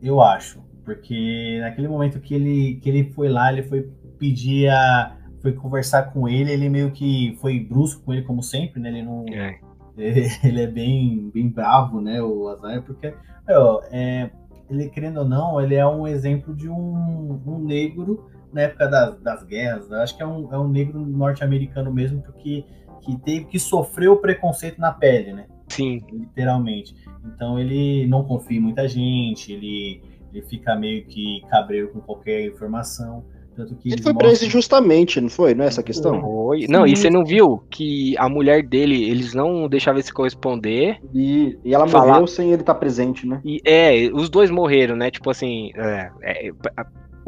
[0.02, 3.88] Eu acho, porque naquele momento que ele que ele foi lá, ele foi
[4.18, 8.82] pedir a foi conversar com ele, ele meio que foi brusco com ele como sempre,
[8.82, 8.90] né?
[8.90, 9.69] Ele não É.
[10.44, 13.14] ele é bem, bem bravo, né, o Azaia, porque,
[13.48, 14.32] meu, é,
[14.70, 19.20] ele, querendo ou não, ele é um exemplo de um, um negro na época das,
[19.20, 19.98] das guerras, né?
[20.00, 22.66] acho que é um, é um negro norte-americano mesmo, porque
[23.02, 26.96] que teve que sofrer o preconceito na pele, né, Sim, literalmente.
[27.24, 30.02] Então ele não confia em muita gente, ele,
[30.34, 33.24] ele fica meio que cabreiro com qualquer informação,
[33.68, 35.54] tanto que Ele foi mostram- preso injustamente, não foi?
[35.54, 36.22] Não é essa a questão?
[36.22, 36.66] foi.
[36.70, 36.96] Não, e Sim.
[36.96, 40.98] você não viu que a mulher dele, eles não deixavam ele se corresponder.
[41.14, 43.42] E, e ela Falar- morreu sem ele estar presente, né?
[43.44, 45.12] E é, os dois morreram, né?
[45.12, 46.52] Tipo assim, é, é,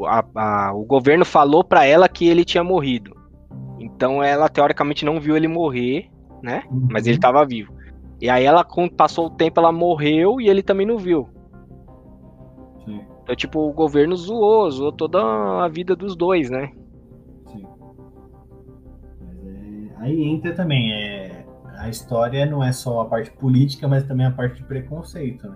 [0.05, 3.15] a- a- o governo falou pra ela que ele tinha morrido.
[3.79, 6.07] Então ela teoricamente não viu ele morrer,
[6.41, 6.63] né?
[6.71, 7.73] Mas ele tava vivo.
[8.21, 11.27] E aí ela, quando passou o tempo, ela morreu e ele também não viu.
[13.31, 15.17] Então, tipo, o governo zoou, zoou toda
[15.63, 16.69] a vida dos dois, né?
[17.49, 17.65] sim.
[19.21, 21.45] Mas é- aí entra também, é,
[21.77, 25.55] a história não é só a parte política, mas também a parte de preconceito, né?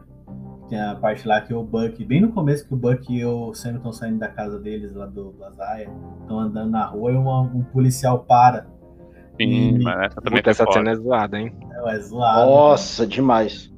[0.69, 3.53] Tem a parte lá que o Buck, bem no começo que o Buck e o
[3.53, 5.91] Sam estão saindo da casa deles, lá do, do Azaia,
[6.21, 8.67] estão andando na rua e uma- um policial para.
[9.35, 11.53] Sim, E- mas essa também Puta, foi essa cena é zoada, hein?
[11.73, 12.49] É, é zoado.
[12.49, 13.74] Nossa, demais.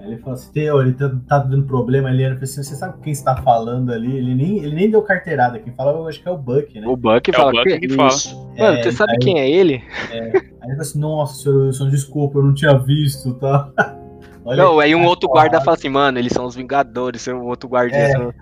[0.00, 2.22] Aí ele falou assim, Teo, ele tá, tá dando problema ali.
[2.22, 4.16] Eu falei assim, você sabe quem está falando ali?
[4.16, 5.58] Ele nem, ele nem deu carteirada.
[5.58, 6.86] Quem fala, eu acho que é o Buck, né?
[6.88, 7.86] O Buck É fala o Buck que.
[7.86, 8.08] que fala.
[8.08, 8.34] Isso.
[8.58, 9.82] Mano, É, você sabe aí- quem é ele?
[10.10, 13.70] Aí ele falou assim, nossa, senhor Wilson, desculpa, eu não tinha visto, tá?
[14.42, 17.68] Olha Não, aí um outro guarda fala assim, mano, eles são os Vingadores, o outro
[17.68, 18.00] guardinha.
[18.00, 18.12] É.
[18.12, 18.32] são-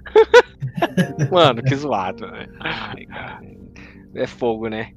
[1.33, 2.49] mano, que zoado, cara.
[4.15, 4.91] É fogo, né?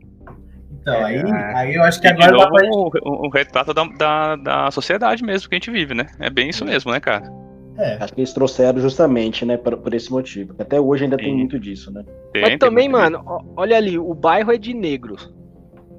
[0.81, 1.55] Então, aí, É.
[1.55, 3.01] aí eu acho que E agora dá novo, pra...
[3.05, 6.07] um, um retrato da, da, da sociedade mesmo que a gente vive, né?
[6.19, 7.31] É bem isso mesmo, né, cara?
[7.77, 10.53] É, Acho que eles trouxeram justamente, né, por, por esse motivo.
[10.59, 11.37] Até hoje ainda tem Sim.
[11.37, 12.03] muito disso, né?
[12.33, 15.33] Tem, Mas tem também, mano, ó- olha ali, o bairro é de negros.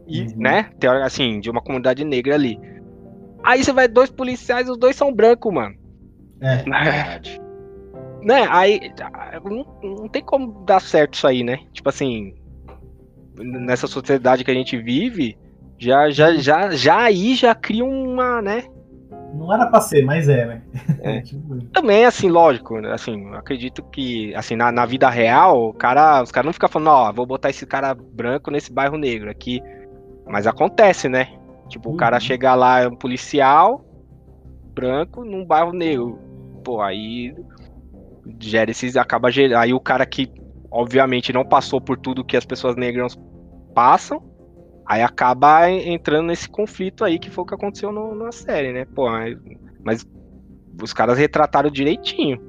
[0.07, 0.35] E, Uhum.
[0.37, 0.69] né?
[0.79, 2.59] Teori- Assim, de uma comunidade negra ali.
[3.43, 5.75] Aí você vai dois policiais, os dois são brancos, mano.
[6.41, 6.57] é.
[6.67, 7.41] Verdade.
[8.23, 8.47] Né?
[8.51, 11.59] Aí ah, não, não tem como dar certo isso aí, né?
[11.73, 12.35] Tipo assim,
[13.37, 15.37] nessa sociedade que a gente vive,
[15.79, 18.65] já, já, já, já aí já cria uma, né?
[19.35, 20.63] Não era pra ser, mas é, né?
[21.01, 21.21] É.
[21.25, 26.23] Tipo, Também, assim, lógico, né, assim, acredito que, assim, na, na vida real, o cara,
[26.23, 29.63] os caras não ficam falando, ó, vou botar esse cara branco nesse bairro negro aqui.
[30.27, 31.29] Mas acontece, né?
[31.69, 32.21] Tipo, o cara Uhum.
[32.21, 33.85] chega lá, é um policial
[34.75, 36.19] branco num bairro negro.
[36.63, 37.35] Pô, aí
[38.39, 40.31] gera esses, acaba gerando, aí o cara que,
[40.73, 43.19] obviamente, não passou por tudo que as pessoas negras
[43.75, 44.23] passam,
[44.93, 48.85] Aí acaba entrando nesse conflito aí que foi o que aconteceu no, na série, né?
[48.85, 49.39] Pô, mas,
[49.83, 50.07] mas
[50.83, 52.41] os caras retrataram direitinho.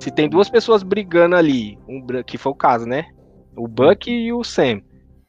[0.00, 3.06] Se tem duas pessoas brigando ali, um, que foi o caso, né?
[3.56, 4.80] O Buck e o Sam.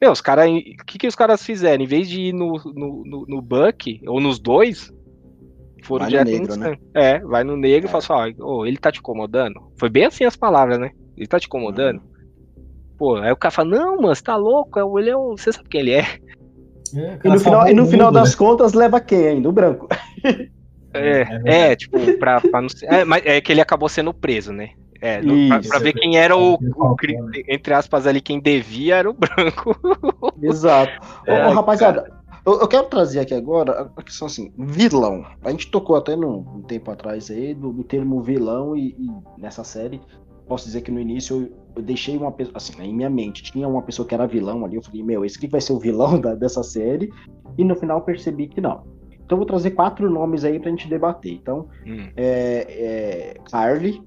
[0.01, 0.49] Meu, os caras.
[0.49, 1.83] O que, que os caras fizeram?
[1.83, 4.91] Em vez de ir no, no, no, no Buck, ou nos dois,
[5.83, 6.77] foram Vai no negro, no né?
[6.93, 8.01] É, vai no negro e É.
[8.01, 9.61] fala assim, ó, ô, ele tá te incomodando?
[9.77, 10.91] Foi bem assim as palavras, né?
[11.15, 12.01] Ele tá te incomodando?
[12.97, 14.79] Pô, aí o cara fala, não, mano, você tá louco?
[14.79, 15.31] É Ele é o.
[15.37, 16.05] Você sabe quem ele é?
[16.95, 18.37] É, E no final, e no o final mundo, das né?
[18.37, 19.49] contas, leva quem ainda?
[19.49, 19.87] O branco.
[20.95, 22.85] É, é é, tipo, pra, pra não ser.
[22.85, 24.69] É, mas é que ele acabou sendo preso, né?
[25.01, 25.69] É, no- pra, Isso.
[25.69, 26.71] pra ver quem era o, Isso.
[26.77, 27.17] o cri-
[27.49, 29.75] entre aspas ali, quem devia era o branco.
[30.39, 30.93] Exato.
[31.27, 32.05] Ô, É, ô, rapaziada,
[32.45, 35.25] eu, eu quero trazer aqui agora a questão assim, vilão.
[35.43, 39.07] A gente tocou até no, um tempo atrás aí do, do termo vilão e, e
[39.41, 39.99] nessa série,
[40.47, 43.67] posso dizer que no início eu, eu deixei uma pessoa, assim, em minha mente, tinha
[43.67, 46.19] uma pessoa que era vilão ali, eu falei, meu, esse aqui vai ser o vilão
[46.21, 47.11] da- dessa série,
[47.57, 48.83] e no final percebi que não.
[49.11, 51.33] Então eu vou trazer quatro nomes aí pra gente debater.
[51.33, 54.03] Então, Hum, é, é Carly,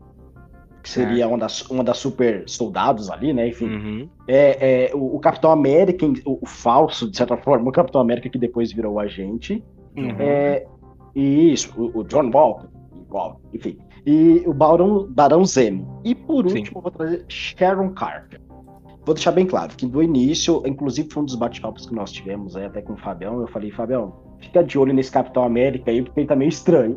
[0.83, 3.49] que seria uma das, uma das super soldados ali, né?
[3.49, 4.09] Enfim, uhum.
[4.29, 8.29] é, é, o, o Capitão América, o, o falso, de certa forma, o Capitão América
[8.29, 9.65] que depois virou o agente.
[9.97, 10.15] Uhum.
[10.19, 10.65] É,
[11.15, 13.79] e isso, o, o John Walker, igual, enfim.
[14.07, 16.01] E o Barão, Barão Zemo.
[16.05, 16.59] E por Sim.
[16.59, 18.41] último, vou trazer Sharon Carter.
[19.05, 22.57] Vou deixar bem claro que do início, inclusive foi um dos bate-papos que nós tivemos
[22.57, 26.03] aí até com o Fabião, eu falei, Fabião, fica de olho nesse Capitão América aí,
[26.03, 26.95] porque ele tá meio estranho.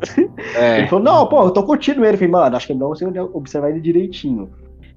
[0.56, 2.14] É, Ele falou, não, pô, eu tô curtindo ele.
[2.14, 4.50] Eu falei, mano, acho que melhor você observar ele direitinho.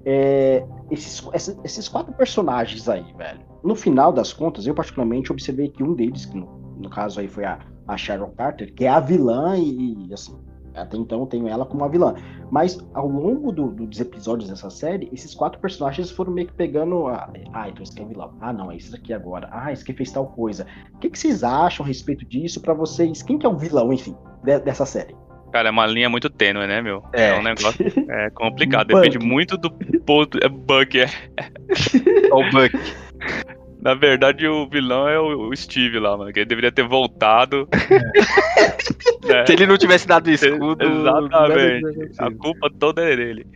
[0.04, 3.40] É, esses, esses, esses quatro personagens aí, velho.
[3.62, 6.46] No final das contas, eu particularmente observei que um deles, que no,
[6.78, 10.36] no caso aí foi a, a Sharon Carter, que é a vilã e, e, assim,
[10.74, 12.14] até então eu tenho ela como a vilã.
[12.50, 16.52] Mas ao longo do- do- dos episódios dessa série, esses quatro personagens foram meio que
[16.54, 17.06] pegando.
[17.06, 18.32] a- Ah, então esse aqui é vilão.
[18.40, 19.48] Ah, não, é esse aqui agora.
[19.52, 20.66] Ah, esse aqui fez tal coisa.
[20.94, 23.22] O que, que vocês acham a respeito disso pra vocês?
[23.22, 25.14] Quem que é o vilão, enfim, de- dessa série?
[25.52, 27.02] Cara, é uma linha muito tênue, né, meu?
[27.12, 27.32] É.
[27.38, 28.88] um negócio é complicado.
[29.14, 29.70] Depende muito do
[30.04, 30.36] ponto.
[30.42, 31.06] É bug, é.
[32.32, 32.76] o Buck.
[33.84, 36.32] Na verdade, o vilão é o Steve lá, mano.
[36.32, 37.68] Que ele deveria ter voltado.
[39.28, 39.44] né?
[39.46, 40.82] Se ele não tivesse dado o escudo.
[40.84, 42.12] Exatamente.
[42.18, 43.46] A culpa toda é dele.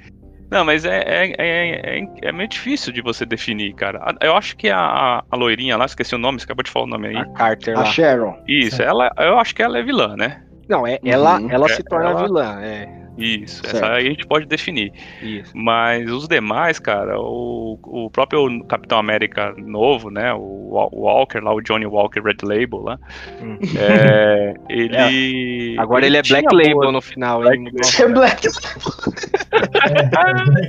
[0.50, 3.98] Não, mas é, é, é, é, é meio difícil de você definir, cara.
[4.00, 6.86] A- Eu acho que a, a loirinha lá, esqueci o nome, você acabou de falar
[6.86, 7.16] o nome aí.
[7.16, 7.84] A Carter A lá.
[7.86, 8.34] Sharon.
[8.48, 10.42] Isso, ela, eu acho que ela é vilã, né?
[10.68, 11.50] Não, é, ela, Uhum.
[11.50, 12.60] ela É, se torna ela- vilã.
[12.62, 12.88] É,
[13.18, 13.76] Isso, Certo.
[13.76, 14.92] essa aí a gente pode definir.
[15.22, 15.52] isso.
[15.54, 20.32] Mas os demais, cara, o, o próprio Capitão América novo, né?
[20.32, 22.98] O Wa- Walker lá, o Johnny Walker Red Label lá.
[23.42, 23.58] Hum.
[23.78, 25.76] é, ele.
[25.78, 27.70] Agora ele é tinha Black Label boas- no final, Black hein?
[28.00, 28.48] É Black.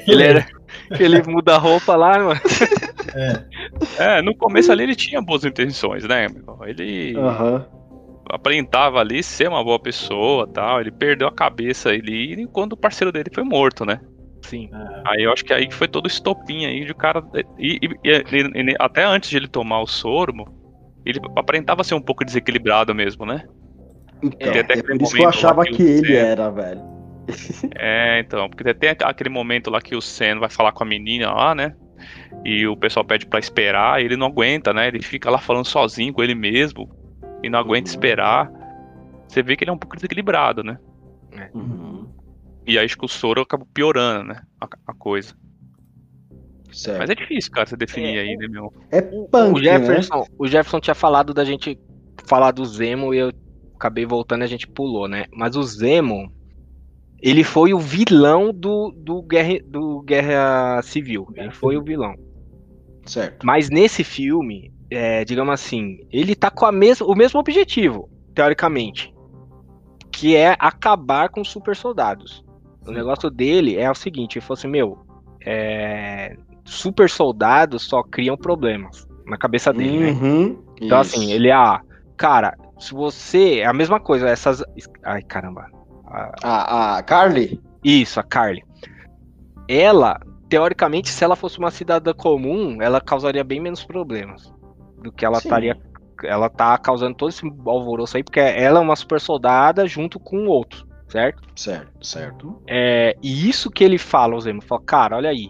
[0.07, 0.45] Ele era.
[0.99, 2.39] Ele muda a roupa lá, mano.
[3.97, 6.27] É, no começo ali ele tinha boas intenções, né?
[6.65, 7.65] Ele Aham.
[8.29, 10.79] Aparentava ali ser uma boa pessoa tal.
[10.79, 13.99] Ele perdeu a cabeça ali quando o parceiro dele foi morto, né?
[14.45, 14.69] Sim.
[15.05, 17.23] Aí eu acho que aí que foi todo o estopim aí de o cara.
[17.57, 20.33] E, e- e- e- e até antes de ele tomar o soro,
[21.05, 23.43] ele aparentava ser um pouco desequilibrado mesmo, né?
[24.21, 26.81] Então, é aquele por isso que eu achava que o que ele Sam- era, velho.
[27.77, 31.31] É, então, porque tem aquele momento lá que o Sen vai falar com a menina
[31.31, 31.73] lá, né?
[32.43, 34.87] E o pessoal pede pra esperar, e ele não aguenta, né?
[34.87, 36.89] Ele fica lá falando sozinho com ele mesmo
[37.43, 38.51] e não aguenta esperar.
[39.27, 40.79] Você vê que ele é um pouco desequilibrado, né?
[41.53, 42.07] Uhum.
[42.65, 44.41] E aí acho que o soro acaba piorando, né?
[44.59, 45.33] A, a coisa.
[46.71, 46.99] Certo.
[46.99, 48.73] Mas é difícil, cara, você definir É, aí, né, meu?
[48.91, 49.79] É O punk, né?
[49.79, 51.79] Jefferson, o Jefferson tinha falado da gente
[52.25, 53.31] falar do Zemo e eu
[53.75, 55.25] acabei voltando e a gente pulou, né?
[55.33, 56.31] Mas o Zemo,
[57.21, 61.27] ele foi o vilão do, do, Guerra, do Guerra Civil.
[61.35, 62.13] Ele foi o vilão.
[63.05, 63.45] Certo.
[63.45, 69.13] Mas nesse filme, é, digamos assim, ele tá com a mes o mesmo objetivo, teoricamente.
[70.11, 72.43] Que é acabar com super soldados.
[72.85, 74.97] O negócio dele é o seguinte, ele falou assim, meu,
[75.45, 76.35] é,
[76.65, 80.11] super soldados só criam problemas na cabeça dele, né?
[80.11, 80.63] Uhum.
[80.81, 81.15] Então, Isso.
[81.15, 81.81] assim, ele, ah,
[82.17, 83.59] cara, se você.
[83.59, 84.63] É a mesma coisa, essas.
[85.03, 85.67] Ai, caramba.
[86.07, 87.61] Ah, A, a Carly?
[87.83, 88.63] Isso, a Carly.
[89.67, 94.51] Ela, teoricamente, se ela fosse uma cidadã comum, ela causaria bem menos problemas
[95.01, 95.77] do que ela estaria.
[96.23, 100.45] Ela tá causando todo esse alvoroço aí, porque ela é uma super soldada junto com
[100.45, 101.41] o outro, certo?
[101.55, 102.61] Certo, certo.
[102.67, 105.47] É, e isso que ele fala, o Zemo, fala, cara, olha aí,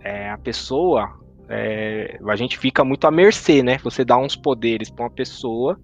[0.00, 1.10] é, a pessoa,
[1.48, 3.78] é, a gente fica muito à mercê, né?
[3.82, 5.76] Você dá uns poderes pra uma pessoa,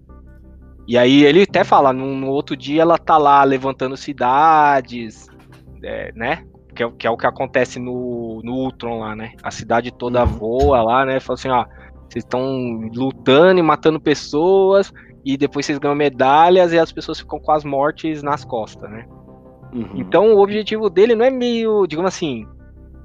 [0.87, 5.27] e aí ele até fala, no, no outro dia ela tá lá levantando cidades,
[5.83, 6.43] é, né?
[6.73, 9.33] Que é, o- que é o que acontece no, no Ultron lá, né?
[9.43, 10.29] A cidade toda Uhum.
[10.29, 11.19] voa lá, né?
[11.19, 11.65] Fala assim, ó,
[12.09, 14.91] Vocês estão lutando e matando pessoas,
[15.23, 19.05] e depois vocês ganham medalhas e as pessoas ficam com as mortes nas costas, né?
[19.73, 19.91] Uhum.
[19.95, 22.47] Então o objetivo dele não é meio, digamos assim,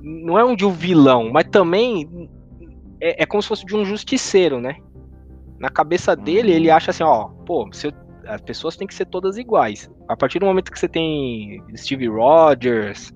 [0.01, 2.09] não é um de um vilão, mas também
[3.01, 4.77] é, é como se fosse de um justiceiro, né?
[5.59, 7.93] Na cabeça dele, ele acha assim, ó, pô, se eu-
[8.27, 9.91] as pessoas têm que ser todas iguais.
[10.09, 13.13] A partir do momento que você tem Steve Rogers,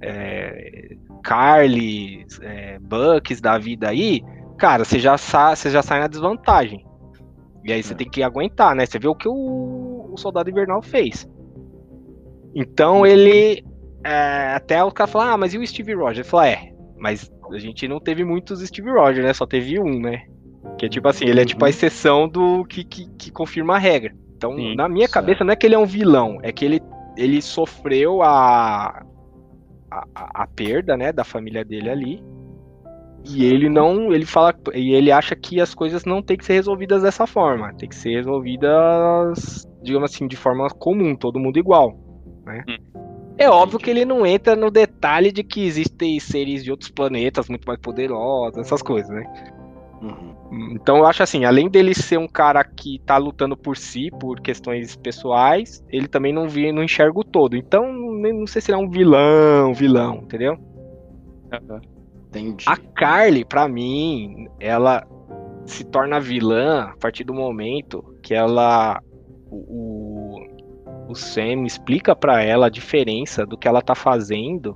[0.00, 0.94] é,
[1.24, 4.22] Carly, é, Bucks da vida aí,
[4.62, 6.86] cara, você já, sa você já sai na desvantagem.
[7.64, 7.96] E aí você É.
[7.96, 8.86] tem que aguentar, né?
[8.86, 11.28] Você vê o que o, o Soldado Invernal fez.
[12.54, 13.64] Então ele.
[14.04, 16.18] é, até o cara fala, ah, mas e o Steve Rogers?
[16.18, 19.32] Ele fala, é, mas a gente não teve muitos Steve Rogers, né?
[19.32, 20.22] Só teve um, né?
[20.78, 21.70] Que é tipo assim, ele é tipo a Uhum.
[21.70, 24.14] exceção do que, que, que confirma a regra.
[24.36, 25.14] Então, Sim, na minha certo.
[25.14, 26.80] cabeça, não é que ele é um vilão, é que ele,
[27.16, 29.02] ele sofreu a,
[29.90, 32.22] a, a- a perda, né, da família dele ali.
[33.24, 36.54] E ele não, ele fala, e ele acha que as coisas não tem que ser
[36.54, 41.96] resolvidas dessa forma, tem que ser resolvidas, digamos assim, de forma comum, todo mundo igual,
[42.44, 42.64] né?
[43.38, 47.48] É óbvio que ele não entra no detalhe de que existem seres de outros planetas
[47.48, 49.24] muito mais poderosos, essas coisas, né?
[50.02, 50.72] Uhum.
[50.72, 54.40] Então eu acho assim, além dele ser um cara que tá lutando por si, por
[54.40, 57.56] questões pessoais, ele também não vê, não enxerga o todo.
[57.56, 60.58] Então, não sei se ele é um vilão, vilão, entendeu?
[62.32, 62.64] Entendi.
[62.66, 65.06] A Carly, pra mim, ela
[65.66, 69.00] se torna vilã a partir do momento que ela.
[69.50, 70.40] O,
[71.08, 74.74] o, Sam explica pra ela a diferença do que ela tá fazendo.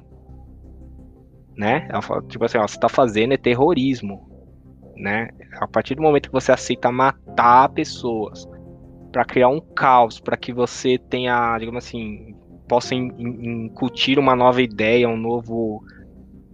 [1.56, 1.86] Né?
[1.88, 4.28] Ela fala, tipo assim, ó, você tá fazendo é terrorismo.
[4.94, 5.30] Né?
[5.58, 8.46] A partir do momento que você aceita matar pessoas
[9.10, 12.34] pra criar um caos, pra que você tenha, digamos assim,
[12.68, 15.82] possa in- in- incutir uma nova ideia, um novo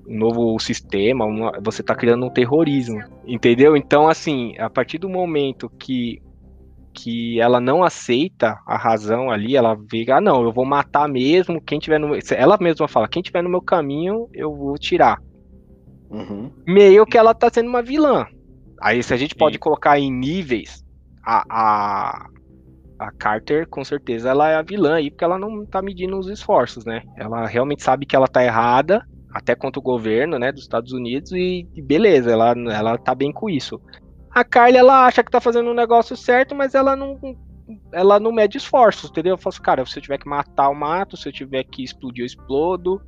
[0.07, 3.77] um novo sistema, uma- você tá criando um terrorismo, entendeu?
[3.77, 6.20] Então, assim, a partir do momento que
[6.95, 11.61] que ela não aceita a razão ali, ela vê, ah, não, eu vou matar mesmo,
[11.61, 12.19] quem tiver no meu...
[12.33, 15.19] Ela mesma fala, quem tiver no meu caminho, eu vou tirar.
[16.11, 16.51] Uhum.
[16.66, 18.27] Meio que ela tá sendo uma vilã.
[18.81, 19.61] Aí, se a gente pode Sim.
[19.61, 20.83] colocar em níveis,
[21.24, 22.27] a, a,
[22.99, 26.29] a Carter, com certeza, ela é a vilã aí, porque ela não tá medindo os
[26.29, 27.03] esforços, né?
[27.16, 31.32] Ela realmente sabe que ela tá errada, até contra o governo, né, dos Estados Unidos,
[31.32, 33.80] e, beleza, ela, ela tá bem com isso.
[34.30, 37.18] A Carly, ela acha que tá fazendo um negócio certo, mas ela não
[37.92, 39.34] ela não mede esforços, entendeu?
[39.34, 41.82] Eu falo assim, cara, se eu tiver que matar, eu mato, se eu tiver que
[41.82, 43.00] explodir, eu explodo,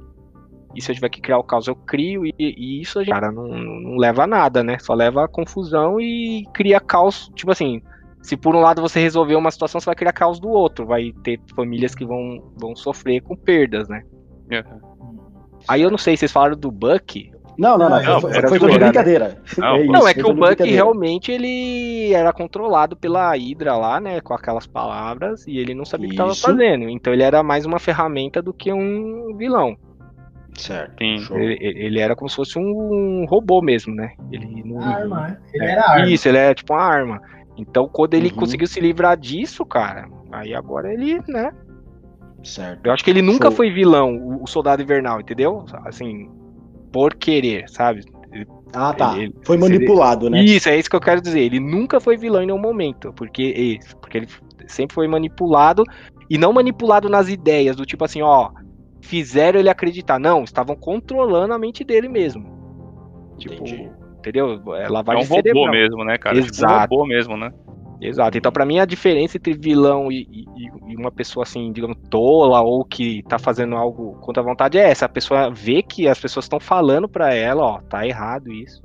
[0.74, 3.30] e se eu tiver que criar o caos, eu crio, e, e isso gente, cara,
[3.30, 4.78] não, não leva a nada, né?
[4.78, 7.82] Só leva a confusão e cria caos, tipo assim,
[8.22, 11.12] se por um lado você resolver uma situação, você vai criar caos do outro, vai
[11.22, 14.02] ter famílias que vão, vão sofrer com perdas, né?
[15.69, 18.03] Aí eu não sei, vocês falaram do Buck, Não, não, não.
[18.03, 18.78] Não, foi, era foi né?
[18.78, 19.39] brincadeira.
[19.57, 24.01] Não, isso, Não, é foi que o Buck realmente ele era controlado pela Hydra lá,
[24.01, 26.89] né, com aquelas palavras, e ele não sabia o que estava fazendo.
[26.89, 29.77] Então ele era mais uma ferramenta do que um vilão.
[30.57, 31.03] Certo.
[31.03, 34.12] Ele, ele era como se fosse um robô mesmo, né?
[34.31, 34.81] Ele não...
[34.81, 35.39] Arma, né?
[35.53, 36.07] Ele É, era arma.
[36.11, 37.20] Isso, ele é tipo uma arma.
[37.57, 38.36] Então quando ele Uhum.
[38.36, 41.53] conseguiu se livrar disso, cara, aí agora ele, né?
[42.45, 42.85] Certo.
[42.87, 43.57] Eu acho que ele nunca Show.
[43.57, 45.65] foi vilão, o, Soldado Invernal, entendeu?
[45.85, 46.29] Assim,
[46.93, 48.03] por querer, sabe?
[48.73, 49.16] Ah, tá.
[49.16, 50.43] Ele- Foi manipulado, né?
[50.43, 51.41] Isso, é isso que eu quero dizer.
[51.41, 54.29] Ele nunca foi vilão em nenhum momento, porque porque ele
[54.66, 55.85] sempre foi manipulado
[56.29, 58.51] e não manipulado nas ideias do tipo assim, ó,
[59.01, 62.45] fizeram ele acreditar, não, estavam controlando a mente dele mesmo.
[63.39, 63.91] Tipo, Entendi.
[64.19, 64.61] entendeu?
[64.75, 65.71] É É lavagem um robô cerebral.
[65.71, 66.35] mesmo, né, cara?
[66.37, 66.95] Tipo um Exato.
[66.95, 67.51] robô mesmo, né?
[68.01, 68.37] Exato.
[68.37, 72.61] Então, pra mim, a diferença entre vilão e, e- e uma pessoa assim, digamos, tola
[72.61, 75.07] ou que tá fazendo algo contra a vontade é essa.
[75.07, 78.81] A pessoa vê que as pessoas estão falando pra ela, ó, tá errado isso.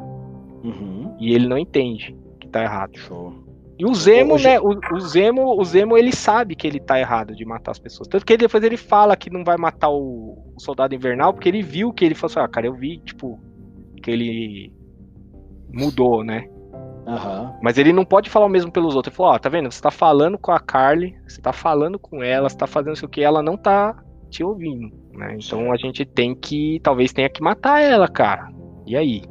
[0.64, 1.16] Uhum.
[1.20, 2.98] E ele não entende que tá errado.
[2.98, 3.34] Show.
[3.78, 4.60] E o Zemo, Hoje- né?
[4.60, 8.08] O, o Zemo, o Zemo, ele sabe que ele tá errado de matar as pessoas.
[8.10, 11.62] Tanto que depois ele fala que não vai matar o, o soldado invernal, porque ele
[11.62, 13.40] viu que ele falou assim, ah, cara, eu vi, tipo,
[14.04, 14.74] que ele
[15.72, 16.50] mudou, né?
[17.10, 17.58] Aham.
[17.62, 19.12] Mas ele não pode falar o mesmo pelos outros.
[19.12, 19.72] Ele falou, ó, tá vendo?
[19.72, 23.08] Você tá falando com a Carly, você tá falando com ela, você tá fazendo isso
[23.08, 23.96] que ela não tá
[24.30, 25.36] te ouvindo, né?
[25.36, 28.52] Então a gente tem que, talvez tenha que matar ela, cara.
[28.86, 29.24] E aí?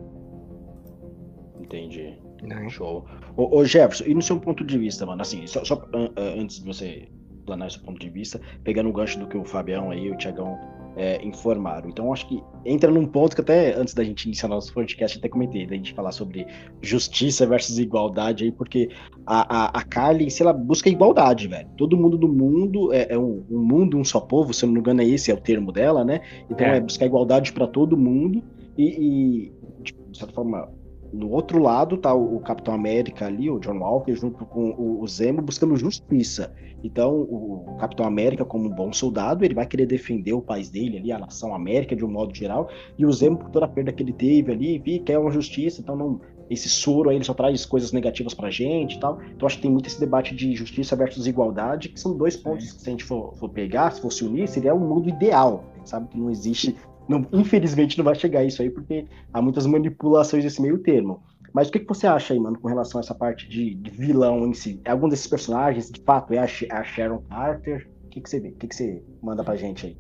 [1.61, 2.19] Entendi.
[2.43, 2.69] Né?
[2.69, 3.07] Show.
[3.37, 6.59] Ô, ô, Jefferson, e no seu ponto de vista, mano, assim, só, só, ah, antes
[6.59, 7.09] de você
[7.47, 10.59] planar seu ponto de vista, pegando o gancho do que o Fabião aí o Tiagão
[10.99, 11.89] é, informaram.
[11.89, 15.29] Então, acho que entra num ponto que até antes da gente iniciar nosso podcast, até
[15.29, 16.45] comentei, da gente falar sobre
[16.83, 18.91] justiça versus igualdade aí, porque
[19.25, 21.69] a, a, a Carly, se ela busca igualdade, velho.
[21.77, 24.75] Todo mundo do mundo é, é um, um mundo, um só povo, se eu não
[24.75, 26.21] me engano, é esse é o termo dela, né?
[26.51, 26.79] Então É.
[26.79, 28.43] é, buscar igualdade para todo mundo
[28.77, 29.53] e, e,
[29.85, 30.69] tipo, de certa forma,
[31.13, 35.41] no outro lado tá o, Capitão América ali, o John Walker, junto com o, Zemo,
[35.41, 36.53] buscando justiça.
[36.85, 40.99] Então, o, Capitão América, como um bom soldado, ele vai querer defender o país dele
[40.99, 43.93] ali, a nação América, de um modo geral, e o Zemo, por toda a perda
[43.93, 46.21] que ele teve ali, vi, quer uma justiça, então não.
[46.51, 49.19] Esse soro aí ele só traz coisas negativas pra gente e tal.
[49.37, 52.73] Então acho que tem muito esse debate de justiça versus igualdade, que são dois pontos
[52.73, 55.63] que se a gente for, for pegar, se fosse unir, seria um mundo ideal.
[55.85, 56.75] Sabe que não existe
[57.09, 61.23] não, infelizmente não vai chegar isso aí, porque há muitas manipulações nesse meio termo.
[61.53, 63.91] Mas o que, que você acha aí, mano, com relação a essa parte de, de
[63.91, 64.81] vilão em si?
[64.85, 67.89] É algum desses personagens, de fato, é a, a Sharon Carter?
[68.05, 68.49] O que, que você vê?
[68.49, 69.97] O que, que você manda pra gente aí?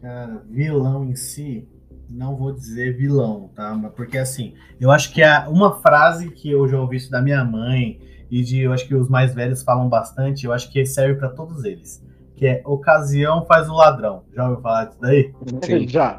[0.00, 1.68] Cara, vilão em si,
[2.10, 3.78] não vou dizer vilão, tá?
[3.94, 7.44] Porque assim, eu acho que é uma frase que eu já ouvi isso da minha
[7.44, 11.14] mãe e de eu acho que os mais velhos falam bastante, eu acho que serve
[11.14, 12.02] para todos eles
[12.42, 14.24] que é ocasião faz o ladrão.
[14.34, 15.32] Já ouviu falar disso daí?
[15.62, 15.86] Sim.
[15.86, 16.18] Já.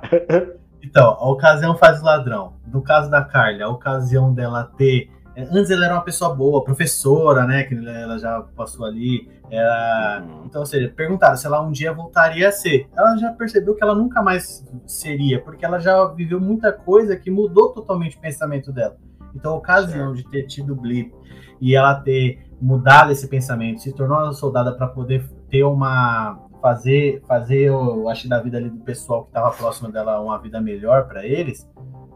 [0.82, 2.54] Então, a ocasião faz o ladrão.
[2.66, 5.10] No caso da Carly, a ocasião dela ter.
[5.36, 7.64] Antes ela era uma pessoa boa, professora, né?
[7.64, 9.30] Que ela já passou ali.
[9.52, 10.24] Era...
[10.26, 10.46] Uhum.
[10.46, 12.88] Então, ou seja, perguntaram se ela um dia voltaria a ser.
[12.96, 17.30] Ela já percebeu que ela nunca mais seria, porque ela já viveu muita coisa que
[17.30, 18.96] mudou totalmente o pensamento dela.
[19.36, 21.14] Então, a ocasião de ter tido blip
[21.60, 27.22] e ela ter mudado esse pensamento, se tornou uma soldada para poder ter uma fazer
[27.28, 31.08] fazer eu acho da vida ali do pessoal que estava próximo dela uma vida melhor
[31.08, 31.70] para eles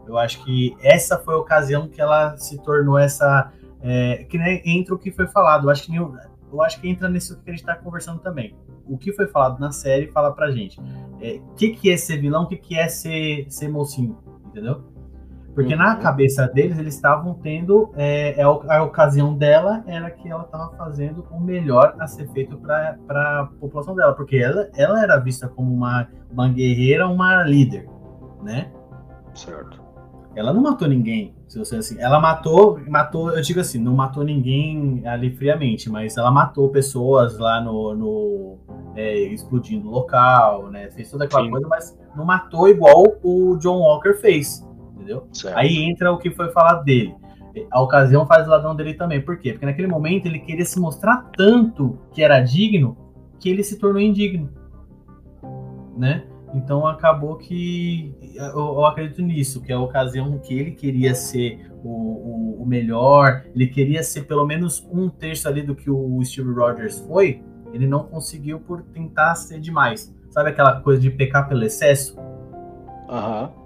[0.08, 4.60] eu acho que essa foi a ocasião que ela se tornou essa é, que nem
[4.64, 7.52] entra o que foi falado eu acho que eu acho que entra nisso que a
[7.52, 8.56] gente está conversando também.
[8.86, 10.84] O que foi falado na série fala pra gente o
[11.20, 14.82] é, que que é ser vilão o que que é ser ser mocinho entendeu
[15.58, 15.80] porque uhum.
[15.80, 17.90] na cabeça deles, eles estavam tendo.
[17.96, 22.56] É, é a ocasião dela era que ela estava fazendo o melhor a ser feito
[22.56, 24.12] para a população dela.
[24.12, 27.88] Porque ela, ela era vista como uma, uma guerreira, uma líder,
[28.40, 28.70] né?
[29.34, 29.82] Certo.
[30.36, 32.00] Ela não matou ninguém, se você assim.
[32.00, 37.36] Ela matou, matou, eu digo assim, não matou ninguém ali friamente, mas ela matou pessoas
[37.36, 38.58] lá no, no
[38.94, 40.88] é, explodindo o local, né?
[40.92, 41.50] Fez toda aquela Sim.
[41.50, 44.67] coisa, mas não matou igual o John Walker fez
[44.98, 45.28] entendeu?
[45.32, 45.56] Certo.
[45.56, 47.14] Aí entra o que foi falado dele.
[47.70, 49.20] A ocasião faz o ladrão dele também.
[49.20, 49.52] Por quê?
[49.52, 52.96] Porque naquele momento ele queria se mostrar tanto que era digno
[53.38, 54.50] que ele se tornou indigno,
[55.96, 56.24] né?
[56.54, 61.70] Então acabou que eu, eu acredito nisso, que é a ocasião que ele queria ser
[61.84, 66.20] o, o, o, melhor, ele queria ser pelo menos um terço ali do que o
[66.24, 67.42] Steve Rogers foi,
[67.72, 70.12] ele não conseguiu por tentar ser demais.
[70.30, 72.18] Sabe aquela coisa de pecar pelo excesso?
[73.08, 73.42] Aham.
[73.44, 73.57] Uhum.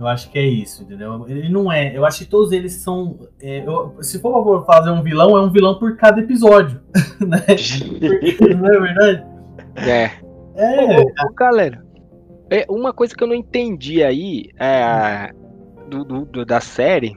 [0.00, 1.26] Eu acho que é isso, entendeu?
[1.28, 1.94] Ele não é.
[1.94, 3.18] Eu acho que todos eles são.
[3.38, 6.80] É, eu, se for fazer um vilão, é um vilão por cada episódio.
[7.20, 7.38] Né?
[7.38, 9.26] Porque, não é verdade?
[9.76, 10.10] É.
[10.56, 11.00] É.
[11.00, 11.84] Ô, ô, galera,
[12.50, 15.30] é, uma coisa que eu não entendi aí é,
[15.86, 17.14] do, do, do, da série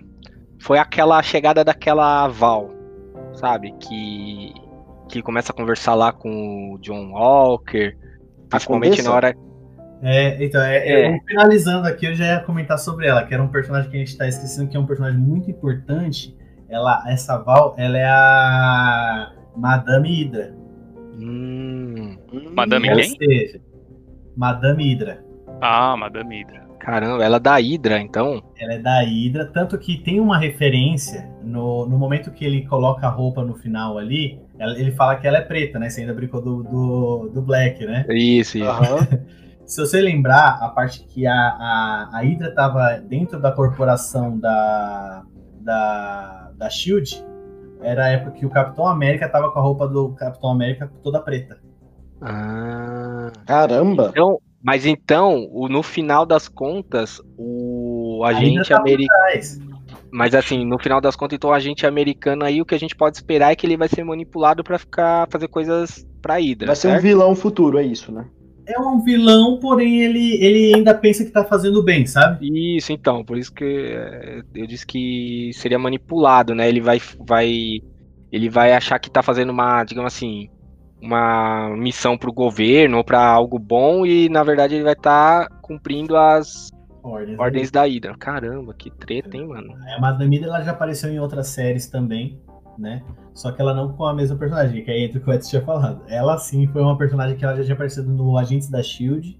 [0.59, 2.69] foi aquela chegada daquela Val,
[3.31, 3.73] sabe?
[3.79, 4.53] Que,
[5.07, 7.95] que começa a conversar lá com o John Walker.
[8.49, 9.33] Principalmente na hora
[10.05, 11.19] é, então, é, é.
[11.25, 14.09] finalizando aqui, eu já ia comentar sobre ela, que era um personagem que a gente
[14.09, 16.35] está esquecendo, que é um personagem muito importante.
[16.67, 20.53] Ela, essa Val, ela é a Madame Hydra.
[21.17, 22.17] Hum,
[22.53, 23.15] Madame Ou quem?
[23.15, 23.61] Seja,
[24.35, 25.23] Madame Hydra.
[25.61, 26.63] Ah, Madame Hydra.
[26.79, 28.43] Caramba, ela é da Hydra, então?
[28.59, 33.07] Ela é da Hydra, tanto que tem uma referência no, no momento que ele coloca
[33.07, 35.89] a roupa no final ali, ele fala que ela é preta, né?
[35.89, 38.05] Você ainda brincou do, do, do Black, né?
[38.09, 38.67] Isso, isso.
[38.67, 39.42] Uhum.
[39.73, 45.23] Se você lembrar, a parte que a, a, a Hydra estava dentro da corporação da,
[45.61, 47.25] da, da SHIELD,
[47.81, 51.19] era a época que o Capitão América estava com a roupa do Capitão América toda
[51.19, 51.57] preta.
[52.21, 54.09] Ah, caramba!
[54.11, 59.73] Então, mas então, o, no final das contas, o agente americano.
[60.11, 62.95] Mas assim, no final das contas, então o agente americano aí, o que a gente
[62.95, 66.67] pode esperar é que ele vai ser manipulado para ficar fazer coisas pra Hydra.
[66.67, 66.93] Vai certo?
[66.93, 68.27] ser um vilão futuro, é isso, né?
[68.65, 72.47] É um vilão, porém ele, ele ainda pensa que tá fazendo bem, sabe?
[72.77, 76.67] Isso, então, por isso que é, eu disse que seria manipulado, né?
[76.67, 77.81] Ele vai, vai,
[78.31, 80.49] ele vai achar que tá fazendo uma, digamos assim,
[81.01, 85.55] uma missão pro governo ou para algo bom e na verdade ele vai estar tá
[85.61, 86.69] cumprindo as
[87.03, 88.15] ordens, ordens da Hydra.
[88.17, 89.73] Caramba, que treta, hein, mano?
[89.85, 92.41] É, a Madame Hydra ela já apareceu em outras séries também
[92.77, 93.03] né?
[93.33, 95.49] Só que ela não com a mesma personagem, que é entre o que o Edson
[95.49, 96.03] tinha falado.
[96.07, 99.39] Ela sim foi uma personagem que ela já tinha aparecido no Agentes da Shield,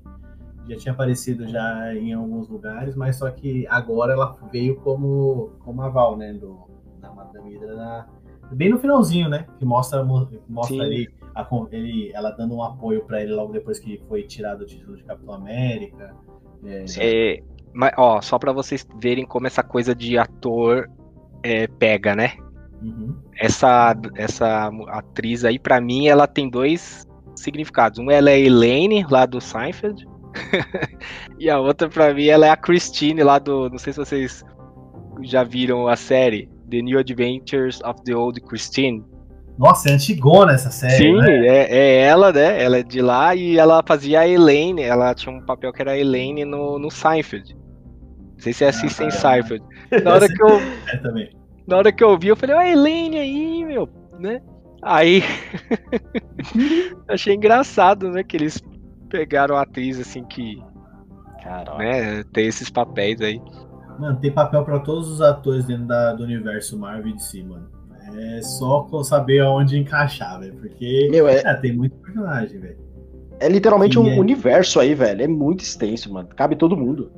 [0.67, 5.81] já tinha aparecido já em alguns lugares, mas só que agora ela veio como, como
[5.81, 6.33] a Val, né?
[6.33, 6.57] Do,
[6.99, 8.07] da Madame Hydra na,
[8.51, 9.45] bem no finalzinho, né?
[9.59, 14.01] Que mostra, mostra ali a, ele, ela dando um apoio para ele logo depois que
[14.07, 16.15] foi tirado o título de Capitão América.
[16.65, 17.43] É, é
[17.73, 20.89] mas, ó, só para vocês verem como essa coisa de ator
[21.41, 22.33] é, pega, né?
[22.81, 23.15] Uhum.
[23.39, 27.05] Essa, essa atriz aí, pra mim, ela tem dois
[27.35, 27.99] significados.
[27.99, 30.07] Um, ela é Elaine, lá do Seinfeld.
[31.39, 33.69] e a outra, pra mim, ela é a Christine, lá do.
[33.69, 34.43] Não sei se vocês
[35.21, 39.03] já viram a série The New Adventures of the Old Christine.
[39.57, 40.97] Nossa, é antigona essa série.
[40.97, 41.47] Sim, né?
[41.47, 42.61] é, é ela, né?
[42.61, 44.81] Ela é de lá e ela fazia a Elaine.
[44.81, 47.53] Ela tinha um papel que era a Elaine no, no Seinfeld.
[47.53, 49.63] Não sei se você assistem Ah, Seinfeld.
[50.03, 51.29] Na hora que eu, É também.
[51.67, 53.87] Na hora que eu vi, eu falei, ó, a Elaine aí, meu,
[54.19, 54.41] né?
[54.81, 55.21] Aí
[57.07, 58.23] achei engraçado, né?
[58.23, 58.61] Que eles
[59.09, 60.61] pegaram a atriz assim que,
[61.41, 61.77] Caralho.
[61.77, 63.39] né, tem esses papéis aí.
[63.99, 67.67] Mano, tem papel pra todos os atores dentro da- do universo Marvel e DC, mano.
[68.15, 70.55] É só saber aonde encaixar, velho.
[70.55, 72.77] Porque Meu, é, é, tem muito personagem, velho.
[73.39, 75.21] é literalmente um é- universo aí, velho.
[75.23, 76.27] É muito extenso, mano.
[76.35, 77.11] Cabe todo mundo.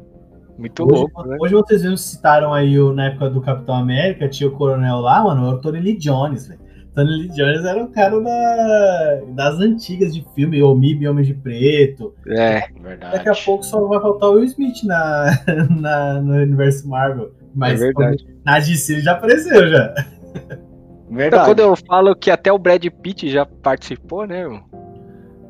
[0.58, 1.38] Muito Hoje, louco, né?
[1.42, 5.24] hoje vocês viram, citaram aí o, na época do Capitão América, tinha o Coronel lá,
[5.24, 6.60] mano, era o Tony Lee Jones, velho.
[6.94, 11.34] Tony Lee Jones era o cara da, das antigas de filme, o MIB Homem de
[11.34, 12.14] Preto.
[12.28, 13.18] É, Verdade.
[13.18, 15.26] Daqui a pouco só vai faltar o Will Smith na,
[15.78, 17.34] na- no universo Marvel.
[17.54, 18.26] Mas é verdade.
[18.46, 19.94] na DC ele já apareceu já.
[20.36, 21.46] Então, Verdade.
[21.46, 24.48] quando eu falo que até o Brad Pitt já participou, né?
[24.48, 24.60] meu?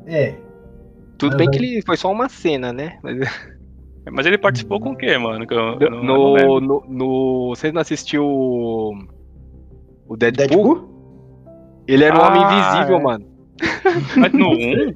[0.06, 0.34] É,
[1.18, 2.98] Tudo Mas bem que ele foi só uma cena, né?
[3.02, 3.18] Mas
[4.12, 5.46] Mas ele participou com o quê, mano?
[5.46, 6.60] Que eu, eu não, eu não no, lembro.
[6.60, 7.48] no, no.
[7.54, 8.94] Vocês não assistiu o.
[10.08, 10.46] O Deadpool?
[10.46, 10.96] Deadpool?
[11.88, 13.02] Ele era o Ah, Homem Invisível, é.
[13.02, 13.26] mano.
[14.16, 14.94] Mas no 1?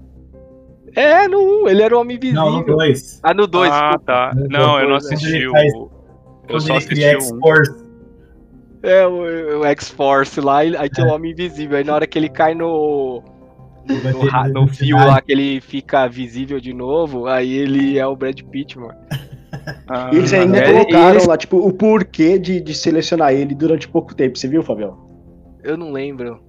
[0.96, 2.42] É, no 1, ele era o Homem Invisível.
[2.44, 3.20] não, no 2.
[3.22, 3.70] Ah, no 2.
[3.72, 4.32] Ah, tá.
[4.34, 5.50] No Não, eu não assisti o.
[5.52, 5.72] faz-
[6.48, 7.10] Eu só assisti o 1.
[7.20, 7.84] X-Force.
[8.82, 11.76] É, o, o X-Force lá, e- aí tem o Homem Invisível.
[11.78, 13.22] Aí na hora que ele cai no.
[13.90, 18.40] No, no fio lá que ele fica visível de novo, aí ele é o Brad
[18.42, 18.94] Pitt, mano.
[19.88, 23.52] Ah, E eles ainda é, colocaram eles- lá, tipo, o porquê de, de selecionar ele
[23.52, 24.38] durante pouco tempo.
[24.38, 24.96] Você viu, Fabião?
[25.64, 26.40] Eu não lembro.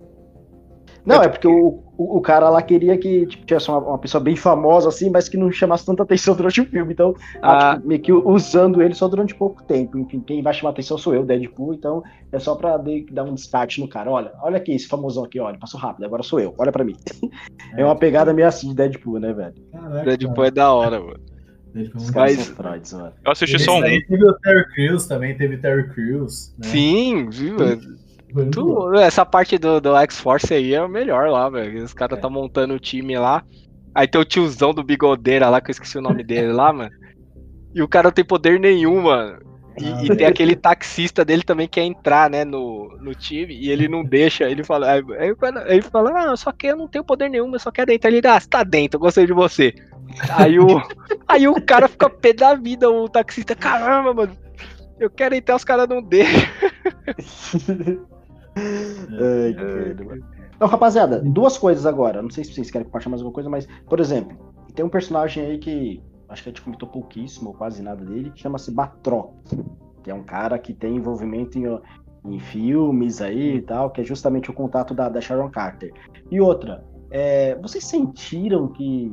[1.05, 4.23] Não, é porque o, o, o cara lá queria que tipo, tivesse uma, uma pessoa
[4.23, 6.93] bem famosa, assim, mas que não chamasse tanta atenção durante o filme.
[6.93, 7.75] Então, Ah.
[7.75, 9.97] tipo, meio que usando ele só durante pouco tempo.
[9.97, 11.73] Enfim, quem vai chamar atenção sou eu, Deadpool.
[11.73, 14.11] Então, é só pra de- dar um destaque no cara.
[14.11, 16.95] Olha, olha aqui, esse famosão aqui, olha, passou rápido, agora sou eu, olha pra mim.
[17.77, 19.53] É uma pegada meio assim de Deadpool, né, velho?
[19.71, 21.19] Caraca, Deadpool é da hora, mano.
[21.73, 23.13] Deadpool é Os caras Mas- fraudes, mano.
[23.23, 23.81] Eu assisti Esse só um.
[23.81, 26.53] teve o Terry Crews também, teve o Terry Crews.
[26.59, 26.67] Né?
[26.67, 27.55] Sim, viu?
[28.51, 31.83] Tu- essa parte do, do X-Force aí é o melhor lá, velho.
[31.83, 32.21] Os caras É.
[32.21, 33.43] tá montando o time lá.
[33.93, 36.91] Aí tem o tiozão do bigodeira lá, que eu esqueci o nome dele lá, mano.
[37.73, 39.39] E o cara não tem poder nenhum, mano.
[39.79, 40.03] E, Ah.
[40.03, 43.87] e tem aquele taxista dele também que quer entrar, né, no, no time, e ele
[43.87, 45.03] não deixa, ele fala, aí,
[45.67, 48.11] ele fala, ah, só que eu não tenho poder nenhum, eu só quero entrar.
[48.11, 49.73] Ele, ah, você tá dentro, eu gostei de você.
[50.37, 50.65] Aí o,
[51.27, 54.37] aí o cara fica pé da vida, o taxista, caramba, mano,
[54.99, 56.41] eu quero entrar, os caras não deixam.
[58.55, 60.25] Ai, cara, mano.
[60.55, 62.21] Então, rapaziada, duas coisas agora.
[62.21, 64.37] Não sei se vocês querem compartilhar mais alguma coisa, mas, por exemplo,
[64.75, 68.31] tem um personagem aí que acho que a gente comentou pouquíssimo, ou quase nada dele,
[68.31, 69.33] que chama-se Batroc.
[70.03, 71.65] Que é um cara que tem envolvimento em,
[72.25, 75.91] em filmes aí e tal, que é justamente o contato da, da Sharon Carter.
[76.29, 79.11] E outra, é, vocês sentiram que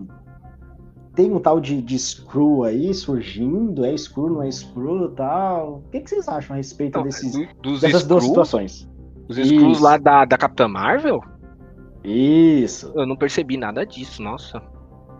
[1.14, 3.84] tem um tal de, de Screw aí surgindo?
[3.84, 5.82] É Screw, não é Screw e tal?
[5.86, 8.88] O que, que vocês acham a respeito desses, Do- dos dessas duas Skrulls, situações?
[9.28, 11.20] Os Skrulls lá da, da Capitã Marvel?
[12.04, 12.92] Isso.
[12.94, 14.62] Eu não percebi nada disso, nossa.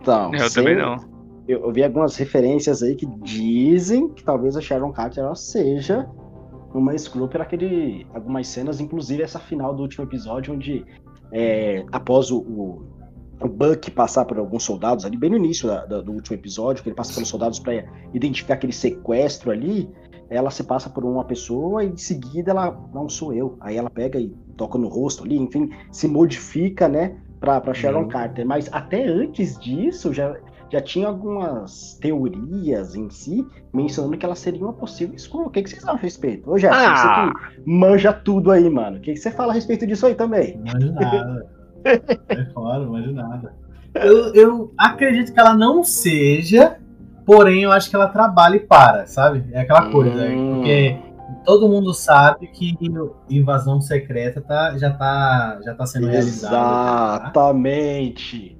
[0.01, 0.95] Então, Eu sei- também não.
[1.47, 6.07] Eu, eu vi algumas referências aí que dizem que talvez a Sharon Carter ela seja
[6.73, 10.85] uma Skrull por aquele, algumas cenas, inclusive essa final do último episódio, onde
[11.31, 12.83] é, após o, o,
[13.41, 16.83] o Buck passar por alguns soldados ali, bem no início da- da- do último episódio,
[16.83, 17.83] que ele passa pelos soldados para
[18.13, 19.89] identificar aquele sequestro ali,
[20.29, 23.57] ela se passa por uma pessoa e em seguida ela, não sou eu.
[23.59, 28.03] Aí ela pega e toca no rosto ali, enfim, se modifica, né, pra, pra Sharon
[28.03, 28.07] Uhum.
[28.09, 28.45] Carter.
[28.45, 30.35] Mas até antes disso, já,
[30.71, 35.47] já tinha algumas teorias em si mencionando que ela seria uma possível Skrull.
[35.47, 36.51] O que, que vocês acham a respeito?
[36.51, 37.31] Ô, Jefferson, Ah!
[37.33, 38.97] você que manja tudo aí, mano.
[38.97, 40.57] O que, que você fala a respeito disso aí também?
[40.57, 41.47] Não nada.
[41.85, 43.55] É fora, não nada.
[43.95, 46.77] Eu, eu acredito que ela não seja,
[47.29, 49.45] porém eu acho que ela trabalha e para, sabe?
[49.51, 50.25] É aquela coisa.
[50.25, 50.55] Hum.
[50.55, 50.97] Porque
[51.45, 52.75] todo mundo sabe que
[53.29, 56.55] invasão secreta tá, já, tá, já tá sendo realizada.
[56.55, 57.21] tá?
[57.25, 58.57] Exatamente.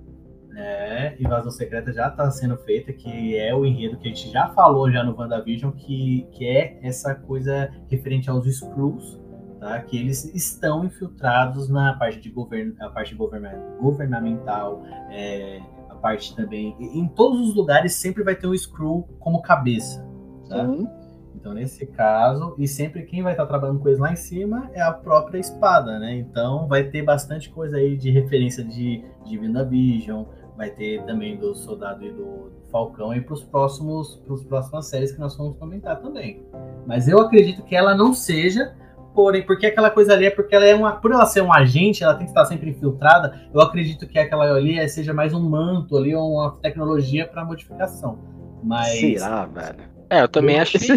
[0.55, 4.49] É, invasão secreta já tá sendo feita, que é o enredo que a gente já
[4.49, 9.19] falou já no WandaVision, que, que é essa coisa referente aos Skrulls,
[9.59, 9.79] tá?
[9.79, 15.59] Que eles estão infiltrados na parte de governo, a parte governa- governamental, é,
[15.99, 16.75] parte também.
[16.79, 20.05] Em todos os lugares sempre vai ter um Skrull como cabeça.
[20.47, 20.65] Tá?
[20.65, 20.87] Sim.
[21.35, 24.81] Então, nesse caso, e sempre quem vai estar trabalhando com eles lá em cima é
[24.81, 26.17] a própria espada, né?
[26.17, 30.25] Então, vai ter bastante coisa aí de referência de, de WandaVision,
[30.57, 34.87] vai ter também do Soldado e do, do Falcão e para os próximos, pros próximas
[34.87, 36.45] séries que nós vamos comentar também.
[36.85, 38.75] Mas eu acredito que ela não seja,
[39.19, 42.05] porém, porque aquela coisa ali é porque ela é uma, por ela ser um agente,
[42.05, 43.37] ela tem que estar sempre infiltrada.
[43.53, 48.17] Eu acredito que aquela ali seja mais um manto ali, ou uma tecnologia para modificação.
[48.63, 49.79] Mas Será, velho?
[50.09, 50.93] É, eu também acho isso.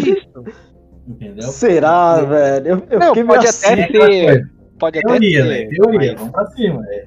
[1.05, 1.43] entendeu?
[1.49, 2.67] Será, velho?
[2.67, 3.91] Eu, eu Não, fiquei pode até assim.
[3.91, 4.51] ter.
[4.79, 5.49] Pode até Teoria, ter.
[5.49, 5.69] né?
[5.75, 6.81] Teoria, mas- vamos pra cima.
[6.89, 7.05] É,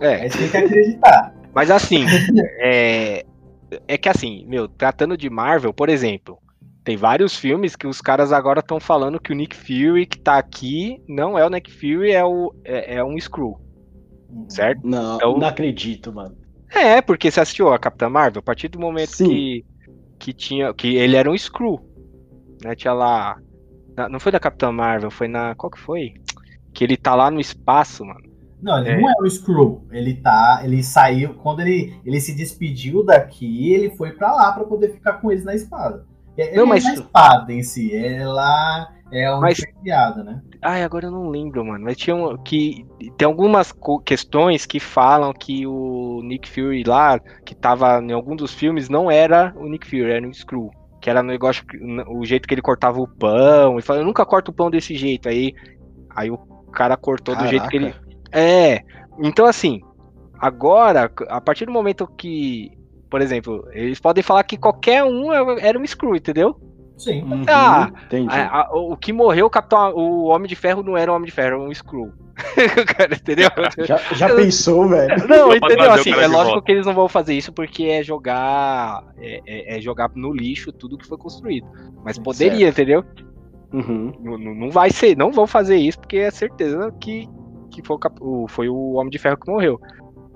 [0.00, 1.34] É, você tem que acreditar.
[1.54, 2.04] Mas assim,
[2.58, 3.24] é,
[3.86, 6.38] é que assim, meu, tratando de Marvel, por exemplo,
[6.84, 10.36] tem vários filmes que os caras agora estão falando que o Nick Fury que tá
[10.38, 13.58] aqui não é o Nick Fury, é, o, é, é um Screw,
[14.48, 14.86] certo?
[14.86, 16.36] Não, É o- não acredito, mano.
[16.70, 19.28] É, porque você assistiu a Capitã Marvel, a partir do momento Sim.
[19.28, 19.64] que,
[20.18, 20.74] que tinha.
[20.74, 21.80] que ele era um Screw.
[22.62, 22.74] Né?
[22.74, 23.36] Tinha lá.
[23.96, 25.54] na- não foi da Capitã Marvel, foi na.
[25.54, 26.14] Qual que foi?
[26.72, 28.28] Que ele tá lá no espaço, mano.
[28.60, 29.00] Não, ele É.
[29.00, 29.86] não é o Screw.
[29.92, 30.62] Ele tá.
[30.64, 31.34] Ele saiu.
[31.34, 35.44] Quando ele, ele se despediu daqui, ele foi pra lá pra poder ficar com eles
[35.44, 36.04] na espada.
[36.36, 37.94] Ele Não, não, mas- é na espada em si.
[37.94, 38.88] É lá.
[39.12, 40.40] É onde Mas- criado, né?
[40.60, 41.84] Ai, agora eu não lembro, mano.
[41.84, 42.84] Mas tinha um, que
[43.16, 43.72] tem algumas
[44.04, 49.08] questões que falam que o Nick Fury lá, que tava em algum dos filmes, não
[49.08, 50.70] era o Nick Fury, era um Screw.
[51.00, 51.64] Que era um negócio,
[52.08, 53.78] o jeito que ele cortava o pão.
[53.78, 55.28] E falou, eu nunca corto o pão desse jeito.
[55.28, 55.52] Aí,
[56.16, 56.38] aí o
[56.72, 57.92] cara cortou do jeito que ele.
[57.92, 58.08] Caraca.
[58.32, 58.80] É.
[59.22, 59.80] Então, assim,
[60.40, 62.72] agora, a partir do momento que.
[63.14, 66.56] Por exemplo, eles podem falar que qualquer um era um Screw, entendeu?
[66.98, 67.22] Sim.
[67.22, 67.88] Uhum, Ah.
[68.28, 71.26] A- a- o que morreu, o Capitão, o Homem de Ferro não era um Homem
[71.26, 72.10] de Ferro, era um Screw.
[72.98, 73.48] Cara, entendeu?
[73.86, 75.14] Já, já pensou, velho?
[75.28, 75.92] Não, pra entendeu?
[75.92, 76.62] Assim, é lógico volta.
[76.62, 80.72] que eles não vão fazer isso porque é jogar é, é- é jogar no lixo
[80.72, 81.68] tudo que foi construído.
[82.04, 83.04] Mas poderia, entendeu?
[83.72, 84.12] Uhum.
[84.20, 87.28] Não, não- não vai ser, não vão fazer isso porque é certeza que,
[87.70, 89.80] que foi, o- foi o Homem de Ferro que morreu.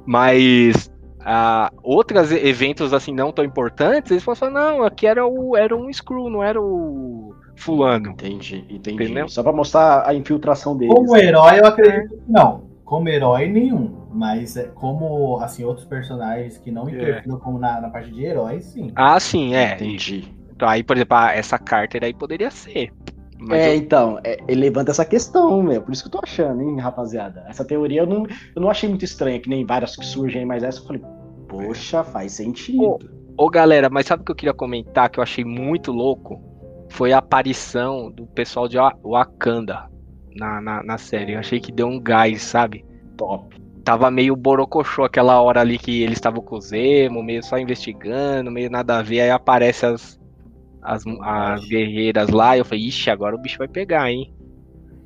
[0.06, 0.88] Mas
[1.20, 5.92] ah, outros eventos assim não tão importantes, eles falam, não, aqui era, o, era um
[5.92, 8.10] Screw, não era o fulano.
[8.10, 9.04] Entendi, entendi.
[9.04, 9.28] Entendeu?
[9.28, 10.94] Só pra mostrar a infiltração deles.
[10.94, 12.68] Como herói, eu acredito que não.
[12.84, 13.98] Como herói, nenhum.
[14.10, 18.64] Mas é, como, assim, outros personagens que não interfiram como na, na parte de heróis,
[18.64, 18.90] sim.
[18.96, 19.74] Ah, sim, é.
[19.74, 20.24] Entendi.
[20.50, 22.90] Então, aí, por exemplo, ah, essa Carter aí poderia ser.
[23.40, 25.80] Mas é, eu- então, é, ele levanta essa questão, meu.
[25.82, 27.44] Por isso que eu tô achando, hein, rapaziada.
[27.48, 30.62] Essa teoria eu não, eu não achei muito estranha, que nem várias que surgem, mas
[30.62, 31.02] essa eu falei,
[31.48, 32.98] poxa, faz sentido.
[33.36, 36.42] Ô, galera, mas sabe o que eu queria comentar que eu achei muito louco?
[36.90, 39.84] Foi a aparição do pessoal de Wa- Wakanda
[40.34, 41.34] na, na, na série.
[41.34, 42.84] Eu achei que deu um gás, sabe?
[43.16, 43.54] Top.
[43.84, 48.50] Tava meio borocochô aquela hora ali que eles estavam com o Zemo, meio só investigando,
[48.50, 49.20] meio nada a ver.
[49.20, 50.17] Aí aparece as,
[50.82, 52.56] as, as guerreiras lá.
[52.56, 54.32] E eu falei, ixi, agora o bicho vai pegar, hein?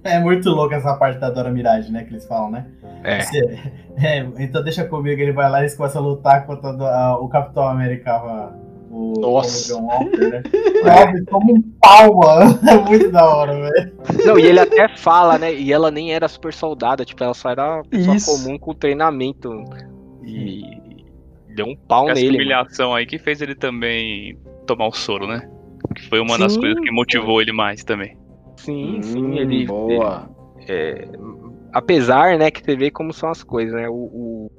[0.05, 2.03] É muito louco essa parte da Dora Mirage, né?
[2.05, 2.67] Que eles falam, né?
[3.05, 3.21] É.
[3.21, 3.59] Você-
[4.03, 7.29] é, então deixa comigo, ele vai lá e eles começam a lutar contra a- o
[7.29, 8.53] Capitão América, a-
[8.91, 9.73] o, Nossa.
[9.73, 10.43] o John Walker, né?
[10.85, 12.59] Nossa, como um pau, mano.
[12.69, 13.93] É muito da hora, velho.
[14.27, 15.55] Não, e ele até fala, né?
[15.55, 18.45] E ela nem era super soldada, tipo, ela só era uma pessoa Isso.
[18.45, 19.51] comum com treinamento.
[20.25, 21.05] E
[21.55, 22.27] deu um pau Essa nele.
[22.33, 22.39] mano.
[22.39, 24.37] humilhação aí que fez ele também
[24.67, 25.49] tomar o soro, né?
[25.95, 26.61] Que foi uma das Sim.
[26.61, 28.17] coisas que motivou ele mais também.
[28.57, 29.67] Sim, Hum, sim, ele.
[29.67, 30.31] Boa.
[30.69, 31.09] é,
[31.73, 33.89] apesar, né, que você vê como são as coisas, né?
[33.89, 34.51] O, o-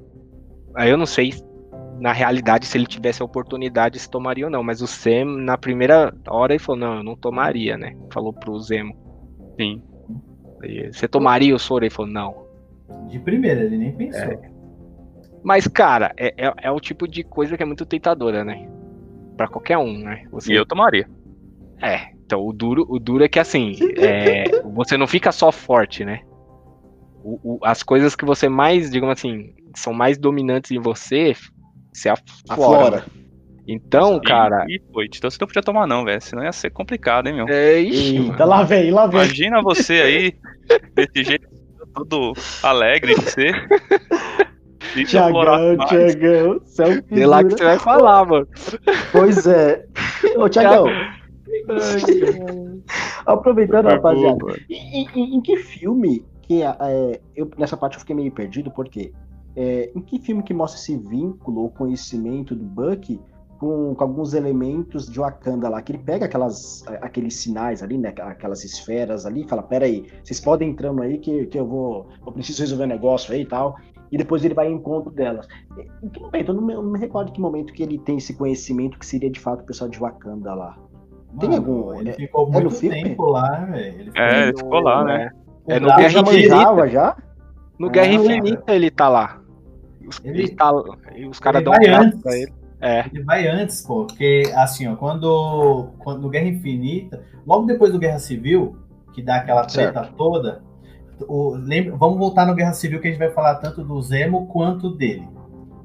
[0.76, 1.34] aí eu não sei,
[2.00, 4.64] na realidade, se ele tivesse a oportunidade, se tomaria ou não.
[4.64, 7.96] Mas o Sam, na primeira hora, ele falou: não, eu não tomaria, né?
[8.12, 8.96] Falou pro Zemo.
[9.60, 9.82] Sim.
[10.92, 11.84] Você tomaria o soro?
[11.86, 12.44] Ele falou: não.
[13.08, 14.42] De primeira, ele nem pensou.
[15.44, 18.68] Mas, cara, é, é, é o tipo de coisa que é muito tentadora, né?
[19.36, 20.24] Pra qualquer um, né?
[20.32, 21.08] Você E eu tomaria.
[21.84, 26.06] É, então o duro, o duro é que assim, é, você não fica só forte,
[26.06, 26.22] né?
[27.24, 31.34] O- o- as coisas que você mais, digamos assim, são mais dominantes em você,
[31.94, 32.98] você aflora.
[32.98, 33.06] Aflora.
[33.68, 35.06] Então, E- cara, E, foi.
[35.06, 36.22] Então você não podia tomar, não, velho.
[36.22, 37.48] Senão ia ser complicado, hein, meu?
[37.50, 39.20] é, ixi, Eita, lá vem, lá vem.
[39.22, 40.34] Imagina você aí,
[40.94, 41.48] desse jeito,
[41.94, 43.54] todo alegre de ser.
[44.94, 48.48] Se florasse Tiagão, Tiagão, você é um Sei lá que você vai falar, mano.
[49.12, 49.84] Pois é.
[50.36, 50.86] Ô, Tiagão,
[53.26, 54.38] aproveitando, rapaziada,
[54.70, 59.14] em, que filme que é, eu nessa parte eu fiquei meio perdido porque
[59.56, 63.20] é, em que filme que mostra esse vínculo ou conhecimento do Bucky
[63.60, 65.82] com, com alguns elementos de Wakanda lá?
[65.82, 70.06] Que ele pega aquelas aqueles sinais ali né aquelas esferas ali e fala pera aí
[70.24, 73.46] vocês podem entrando aí que, que eu vou eu preciso resolver um negócio aí e
[73.46, 73.76] tal.
[74.12, 75.48] E depois ele vai em encontro delas.
[76.04, 78.18] Em que momento eu não me, eu não me recordo que momento que ele tem
[78.18, 80.78] esse conhecimento que seria de fato o pessoal de Wakanda lá
[81.40, 83.04] Tem Mano, algum- Ele é- ficou no muito filme?
[83.04, 84.00] tempo lá, velho.
[84.02, 85.32] Ele É, ele ficou lá, né?
[85.68, 86.90] É no Guerra Infinita.
[86.90, 87.18] já?
[87.80, 89.40] No Guerra Ah, Infinita ele tá lá.
[90.08, 90.72] Os, Ele- ele tá,
[91.16, 92.22] e os caras ele dão um vai braço antes.
[92.22, 92.54] pra ele.
[92.82, 93.06] É.
[93.14, 97.98] Ele vai antes, pô, porque assim, ó, quando, quando no Guerra Infinita, logo depois do
[98.00, 98.76] Guerra Civil,
[99.14, 100.62] que dá aquela treta toda,
[101.28, 104.48] o, lembra, vamos voltar no Guerra Civil que a gente vai falar tanto do Zemo
[104.48, 105.28] quanto dele.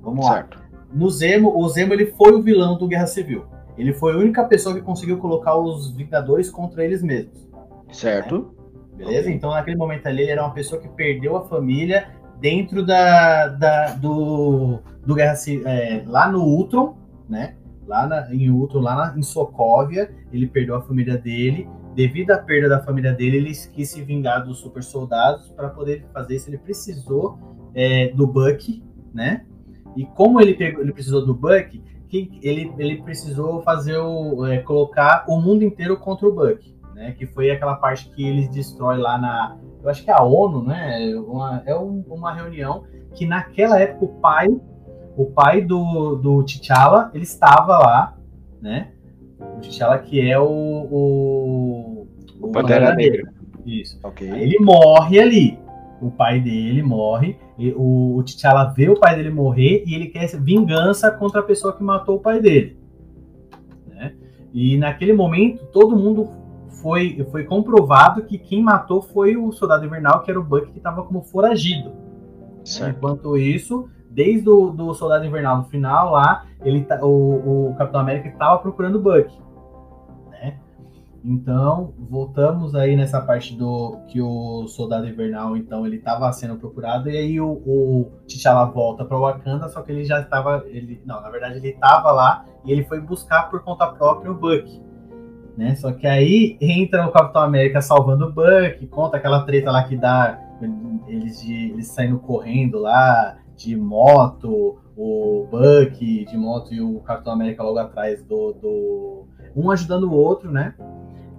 [0.02, 0.34] Vamos lá.
[0.34, 0.58] Certo.
[0.92, 3.44] No Zemo, o Zemo ele foi o vilão do Guerra Civil.
[3.78, 7.48] Ele foi a única pessoa que conseguiu colocar os Vingadores contra eles mesmos.
[7.92, 8.54] Certo.
[8.96, 9.28] Beleza?
[9.28, 9.34] Ok.
[9.34, 12.08] Então, naquele momento ali, ele era uma pessoa que perdeu a família
[12.40, 16.96] dentro da, da- do, do Guerra Civil, é, lá no Ultron,
[17.28, 17.54] né?
[17.86, 21.68] Lá na- em Ultron, lá na- em Sokovia, ele perdeu a família dele.
[21.94, 26.04] Devido à perda da família dele, ele quis se vingar dos super soldados para poder
[26.12, 26.50] fazer isso.
[26.50, 27.38] Ele precisou
[27.74, 28.82] é, do Buck,
[29.14, 29.44] né?
[29.96, 34.58] E como ele, pegou, ele precisou do Buck, que ele, ele precisou fazer o, é,
[34.58, 37.12] colocar o mundo inteiro contra o Buck né?
[37.16, 39.56] Que foi aquela parte que eles destroem lá na.
[39.82, 41.14] Eu acho que é a ONU, né?
[41.14, 42.82] Uma, é um- uma reunião
[43.14, 44.48] que naquela época o pai,
[45.16, 48.16] o pai do, do T'Challa, ele estava lá,
[48.60, 48.90] né?
[49.38, 50.48] O T'Challa que é o.
[50.90, 52.06] O,
[52.40, 53.32] O Pantera Negra.
[53.64, 53.98] Isso.
[54.02, 54.28] Ok.
[54.30, 55.58] Aí ele morre ali.
[56.00, 57.36] O pai dele morre.
[57.58, 61.42] e o, o T'Challa vê o pai dele morrer e ele quer vingança contra a
[61.42, 62.78] pessoa que matou o pai dele.
[63.88, 64.14] né?
[64.52, 66.28] E naquele momento, todo mundo
[66.80, 70.78] foi, foi comprovado que quem matou foi o Soldado Invernal, que era o Buck, que
[70.78, 71.92] estava como foragido.
[72.90, 78.00] Enquanto isso, desde o do Soldado Invernal no final lá, ele tá- o, o Capitão
[78.00, 79.32] América estava procurando o Buck.
[81.30, 87.10] Então, voltamos aí nessa parte do que o Soldado Invernal, então, ele estava sendo procurado,
[87.10, 90.64] e aí o, o T'Challa volta para Wakanda, só que ele já estava.
[90.68, 94.34] Ele, não, na verdade, ele estava lá e ele foi buscar por conta própria o
[94.34, 94.82] Buck.
[95.54, 95.74] Né?
[95.74, 99.98] Só que aí entra o Capitão América salvando o Buck, conta aquela treta lá que
[99.98, 100.40] dá
[101.06, 107.34] eles, de, eles saindo correndo lá de moto, o Buck de moto e o Capitão
[107.34, 110.74] América logo atrás do, do um ajudando o outro, né?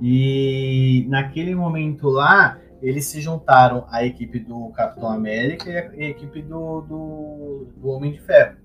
[0.02, 6.42] E naquele momento lá, eles se juntaram à equipe do Capitão América e a, equipe
[6.42, 8.58] do, do, do Homem de Ferro.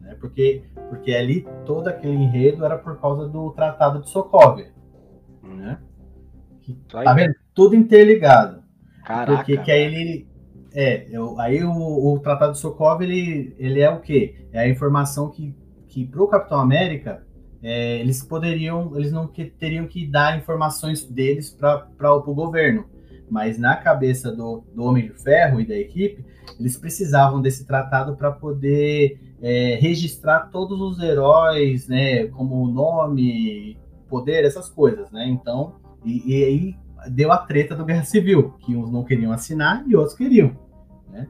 [0.00, 0.16] Né?
[0.18, 4.72] Porque, porque ali todo aquele enredo era por causa do Tratado de Sokovia.
[5.42, 5.78] Né?
[6.60, 7.34] Que, tá vendo?
[7.54, 8.62] Tudo interligado.
[9.04, 9.36] Caraca.
[9.36, 10.28] Porque que aí ele.
[10.74, 14.46] É, eu- aí o, o Tratado de Sokovia, ele, ele é o quê?
[14.52, 15.54] É a informação que,
[15.88, 17.26] que pro Capitão América,
[17.62, 22.84] é, eles poderiam, eles não que, teriam que dar informações deles para o governo.
[23.30, 26.24] Mas na cabeça do, do Homem de Ferro e da equipe,
[26.58, 32.26] eles precisavam desse tratado para poder é, registrar todos os heróis, né?
[32.28, 33.76] Como nome,
[34.08, 35.28] poder, essas coisas, né?
[35.28, 35.74] Então,
[36.04, 36.76] e, e aí
[37.10, 40.56] deu a treta do Guerra Civil, que uns não queriam assinar e outros queriam,
[41.10, 41.28] né?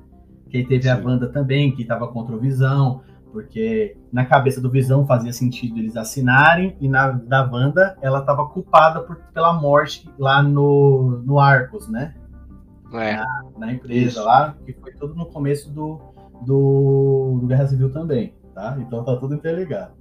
[0.49, 1.03] Que aí teve a Sim.
[1.03, 3.03] banda também, que estava contra o Visão,
[3.33, 8.47] porque na cabeça do Visão fazia sentido eles assinarem, e na da Wanda ela estava
[8.49, 12.15] culpada por, pela morte lá no, no Arcos, né?
[12.95, 13.23] É.
[13.59, 14.25] Na empresa Isso.
[14.25, 16.01] lá, que foi tudo no começo do,
[16.45, 18.77] do, do Guerra Civil também, tá?
[18.81, 19.93] Então tá tudo interligado.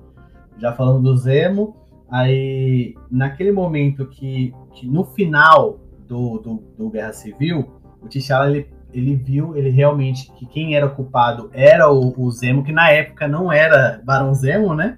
[0.57, 1.75] Já falando do Zemo,
[2.09, 7.69] aí naquele momento que, que no final do, do, do Guerra Civil,
[8.01, 12.63] o T'Challa ele, ele viu ele realmente que quem era culpado era o, o Zemo,
[12.63, 14.97] que na época não era Barão Zemo, né?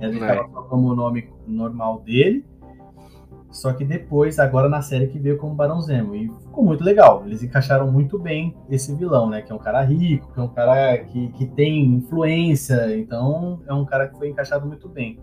[0.00, 0.30] Ele É.
[0.30, 2.44] estava só como o nome normal dele.
[3.50, 6.14] Só que depois, agora na série que veio como Barão Zemo.
[6.14, 7.22] E ficou muito legal.
[7.24, 9.40] Eles encaixaram muito bem esse vilão, né?
[9.40, 12.94] Que é um cara rico, que é um cara que, que tem influência.
[12.96, 15.18] Então, é um cara que foi encaixado muito bem.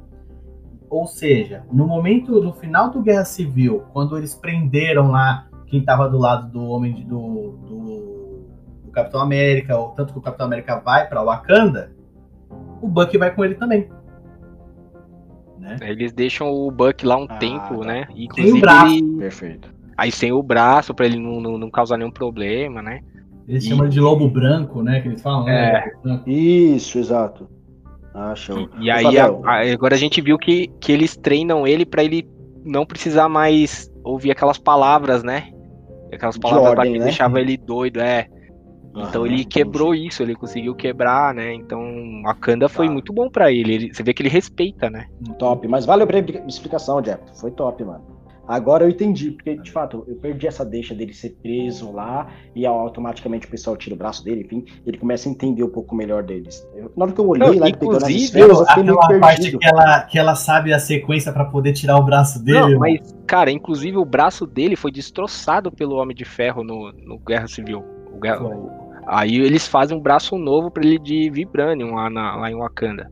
[0.89, 6.07] Ou seja, no momento, no final do Guerra Civil, quando eles prenderam lá quem estava
[6.09, 8.45] do lado do homem de- do, do,
[8.85, 11.91] do Capitão América, ou tanto que o Capitão América vai para Wakanda,
[12.81, 13.89] o Buck vai com ele também.
[15.59, 15.77] Né?
[15.81, 17.85] Eles deixam o Buck lá um Ah, tempo, tá.
[17.87, 18.05] né?
[18.07, 18.93] Sem Inclusive, o braço.
[18.95, 19.73] ele- Perfeito.
[19.97, 22.99] aí sem o braço, pra ele não, não, não causar nenhum problema, né?
[23.47, 25.01] Eles E- chamam de lobo branco, né?
[25.01, 25.65] Que eles falam, né?
[25.77, 25.91] É.
[26.03, 26.29] Branco.
[26.29, 27.47] Isso, exato.
[28.13, 28.69] Ah, show.
[28.79, 32.03] E aí, Fabiel, a- a- agora a gente viu que, que eles treinam ele pra
[32.03, 32.27] ele
[32.63, 35.51] não precisar mais ouvir aquelas palavras, né?
[36.11, 37.05] Aquelas palavras ordem, que né?
[37.05, 38.27] deixava ele doido, é.
[38.95, 41.53] Então Aham, ele quebrou isso, ele conseguiu quebrar, né?
[41.53, 41.81] Então
[42.25, 42.93] a Kanda foi Tá.
[42.93, 43.73] muito bom pra ele.
[43.73, 43.93] ele.
[43.93, 45.05] Você vê que ele respeita, né?
[45.37, 47.21] Top, mas valeu pela explicação, Jeff.
[47.39, 48.14] Foi top, mano.
[48.47, 52.65] Agora eu entendi, porque de fato eu perdi essa deixa dele ser preso lá e
[52.65, 56.21] automaticamente o pessoal tira o braço dele, enfim, ele começa a entender um pouco melhor
[56.23, 56.67] deles.
[56.75, 58.99] Eu, na hora que eu olhei Não, lá pegando as inclusive, esferas, eu fiquei meio
[58.99, 59.59] Aquela parte perdido.
[59.59, 62.59] que ela, que ela sabe a sequência pra poder tirar o braço dele.
[62.59, 67.17] Não, mas, cara, inclusive o braço dele foi destroçado pelo Homem de Ferro no, no
[67.17, 67.83] Guerra Civil.
[68.13, 68.69] O Guerra- o-
[69.07, 73.11] aí eles fazem um braço novo pra ele de Vibranium lá, na- lá em Wakanda.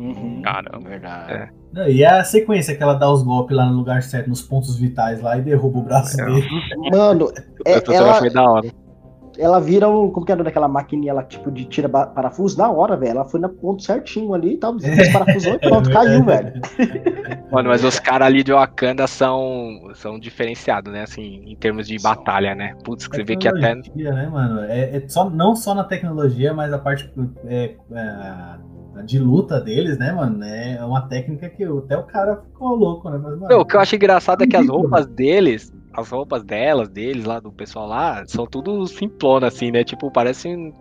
[0.00, 0.88] Uhum, Caramba.
[0.88, 1.32] Verdade.
[1.32, 1.48] É.
[1.72, 4.76] Não, E a sequência que ela dá os golpes lá no lugar certo, nos pontos
[4.76, 6.24] vitais lá e derruba o braço É.
[6.24, 6.48] dele.
[6.90, 7.30] Mano,
[7.66, 8.68] é- ela, foi da hora.
[9.38, 10.10] ela vira um.
[10.10, 13.10] Como que era daquela maquininha lá, tipo, de tira parafuso na hora, velho.
[13.12, 14.74] Ela foi no ponto certinho ali e tal.
[14.74, 14.82] Os
[15.12, 16.52] parafusou e pronto, caiu, velho.
[17.52, 21.02] Mano, mas os caras ali de Wakanda são, são diferenciados, né?
[21.02, 22.10] Assim, em termos de São.
[22.14, 22.74] batalha, né?
[22.84, 23.74] Putz, que você vê que até.
[23.74, 24.60] Né, mano?
[24.64, 27.12] É, é só, não só na tecnologia, mas a parte
[27.46, 28.56] é, é,
[29.06, 30.42] de luta deles, né, mano?
[30.44, 33.18] É uma técnica que até o cara ficou louco, né?
[33.18, 36.44] Mas, mano, Não, o que eu acho engraçado é que as roupas deles, as roupas
[36.44, 39.84] delas, deles lá, do pessoal lá, são tudo simplona, assim, né?
[39.84, 40.72] Tipo, parecem.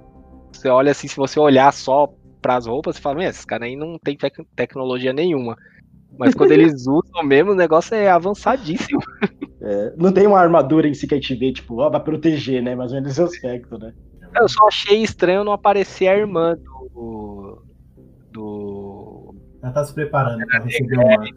[0.54, 2.08] Você olha assim, se você olhar só
[2.42, 5.56] pras roupas, você fala, "Meu, esses caras aí não tem tec- tecnologia nenhuma.
[6.18, 9.00] Mas quando eles usam mesmo, o negócio é avançadíssimo.
[9.62, 12.64] É, não tem uma armadura em si que a gente vê, tipo, ó, vai proteger,
[12.64, 12.76] né?
[12.76, 13.94] Mais ou menos esse aspecto, né?
[14.36, 17.62] Eu só achei estranho não aparecer a irmã do.
[18.32, 19.36] Do.
[19.62, 21.36] Ela tá se preparando pra receber o manto.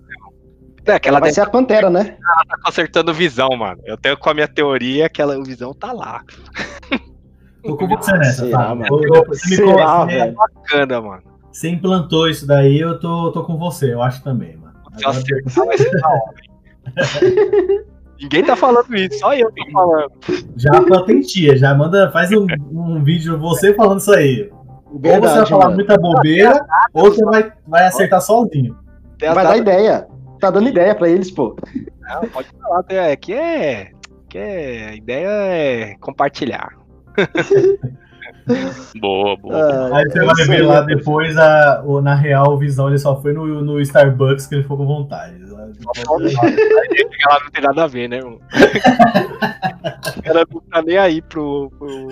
[0.85, 2.17] É, que ela Vai deve ser a Pantera, né?
[2.43, 3.81] estar consertando visão, mano.
[3.85, 6.23] Eu tenho com a minha teoria que ela, o visão tá lá.
[7.63, 8.75] Tô com você nessa, Será, tá?
[8.75, 9.01] mano?
[9.05, 10.35] Eu- Você, me Será, conhece, velho?
[10.35, 11.23] Bacana, mano.
[11.53, 14.73] você implantou isso daí, eu tô, tô com você, eu acho também, mano.
[14.97, 16.35] Se eu Agora- ser da hora.
[16.43, 17.85] hein?
[18.21, 20.11] Ninguém tá falando isso, só eu tô falando.
[20.57, 24.51] Já patentia, já manda, faz um, um vídeo você falando isso aí.
[24.95, 25.77] Ou você vai Verdade, falar mano.
[25.77, 28.77] muita bobeira, ou você vai, vai acertar sozinho.
[29.21, 30.07] Vai dar ideia.
[30.41, 31.57] Tá dando ideia pra eles, pô.
[32.01, 33.91] Não, pode falar, tem- é que é.
[34.29, 36.71] Que é, a ideia é compartilhar.
[39.01, 39.55] Boa, boa.
[39.93, 43.21] Ah, Aí você vai ver lá depois, a, o, na real, o Visão ele só
[43.23, 45.41] foi no, no Starbucks que ele ficou com vontade.
[45.43, 45.67] Ela
[47.45, 48.41] não tem nada a ver, né, irmão?
[50.25, 51.71] Ela não tá nem aí pro.
[51.79, 52.09] pro...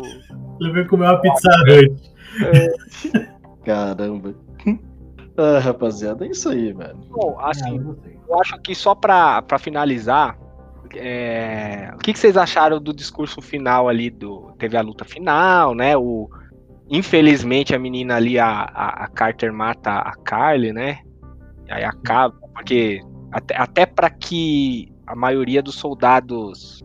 [0.61, 1.49] Ele veio comer uma pizza
[3.65, 4.35] Caramba.
[5.37, 6.97] Ah, rapaziada, é isso aí, velho.
[7.09, 7.79] Bom, assim,
[8.29, 10.37] eu acho que só pra, pra finalizar,
[10.95, 14.53] é, o que, que vocês acharam do discurso final ali do.
[14.59, 15.97] Teve a luta final, né?
[15.97, 16.29] O,
[16.91, 20.99] infelizmente a menina ali, a, a, a Carter mata a Carly, né?
[21.67, 23.01] E aí acaba, porque
[23.33, 26.85] até, até para que a maioria dos soldados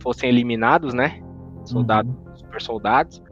[0.00, 1.22] fossem eliminados, né?
[1.64, 3.22] Soldados, super soldados.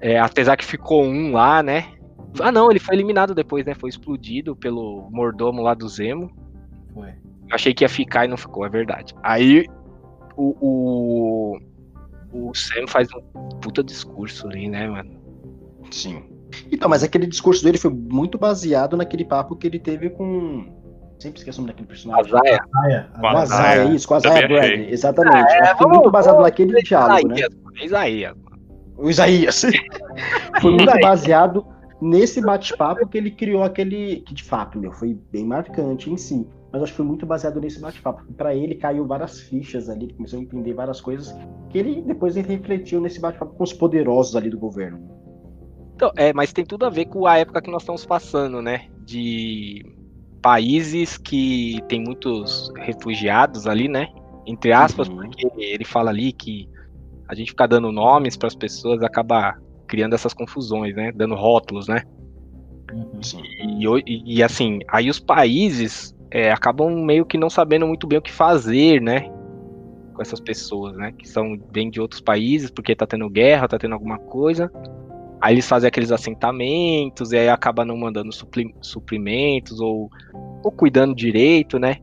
[0.00, 1.86] É, apesar que ficou um lá, né?
[2.40, 3.74] Ah não, ele foi eliminado depois, né?
[3.74, 6.30] Foi explodido pelo mordomo lá do Zemo.
[6.94, 7.08] Foi.
[7.10, 9.14] Eu achei que ia ficar e não ficou, é verdade.
[9.22, 9.66] Aí
[10.36, 11.58] o, o,
[12.32, 15.10] o Sam faz um puta discurso ali, né, mano?
[15.90, 16.22] Sim.
[16.72, 20.78] Então, mas aquele discurso dele foi muito baseado naquele papo que ele teve com.
[21.18, 22.32] Sempre esqueço o nome daquele personagem.
[22.34, 22.60] Azaia.
[22.76, 23.00] Ah, é.
[23.20, 23.82] Com a Azaia.
[23.82, 24.48] Azaia, isso, com Azaia.
[24.48, 25.52] Bradley, exatamente.
[25.52, 27.36] É, Acho que foi muito baseado vamos- naquele diálogo, né?
[27.80, 28.34] É Isaías.
[29.00, 29.62] O Isaías.
[30.60, 31.66] foi muito baseado
[32.00, 34.20] nesse bate-papo que ele criou aquele.
[34.20, 36.46] Que de fato, meu, foi bem marcante em si.
[36.72, 38.22] Mas acho que foi muito baseado nesse bate-papo.
[38.34, 41.34] Pra ele caiu várias fichas ali, ele começou a entender várias coisas
[41.68, 45.00] que ele depois ele refletiu nesse bate-papo com os poderosos ali do governo.
[45.96, 48.86] Então, é, mas tem tudo a ver com a época que nós estamos passando, né?
[49.04, 49.84] De
[50.40, 54.08] países que tem muitos refugiados ali, né?
[54.46, 55.16] Entre aspas, Uhum.
[55.16, 56.68] porque ele fala ali que
[57.30, 61.12] a gente ficar dando nomes para as pessoas acaba criando essas confusões, né?
[61.12, 62.02] Dando rótulos, né?
[62.92, 63.20] Uhum.
[63.62, 68.18] E, e- e, assim, aí os países é, acabam meio que não sabendo muito bem
[68.18, 69.28] o que fazer, né?
[70.12, 71.12] Com essas pessoas, né?
[71.16, 74.68] Que são vêm de outros países porque tá tendo guerra, tá tendo alguma coisa.
[75.40, 80.10] Aí eles fazem aqueles assentamentos e aí acaba não mandando supli- suprimentos ou,
[80.64, 81.96] ou cuidando direito, né?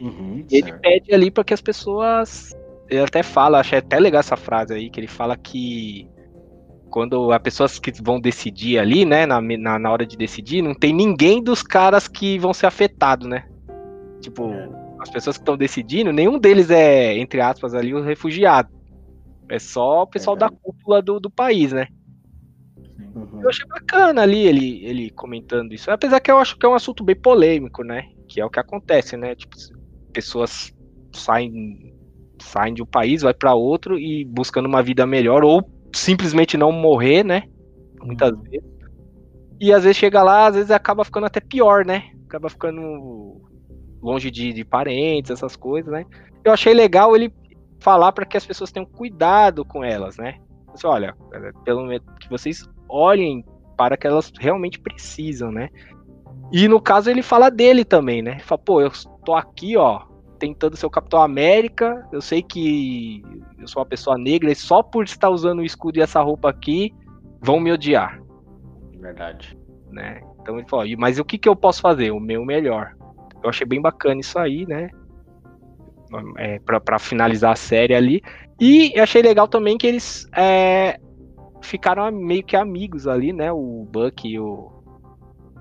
[0.00, 2.54] Uhum, E ele pede ali para que as pessoas.
[2.90, 6.08] Ele até fala, achei até legal essa frase aí, que ele fala que
[6.90, 10.74] quando as pessoas que vão decidir ali, né, na, na, na hora de decidir, não
[10.74, 13.46] tem ninguém dos caras que vão ser afetados, né?
[14.20, 14.68] Tipo, É.
[14.98, 18.68] as pessoas que estão decidindo, nenhum deles é, entre aspas, ali o refugiado.
[19.48, 21.86] É só o pessoal da cúpula do, do país, né?
[23.14, 23.40] Uhum.
[23.42, 25.90] Eu achei bacana ali ele, ele comentando isso.
[25.90, 28.08] Apesar que eu acho que é um assunto bem polêmico, né?
[28.28, 29.34] Que é o que acontece, né?
[29.34, 29.56] Tipo,
[30.12, 30.72] pessoas
[31.12, 31.89] saem,
[32.40, 36.72] saem de um país, vai para outro e buscando uma vida melhor ou simplesmente não
[36.72, 37.44] morrer, né?
[38.02, 38.68] Muitas vezes.
[39.60, 42.10] E às vezes chega lá, às vezes acaba ficando até pior, né?
[42.26, 43.40] Acaba ficando
[44.02, 46.04] longe de, de parentes, essas coisas, né?
[46.44, 47.32] Eu achei legal ele
[47.78, 50.38] falar para que as pessoas tenham cuidado com elas, né?
[50.72, 53.44] Assim, olha, é, pelo menos que vocês olhem
[53.76, 55.68] para que elas realmente precisam, né?
[56.52, 58.32] E no caso ele fala dele também, né?
[58.32, 58.90] Ele fala, pô, eu
[59.24, 60.02] tô aqui, ó,
[60.40, 62.04] tentando ser o Capitão América.
[62.10, 63.22] Eu sei que
[63.58, 66.48] eu sou uma pessoa negra e só por estar usando o escudo e essa roupa
[66.50, 66.92] aqui
[67.40, 68.20] vão me odiar,
[68.98, 69.56] Verdade.
[69.90, 70.20] né?
[70.40, 72.10] Então ele falou, "E- mas o que que eu posso fazer?
[72.10, 72.94] O meu melhor.
[73.42, 74.88] Eu achei bem bacana isso aí, né?
[76.38, 78.20] É, pra, pra finalizar a série ali.
[78.58, 80.98] E eu achei legal também que eles é,
[81.62, 83.52] ficaram meio que amigos ali, né?
[83.52, 84.70] O Buck e o,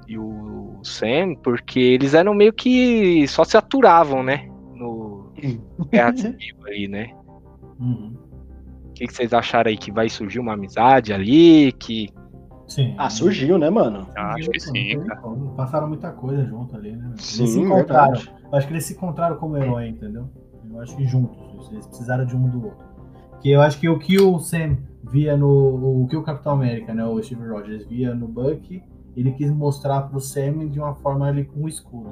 [0.08, 4.50] e o Sam, porque eles eram meio que só se aturavam, né?
[5.78, 7.14] No Guerra Civil aí, né?
[7.80, 8.14] Uhum.
[8.86, 9.78] O que, que vocês acharam aí?
[9.78, 11.72] Que vai surgir uma amizade ali?
[11.74, 12.10] Que.
[12.68, 12.94] Sim.
[12.98, 14.08] Ah, surgiu, né, mano?
[14.16, 15.22] Acho que Não sim, cara.
[15.56, 17.08] Passaram muita coisa junto ali, né?
[17.10, 18.14] Eles Sim, se encontraram.
[18.14, 18.34] verdade.
[18.52, 20.30] Eu acho que eles se encontraram como herói, entendeu?
[20.72, 21.72] Eu acho que juntos.
[21.72, 22.86] Eles precisaram de um do outro.
[23.42, 24.78] Que eu acho que o que o Sam
[25.10, 26.04] via no.
[26.04, 27.04] O que o Capitão América, né?
[27.06, 28.84] O Steve Rogers via no Bucky,
[29.16, 32.10] ele quis mostrar pro Sam de uma forma ali com o escudo.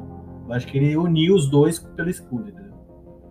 [0.48, 2.67] Eu acho que ele uniu os dois pelo escudo, entendeu?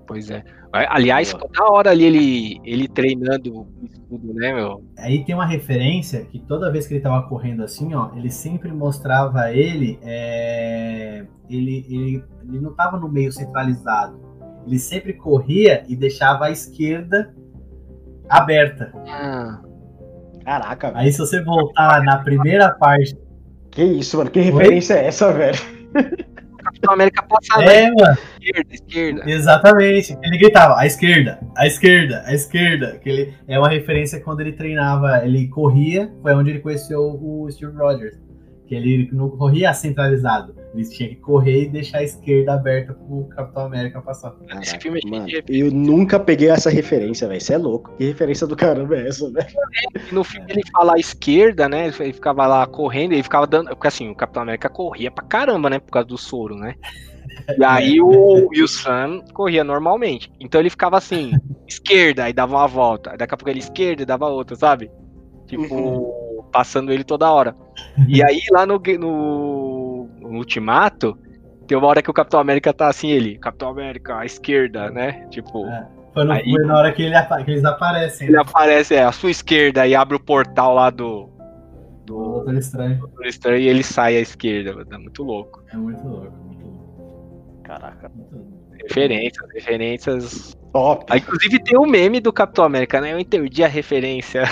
[0.07, 0.43] Pois é.
[0.73, 1.49] Aliás, Boa.
[1.49, 4.85] toda hora ali ele, ele treinando o escudo, né, meu?
[4.99, 8.71] Aí tem uma referência que toda vez que ele tava correndo assim, ó, ele sempre
[8.73, 14.21] mostrava ele, é, ele, ele, ele não tava no meio centralizado.
[14.67, 17.35] Ele sempre corria e deixava a esquerda
[18.29, 18.93] aberta.
[19.09, 19.61] Ah,
[20.45, 21.01] Caraca, velho.
[21.01, 23.19] Aí se você voltar na primeira parte,
[23.73, 24.31] Que isso, mano?
[24.31, 25.59] Que referência é essa, velho?
[26.87, 29.31] Capitão América passa na é, mano, esquerda, esquerda.
[29.31, 30.19] exatamente.
[30.23, 32.99] Ele gritava, à esquerda, à esquerda, à esquerda.
[32.99, 37.49] Que ele, é uma referência quando ele treinava, ele corria, foi onde ele conheceu o
[37.51, 38.17] Steve Rogers.
[38.67, 40.55] Que ele não corria centralizado.
[40.77, 44.35] Ele tinha que correr e deixar a esquerda aberta pro Capitão América passar.
[44.61, 47.41] Esse filme é cheio Mano, de eu nunca peguei essa referência, velho.
[47.41, 47.95] Você é louco.
[47.97, 49.49] Que referência do caramba é essa, velho?
[50.11, 51.87] E no filme ele fala à esquerda, né?
[51.99, 53.71] Ele ficava lá correndo, ele ficava dando.
[53.71, 55.79] Porque assim, o Capitão América corria pra caramba, né?
[55.79, 56.75] Por causa do soro, né?
[57.59, 60.31] E aí o, e o Sam corria normalmente.
[60.41, 61.33] Então ele ficava assim,
[61.67, 63.13] esquerda, aí dava uma volta.
[63.13, 64.91] Aí daqui a pouco ele esquerda e dava outra, sabe?
[65.47, 67.55] Tipo, passando ele toda hora.
[68.09, 69.76] E aí lá no, no,
[70.31, 71.17] no Ultimato,
[71.67, 75.27] tem uma hora que o Capitão América tá assim, ele, Capitão América, à esquerda, né?
[75.31, 75.67] Tipo.
[75.67, 75.87] É.
[76.15, 78.29] Foi, no- Aí- foi na hora que, ele que eles aparecem.
[78.29, 81.29] Ele aparece é, à sua esquerda e abre o portal lá do.
[82.07, 82.99] Do Doutor Estranho.
[83.01, 84.83] Doutor Estranho e ele sai à esquerda.
[84.91, 85.63] É muito louco.
[85.73, 87.61] É muito louco, muito louco.
[87.65, 88.09] Caraca.
[88.15, 88.57] Muito louco.
[88.83, 90.57] Referências, referências.
[90.73, 91.05] Top.
[91.11, 93.13] Ah, inclusive tem o meme do Capitão América, né?
[93.13, 94.45] Eu entendi a referência.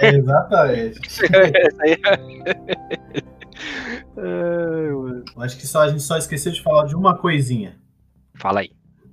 [0.00, 1.00] É, exatamente.
[1.34, 3.31] Essa aí é-
[5.38, 7.76] Acho que só, a gente só esqueceu de falar de uma coisinha.
[8.34, 8.70] Fala aí.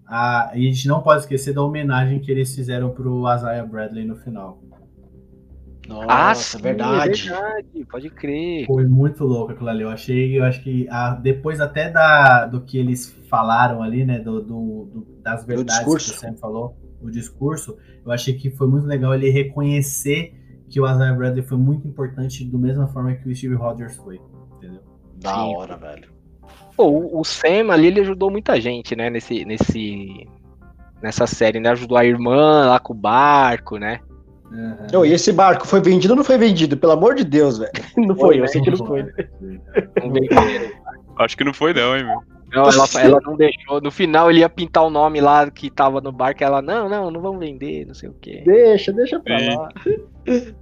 [0.08, 4.06] A, e a gente não pode esquecer da homenagem que eles fizeram pro Isaiah Bradley
[4.06, 4.62] no final.
[5.88, 7.28] Nossa, ah, sim, verdade.
[7.30, 8.66] É verdade, pode crer.
[8.68, 9.82] Foi muito louco aquilo ali.
[9.82, 14.20] Eu achei, eu acho que a- depois até da, do que eles falaram ali, né?
[14.20, 16.14] Do, do- do- das verdades que discurso.
[16.14, 20.34] o Sam falou, o discurso, eu achei que foi muito legal ele reconhecer
[20.70, 24.20] que o Isaiah Bradley foi muito importante da mesma forma que o Steve Rogers foi.
[24.60, 24.81] Entendeu?
[25.15, 25.56] Da Sim.
[25.56, 26.10] hora, velho.
[26.76, 29.10] Pô, o, o Sam ali, ele ajudou muita gente, né?
[29.10, 30.27] Nesse, nesse,
[31.02, 31.69] nessa série, né?
[31.69, 33.99] Ajudou a irmã lá com o barco, né?
[34.95, 36.76] Ô, e esse barco foi vendido ou não foi vendido?
[36.76, 37.72] Pelo amor de Deus, velho.
[37.98, 38.48] Não foi, Foi, eu né?
[38.48, 39.03] sei que não foi.
[40.11, 40.72] Venderam.
[41.18, 42.23] Acho que não foi, não, hein, meu.
[42.54, 43.82] Não, ela, ela não deixou.
[43.82, 46.44] No final ele ia pintar o nome lá que tava no barco.
[46.44, 48.44] Ela, não, não, não vamos vender, não sei o quê.
[48.46, 49.56] Deixa, deixa pra Sim.
[49.56, 49.70] lá.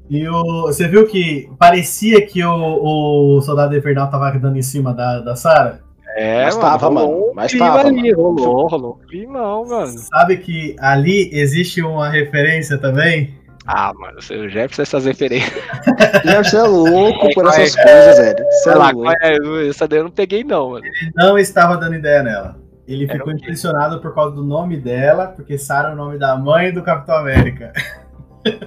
[0.09, 4.93] E o, você viu que parecia que o, o Soldado Invernal tava dando em cima
[4.93, 5.79] da, da Sarah?
[6.15, 8.99] É, Mas tava, rolou mano, um mas clima tava, ali, rolou, rolou.
[9.03, 9.87] um Climão, mano.
[9.99, 13.35] Sabe que ali existe uma referência também?
[13.67, 15.61] Ah, mano, o Jefferson, essas referências.
[16.43, 17.63] Você é louco por Qual é?
[17.63, 18.45] essas coisas, velho.
[18.63, 18.91] Sei é lá,
[19.21, 19.67] é?
[19.67, 20.85] Essa daí eu não peguei, não, mano.
[20.85, 22.55] Ele não estava dando ideia nela.
[22.87, 26.37] Ele Era ficou impressionado por causa do nome dela, porque Sarah é o nome da
[26.37, 27.73] mãe do Capitão América.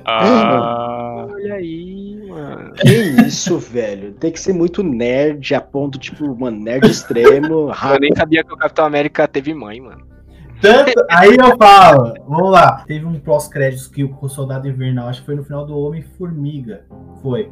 [0.05, 2.73] Ah, Olha aí, mano.
[2.75, 2.93] Que
[3.27, 4.13] isso, velho.
[4.13, 8.01] Tem que ser muito nerd a ponto, tipo, mano, nerd extremo, Eu rápido.
[8.03, 10.07] nem sabia que o Capitão América teve mãe, mano.
[10.61, 12.85] Tanto, aí eu falo, vamos lá.
[12.87, 16.85] Teve um pós-créditos que o Soldado Invernal, acho que foi no final do Homem-Formiga.
[17.23, 17.51] Foi.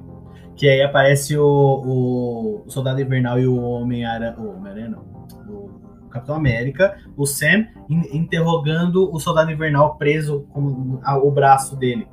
[0.57, 4.35] Que aí aparece o, o, o Soldado Invernal e o Homem-Aranha.
[4.39, 5.03] O Homem-Aranha não.
[5.49, 11.77] O Capitão América, o Sam in- interrogando o Soldado Invernal preso com a- o braço
[11.77, 12.07] dele.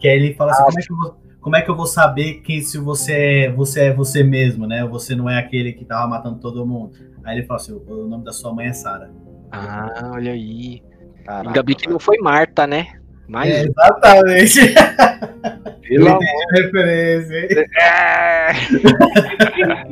[0.00, 2.40] Que aí ele fala assim: como, é que, vo- como é que eu vou saber
[2.40, 3.12] quem se você
[3.46, 4.84] é, você é você mesmo, né?
[4.86, 6.92] Você não é aquele que tava matando todo mundo.
[7.22, 9.10] Aí ele falou assim: o nome da sua mãe é Sara.
[9.54, 10.82] Ah, olha aí.
[11.24, 12.86] Caraca, Ainda bem que não foi Marta, né?
[13.28, 13.50] Mas.
[13.50, 14.60] É, exatamente.
[15.88, 17.40] pelo Eu amor- entendi a referência.
[17.40, 17.48] hein?
[17.78, 18.52] É.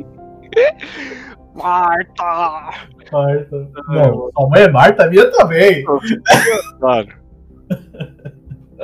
[1.55, 2.69] Marta!
[3.11, 3.69] Marta.
[3.87, 5.83] Não, sua mãe é Marta, a minha também.
[6.79, 7.09] Mano.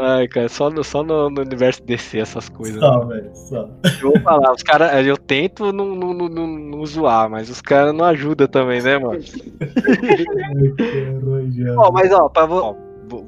[0.01, 2.79] Ai, cara, só no, só no, no universo DC essas coisas.
[2.79, 3.69] Só, velho, só.
[4.01, 7.93] Eu vou falar, os caras, eu tento não, não, não, não, zoar, mas os caras
[7.93, 9.19] não ajudam também, né, mano?
[11.77, 12.75] Ó, mas ó, pra ó,
[13.09, 13.25] vou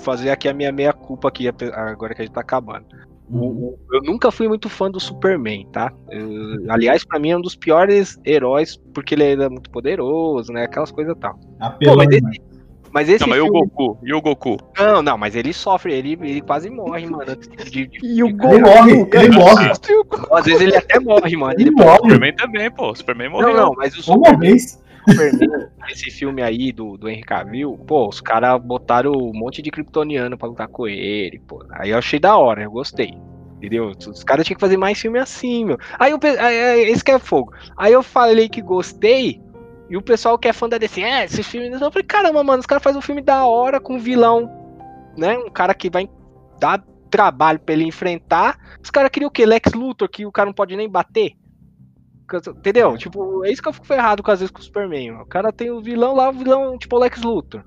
[0.00, 2.84] fazer aqui a minha meia culpa aqui, agora que a gente tá acabando.
[3.30, 5.90] O- eu nunca fui muito fã do Superman, tá?
[6.10, 10.64] Eu- aliás, pra mim é um dos piores heróis, porque ele é muito poderoso, né?
[10.64, 11.38] Aquelas coisas e tal.
[11.58, 12.34] Apelão, Pô, mas mano.
[12.92, 13.48] Mas esse Não, mas e o.
[13.50, 13.98] Goku?
[14.02, 14.56] E o Goku?
[14.78, 17.34] Não, não, mas ele sofre, ele, ele quase morre, mano.
[17.34, 19.24] de- de- E o Ele Goku, morre, cara.
[19.24, 19.70] ele morre.
[20.32, 21.54] Às vezes ele até morre, mano.
[21.54, 21.98] Ele Ele- morre.
[22.02, 22.90] Superman também, pô.
[22.90, 23.54] O Superman morreu.
[23.54, 24.82] Não, não, mas o Uma Superman, vez.
[25.08, 29.70] Superman, esse filme aí do, do Henry Cavill, pô, os caras botaram um monte de
[29.70, 31.64] kryptoniano pra lutar com ele, pô.
[31.72, 33.14] Aí eu achei da hora, eu gostei.
[33.56, 33.90] Entendeu?
[33.90, 35.78] Os caras tinham que fazer mais filme assim, meu.
[35.98, 37.52] Aí eu aí- esse que é fogo.
[37.76, 39.40] Aí eu falei que gostei,
[39.88, 41.68] e o pessoal que é fã da DC, é, esse filme.
[41.70, 44.50] Eu falei, caramba, mano, os caras fazem um filme da hora com um vilão,
[45.16, 45.36] né?
[45.36, 46.08] Um cara que vai
[46.58, 48.58] dar trabalho pra ele enfrentar.
[48.82, 49.44] Os caras queriam o quê?
[49.44, 51.32] Lex Luthor, que o cara não pode nem bater?
[52.48, 52.96] Entendeu?
[52.96, 55.20] Tipo, é isso que eu fico errado com às vezes com o Superman.
[55.20, 57.62] O cara tem o vilão lá, o vilão, tipo o Lex Luthor.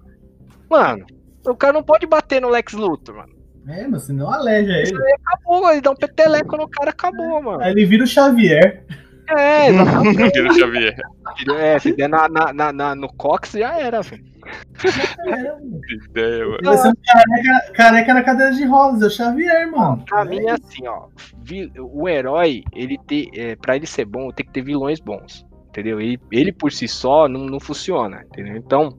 [0.70, 1.06] Mano,
[1.46, 3.36] o cara não pode bater no Lex Luthor, mano.
[3.68, 4.92] É, mas senão aleja ele.
[5.26, 7.62] Acabou, ele dá um peteleco no cara, acabou, mano.
[7.62, 8.86] Aí ele vira o Xavier.
[9.30, 10.42] É, exatamente.
[10.42, 10.96] O Xavier.
[11.58, 14.24] é, se der na, na, na- na- no Cox já era, velho.
[14.80, 16.78] Que ideia, mano.
[16.78, 20.04] Ser um careca, careca na cadeira de rodas, é o Xavier, mano.
[20.08, 21.08] Pra mim é assim, ó.
[21.42, 25.46] vi- O herói, ele ter, é, pra ele ser bom, tem que ter vilões bons.
[25.70, 26.00] Entendeu?
[26.00, 28.56] Ele, ele por si só não, não funciona, entendeu?
[28.56, 28.98] Então,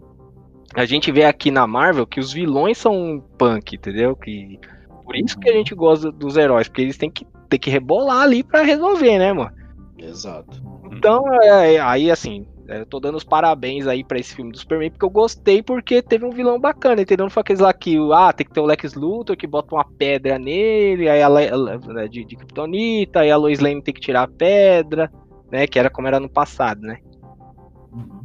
[0.74, 4.14] a gente vê aqui na Marvel que os vilões são punk, entendeu?
[4.14, 4.58] Que,
[5.04, 8.22] por isso que a gente gosta dos heróis, porque eles têm que, têm que rebolar
[8.22, 9.52] ali pra resolver, né, mano?
[9.98, 10.60] Exato.
[10.92, 14.52] Então, é, é, aí assim, é, eu tô dando os parabéns aí pra esse filme
[14.52, 17.24] do Superman, porque eu gostei porque teve um vilão bacana, entendeu?
[17.24, 19.84] Não foi aqueles lá que, ah, tem que ter o Lex Luthor que bota uma
[19.98, 24.22] pedra nele, aí a a- de, de Kryptonita, aí a Lois Lane tem que tirar
[24.24, 25.10] a pedra,
[25.50, 25.66] né?
[25.66, 26.98] Que era como era no passado, né?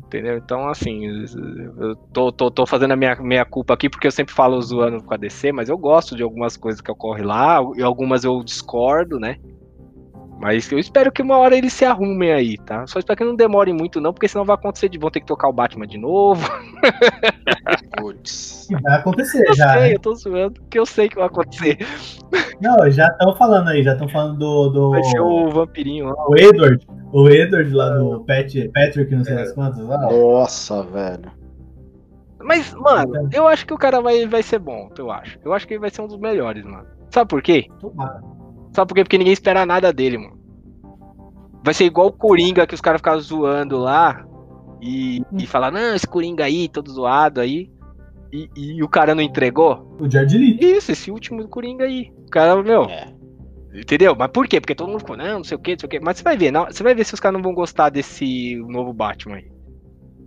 [0.06, 0.38] Entendeu?
[0.38, 1.06] Então, assim,
[1.80, 5.02] eu tô, tô, tô fazendo a minha, minha culpa aqui porque eu sempre falo zoando
[5.02, 8.44] com a DC, mas eu gosto de algumas coisas que ocorrem lá, e algumas eu
[8.44, 9.38] discordo, né?
[10.42, 12.88] Mas eu espero que uma hora eles se arrumem aí, tá?
[12.88, 15.28] Só espero que não demore muito, não, porque senão vai acontecer de vão ter que
[15.28, 16.50] tocar o Batman de novo.
[17.96, 18.66] Putz.
[18.68, 19.74] Que vai acontecer Eu já.
[19.74, 19.94] sei, né?
[19.94, 21.78] eu tô zoando, porque eu sei que vai acontecer.
[22.60, 26.28] Não, já estão falando aí, já estão falando do, do Vai ser o vampirinho lá.
[26.28, 26.88] o Edward.
[27.14, 30.12] O Edward lá do Pat, Patrick, não sei das quantas lá.
[30.12, 31.32] Nossa, velho.
[32.40, 35.38] Mas, mano, eu acho que o cara vai, vai ser bom, eu acho.
[35.46, 36.88] Eu acho que ele vai ser um dos melhores, mano.
[37.12, 37.68] Sabe por quê?
[37.80, 38.22] Tomara.
[38.74, 39.04] Sabe por quê?
[39.04, 40.40] Porque ninguém espera nada dele, mano.
[41.64, 44.26] Vai ser igual o Coringa que os caras ficavam zoando lá
[44.82, 47.70] e, e falar, não, esse Coringa aí, todo zoado aí.
[48.34, 49.96] E, e o cara não entregou?
[50.00, 50.64] O Jared Leto.
[50.64, 52.12] Isso, esse último Coringa aí.
[52.26, 53.14] O cara, meu, É.
[53.74, 54.16] entendeu?
[54.18, 54.60] Mas por quê?
[54.62, 56.00] Porque todo mundo ficou, não, não sei o quê, não sei o quê.
[56.02, 58.56] Mas você vai ver, não, você vai ver se os caras não vão gostar desse
[58.70, 59.52] novo Batman aí.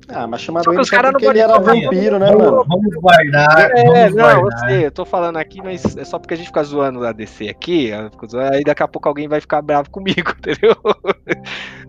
[0.09, 2.65] Ah, mas chamaram ele os não porque ele era vampiro, né, Vamos, mano?
[2.69, 3.71] vamos guardar.
[3.71, 4.69] É, vamos não, eu guardar.
[4.69, 7.49] sei, eu tô falando aqui, mas é só porque a gente fica zoando a DC
[7.49, 10.77] aqui, eu zoando, aí daqui a pouco alguém vai ficar bravo comigo, entendeu?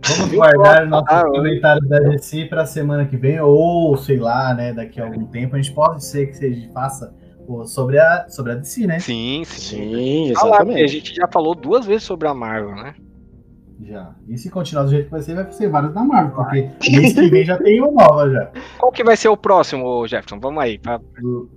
[0.08, 4.54] Vamos guardar nossos Ah, eu- comentários da DC pra semana que vem, ou sei lá,
[4.54, 5.56] né, daqui a algum tempo.
[5.56, 7.14] A gente pode ser que seja faça
[7.66, 9.00] sobre a, sobre a DC, né?
[9.00, 9.78] Sim, sim.
[9.78, 10.88] Sim, Fala, porque a exatamente.
[10.88, 12.96] gente já falou duas vezes sobre a Marvel, né?
[13.82, 14.16] Já.
[14.28, 17.14] E se continuar do jeito que vai ser, vai ser vários da Marvel, porque mês
[17.14, 18.50] que vem já tem uma nova já.
[18.80, 20.40] Qual que vai ser o próximo, Jefferson?
[20.40, 21.00] Vamos aí, tá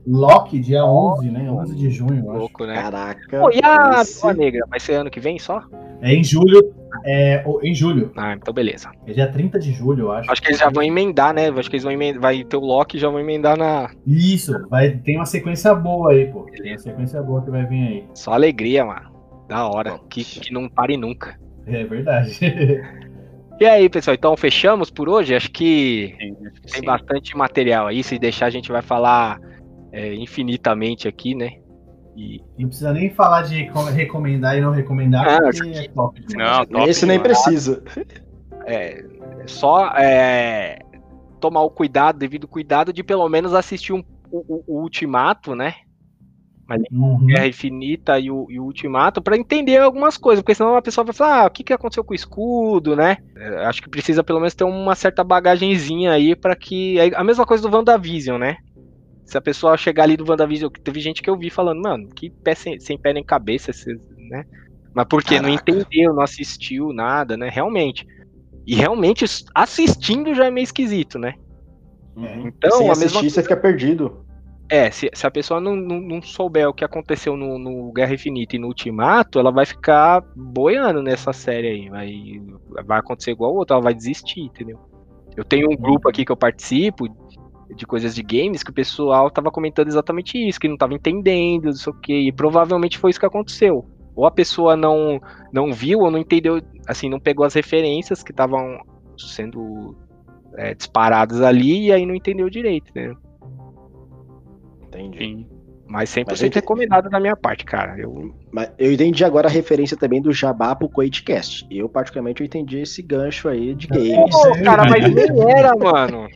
[0.07, 1.51] Loki, dia 11, né?
[1.51, 2.39] 11 de junho, eu acho.
[2.41, 2.75] louco, né?
[2.75, 3.41] Caraca.
[3.41, 4.67] Pô, e a esse- Viúva Negra?
[4.69, 5.63] Vai ser ano que vem só?
[6.01, 6.75] É em julho,
[7.05, 8.13] é em julho.
[8.17, 8.91] Ah, então beleza.
[9.07, 10.31] É dia 30 de julho, eu acho.
[10.31, 11.49] Acho que eles já vão emendar, né?
[11.49, 12.21] Acho que eles vão emendar.
[12.23, 13.91] Vai ter o Loki e já vão emendar na.
[14.07, 16.47] Isso, vai, tem uma sequência boa aí, pô.
[16.57, 18.05] Tem uma sequência boa que vai vir aí.
[18.15, 19.11] Só alegria, mano.
[19.49, 19.99] Da hora.
[20.11, 21.39] Que, que não pare nunca.
[21.69, 22.39] É verdade.
[23.61, 25.35] E aí, pessoal, então fechamos por hoje?
[25.35, 26.37] Acho que Sim,
[26.73, 26.87] tem sim.
[26.87, 28.03] bastante material aí.
[28.05, 29.39] Se deixar, a gente vai falar
[29.93, 31.55] é, infinitamente aqui, né?
[32.17, 36.21] E Não precisa nem falar de co- recomendar e não recomendar, Ah, porque é top.
[36.37, 37.83] Não, top Esse nem precisa.
[38.67, 39.05] é,
[39.47, 40.79] só é,
[41.41, 45.75] tomar o cuidado, devido cuidado, de pelo menos assistir um- o, o- o Ultimato, né?
[46.69, 47.25] Mas Uhum.
[47.25, 51.03] Guerra Infinita e o, e o Ultimato pra entender algumas coisas, porque senão a pessoa
[51.05, 53.17] vai falar, ah, o que, que aconteceu com o escudo, né?
[53.35, 56.99] É, acho que precisa pelo menos ter uma certa bagagenzinha aí pra que.
[56.99, 58.57] é A mesma coisa do WandaVision, né?
[59.25, 62.31] Se a pessoa chegar ali do WandaVision, teve gente que eu vi falando, mano, que
[62.45, 63.73] pé sem, sem pé nem cabeça,
[64.31, 64.45] né?
[64.95, 65.71] Mas porque não Caraca.
[65.71, 67.49] entendeu, não assistiu nada, né?
[67.51, 68.07] Realmente.
[68.67, 69.25] E realmente
[69.55, 71.35] assistindo já é meio esquisito, né?
[72.15, 72.49] Uhum.
[72.49, 74.28] Então, Sem a mesma assistir, você fica perdido.
[74.71, 78.15] É, se, se a pessoa não, não, não souber o que aconteceu no, no Guerra
[78.15, 81.89] Infinita e no Ultimato, ela vai ficar boiando nessa série aí.
[81.89, 84.79] Vai, vai acontecer igual o outro, ela vai desistir, entendeu?
[85.35, 87.07] Eu tenho um grupo aqui que eu participo
[87.75, 91.67] de coisas de games que o pessoal tava comentando exatamente isso, que não tava entendendo,
[91.67, 93.87] não sei o quê, e provavelmente foi isso que aconteceu.
[94.15, 95.21] Ou a pessoa não,
[95.53, 98.81] não viu ou não entendeu, assim, não pegou as referências que estavam
[99.17, 99.97] sendo
[100.57, 103.15] é, disparadas ali e aí não entendeu direito, né?
[104.89, 105.19] Entendi.
[105.19, 105.47] Sim.
[105.89, 106.55] Mas 100% Mas entendi.
[106.57, 107.99] recomendado da minha parte, cara.
[107.99, 111.67] Eu, Mas eu entendi agora a referência também do Jabá pro Quaidcast.
[111.71, 114.31] Eu, particularmente, eu entendi esse gancho aí de games.
[114.31, 116.29] Pô, Pô, cara, mas nem era, mano.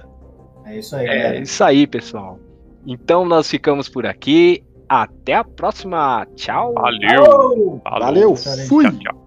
[0.65, 1.39] É isso aí, É galera.
[1.39, 2.39] isso aí, pessoal.
[2.85, 4.63] Então nós ficamos por aqui.
[4.87, 6.27] Até a próxima.
[6.35, 6.73] Tchau.
[6.73, 7.81] Valeu.
[7.83, 8.83] Valeu, Tchau, fui!
[8.85, 9.24] Tchau, tchau.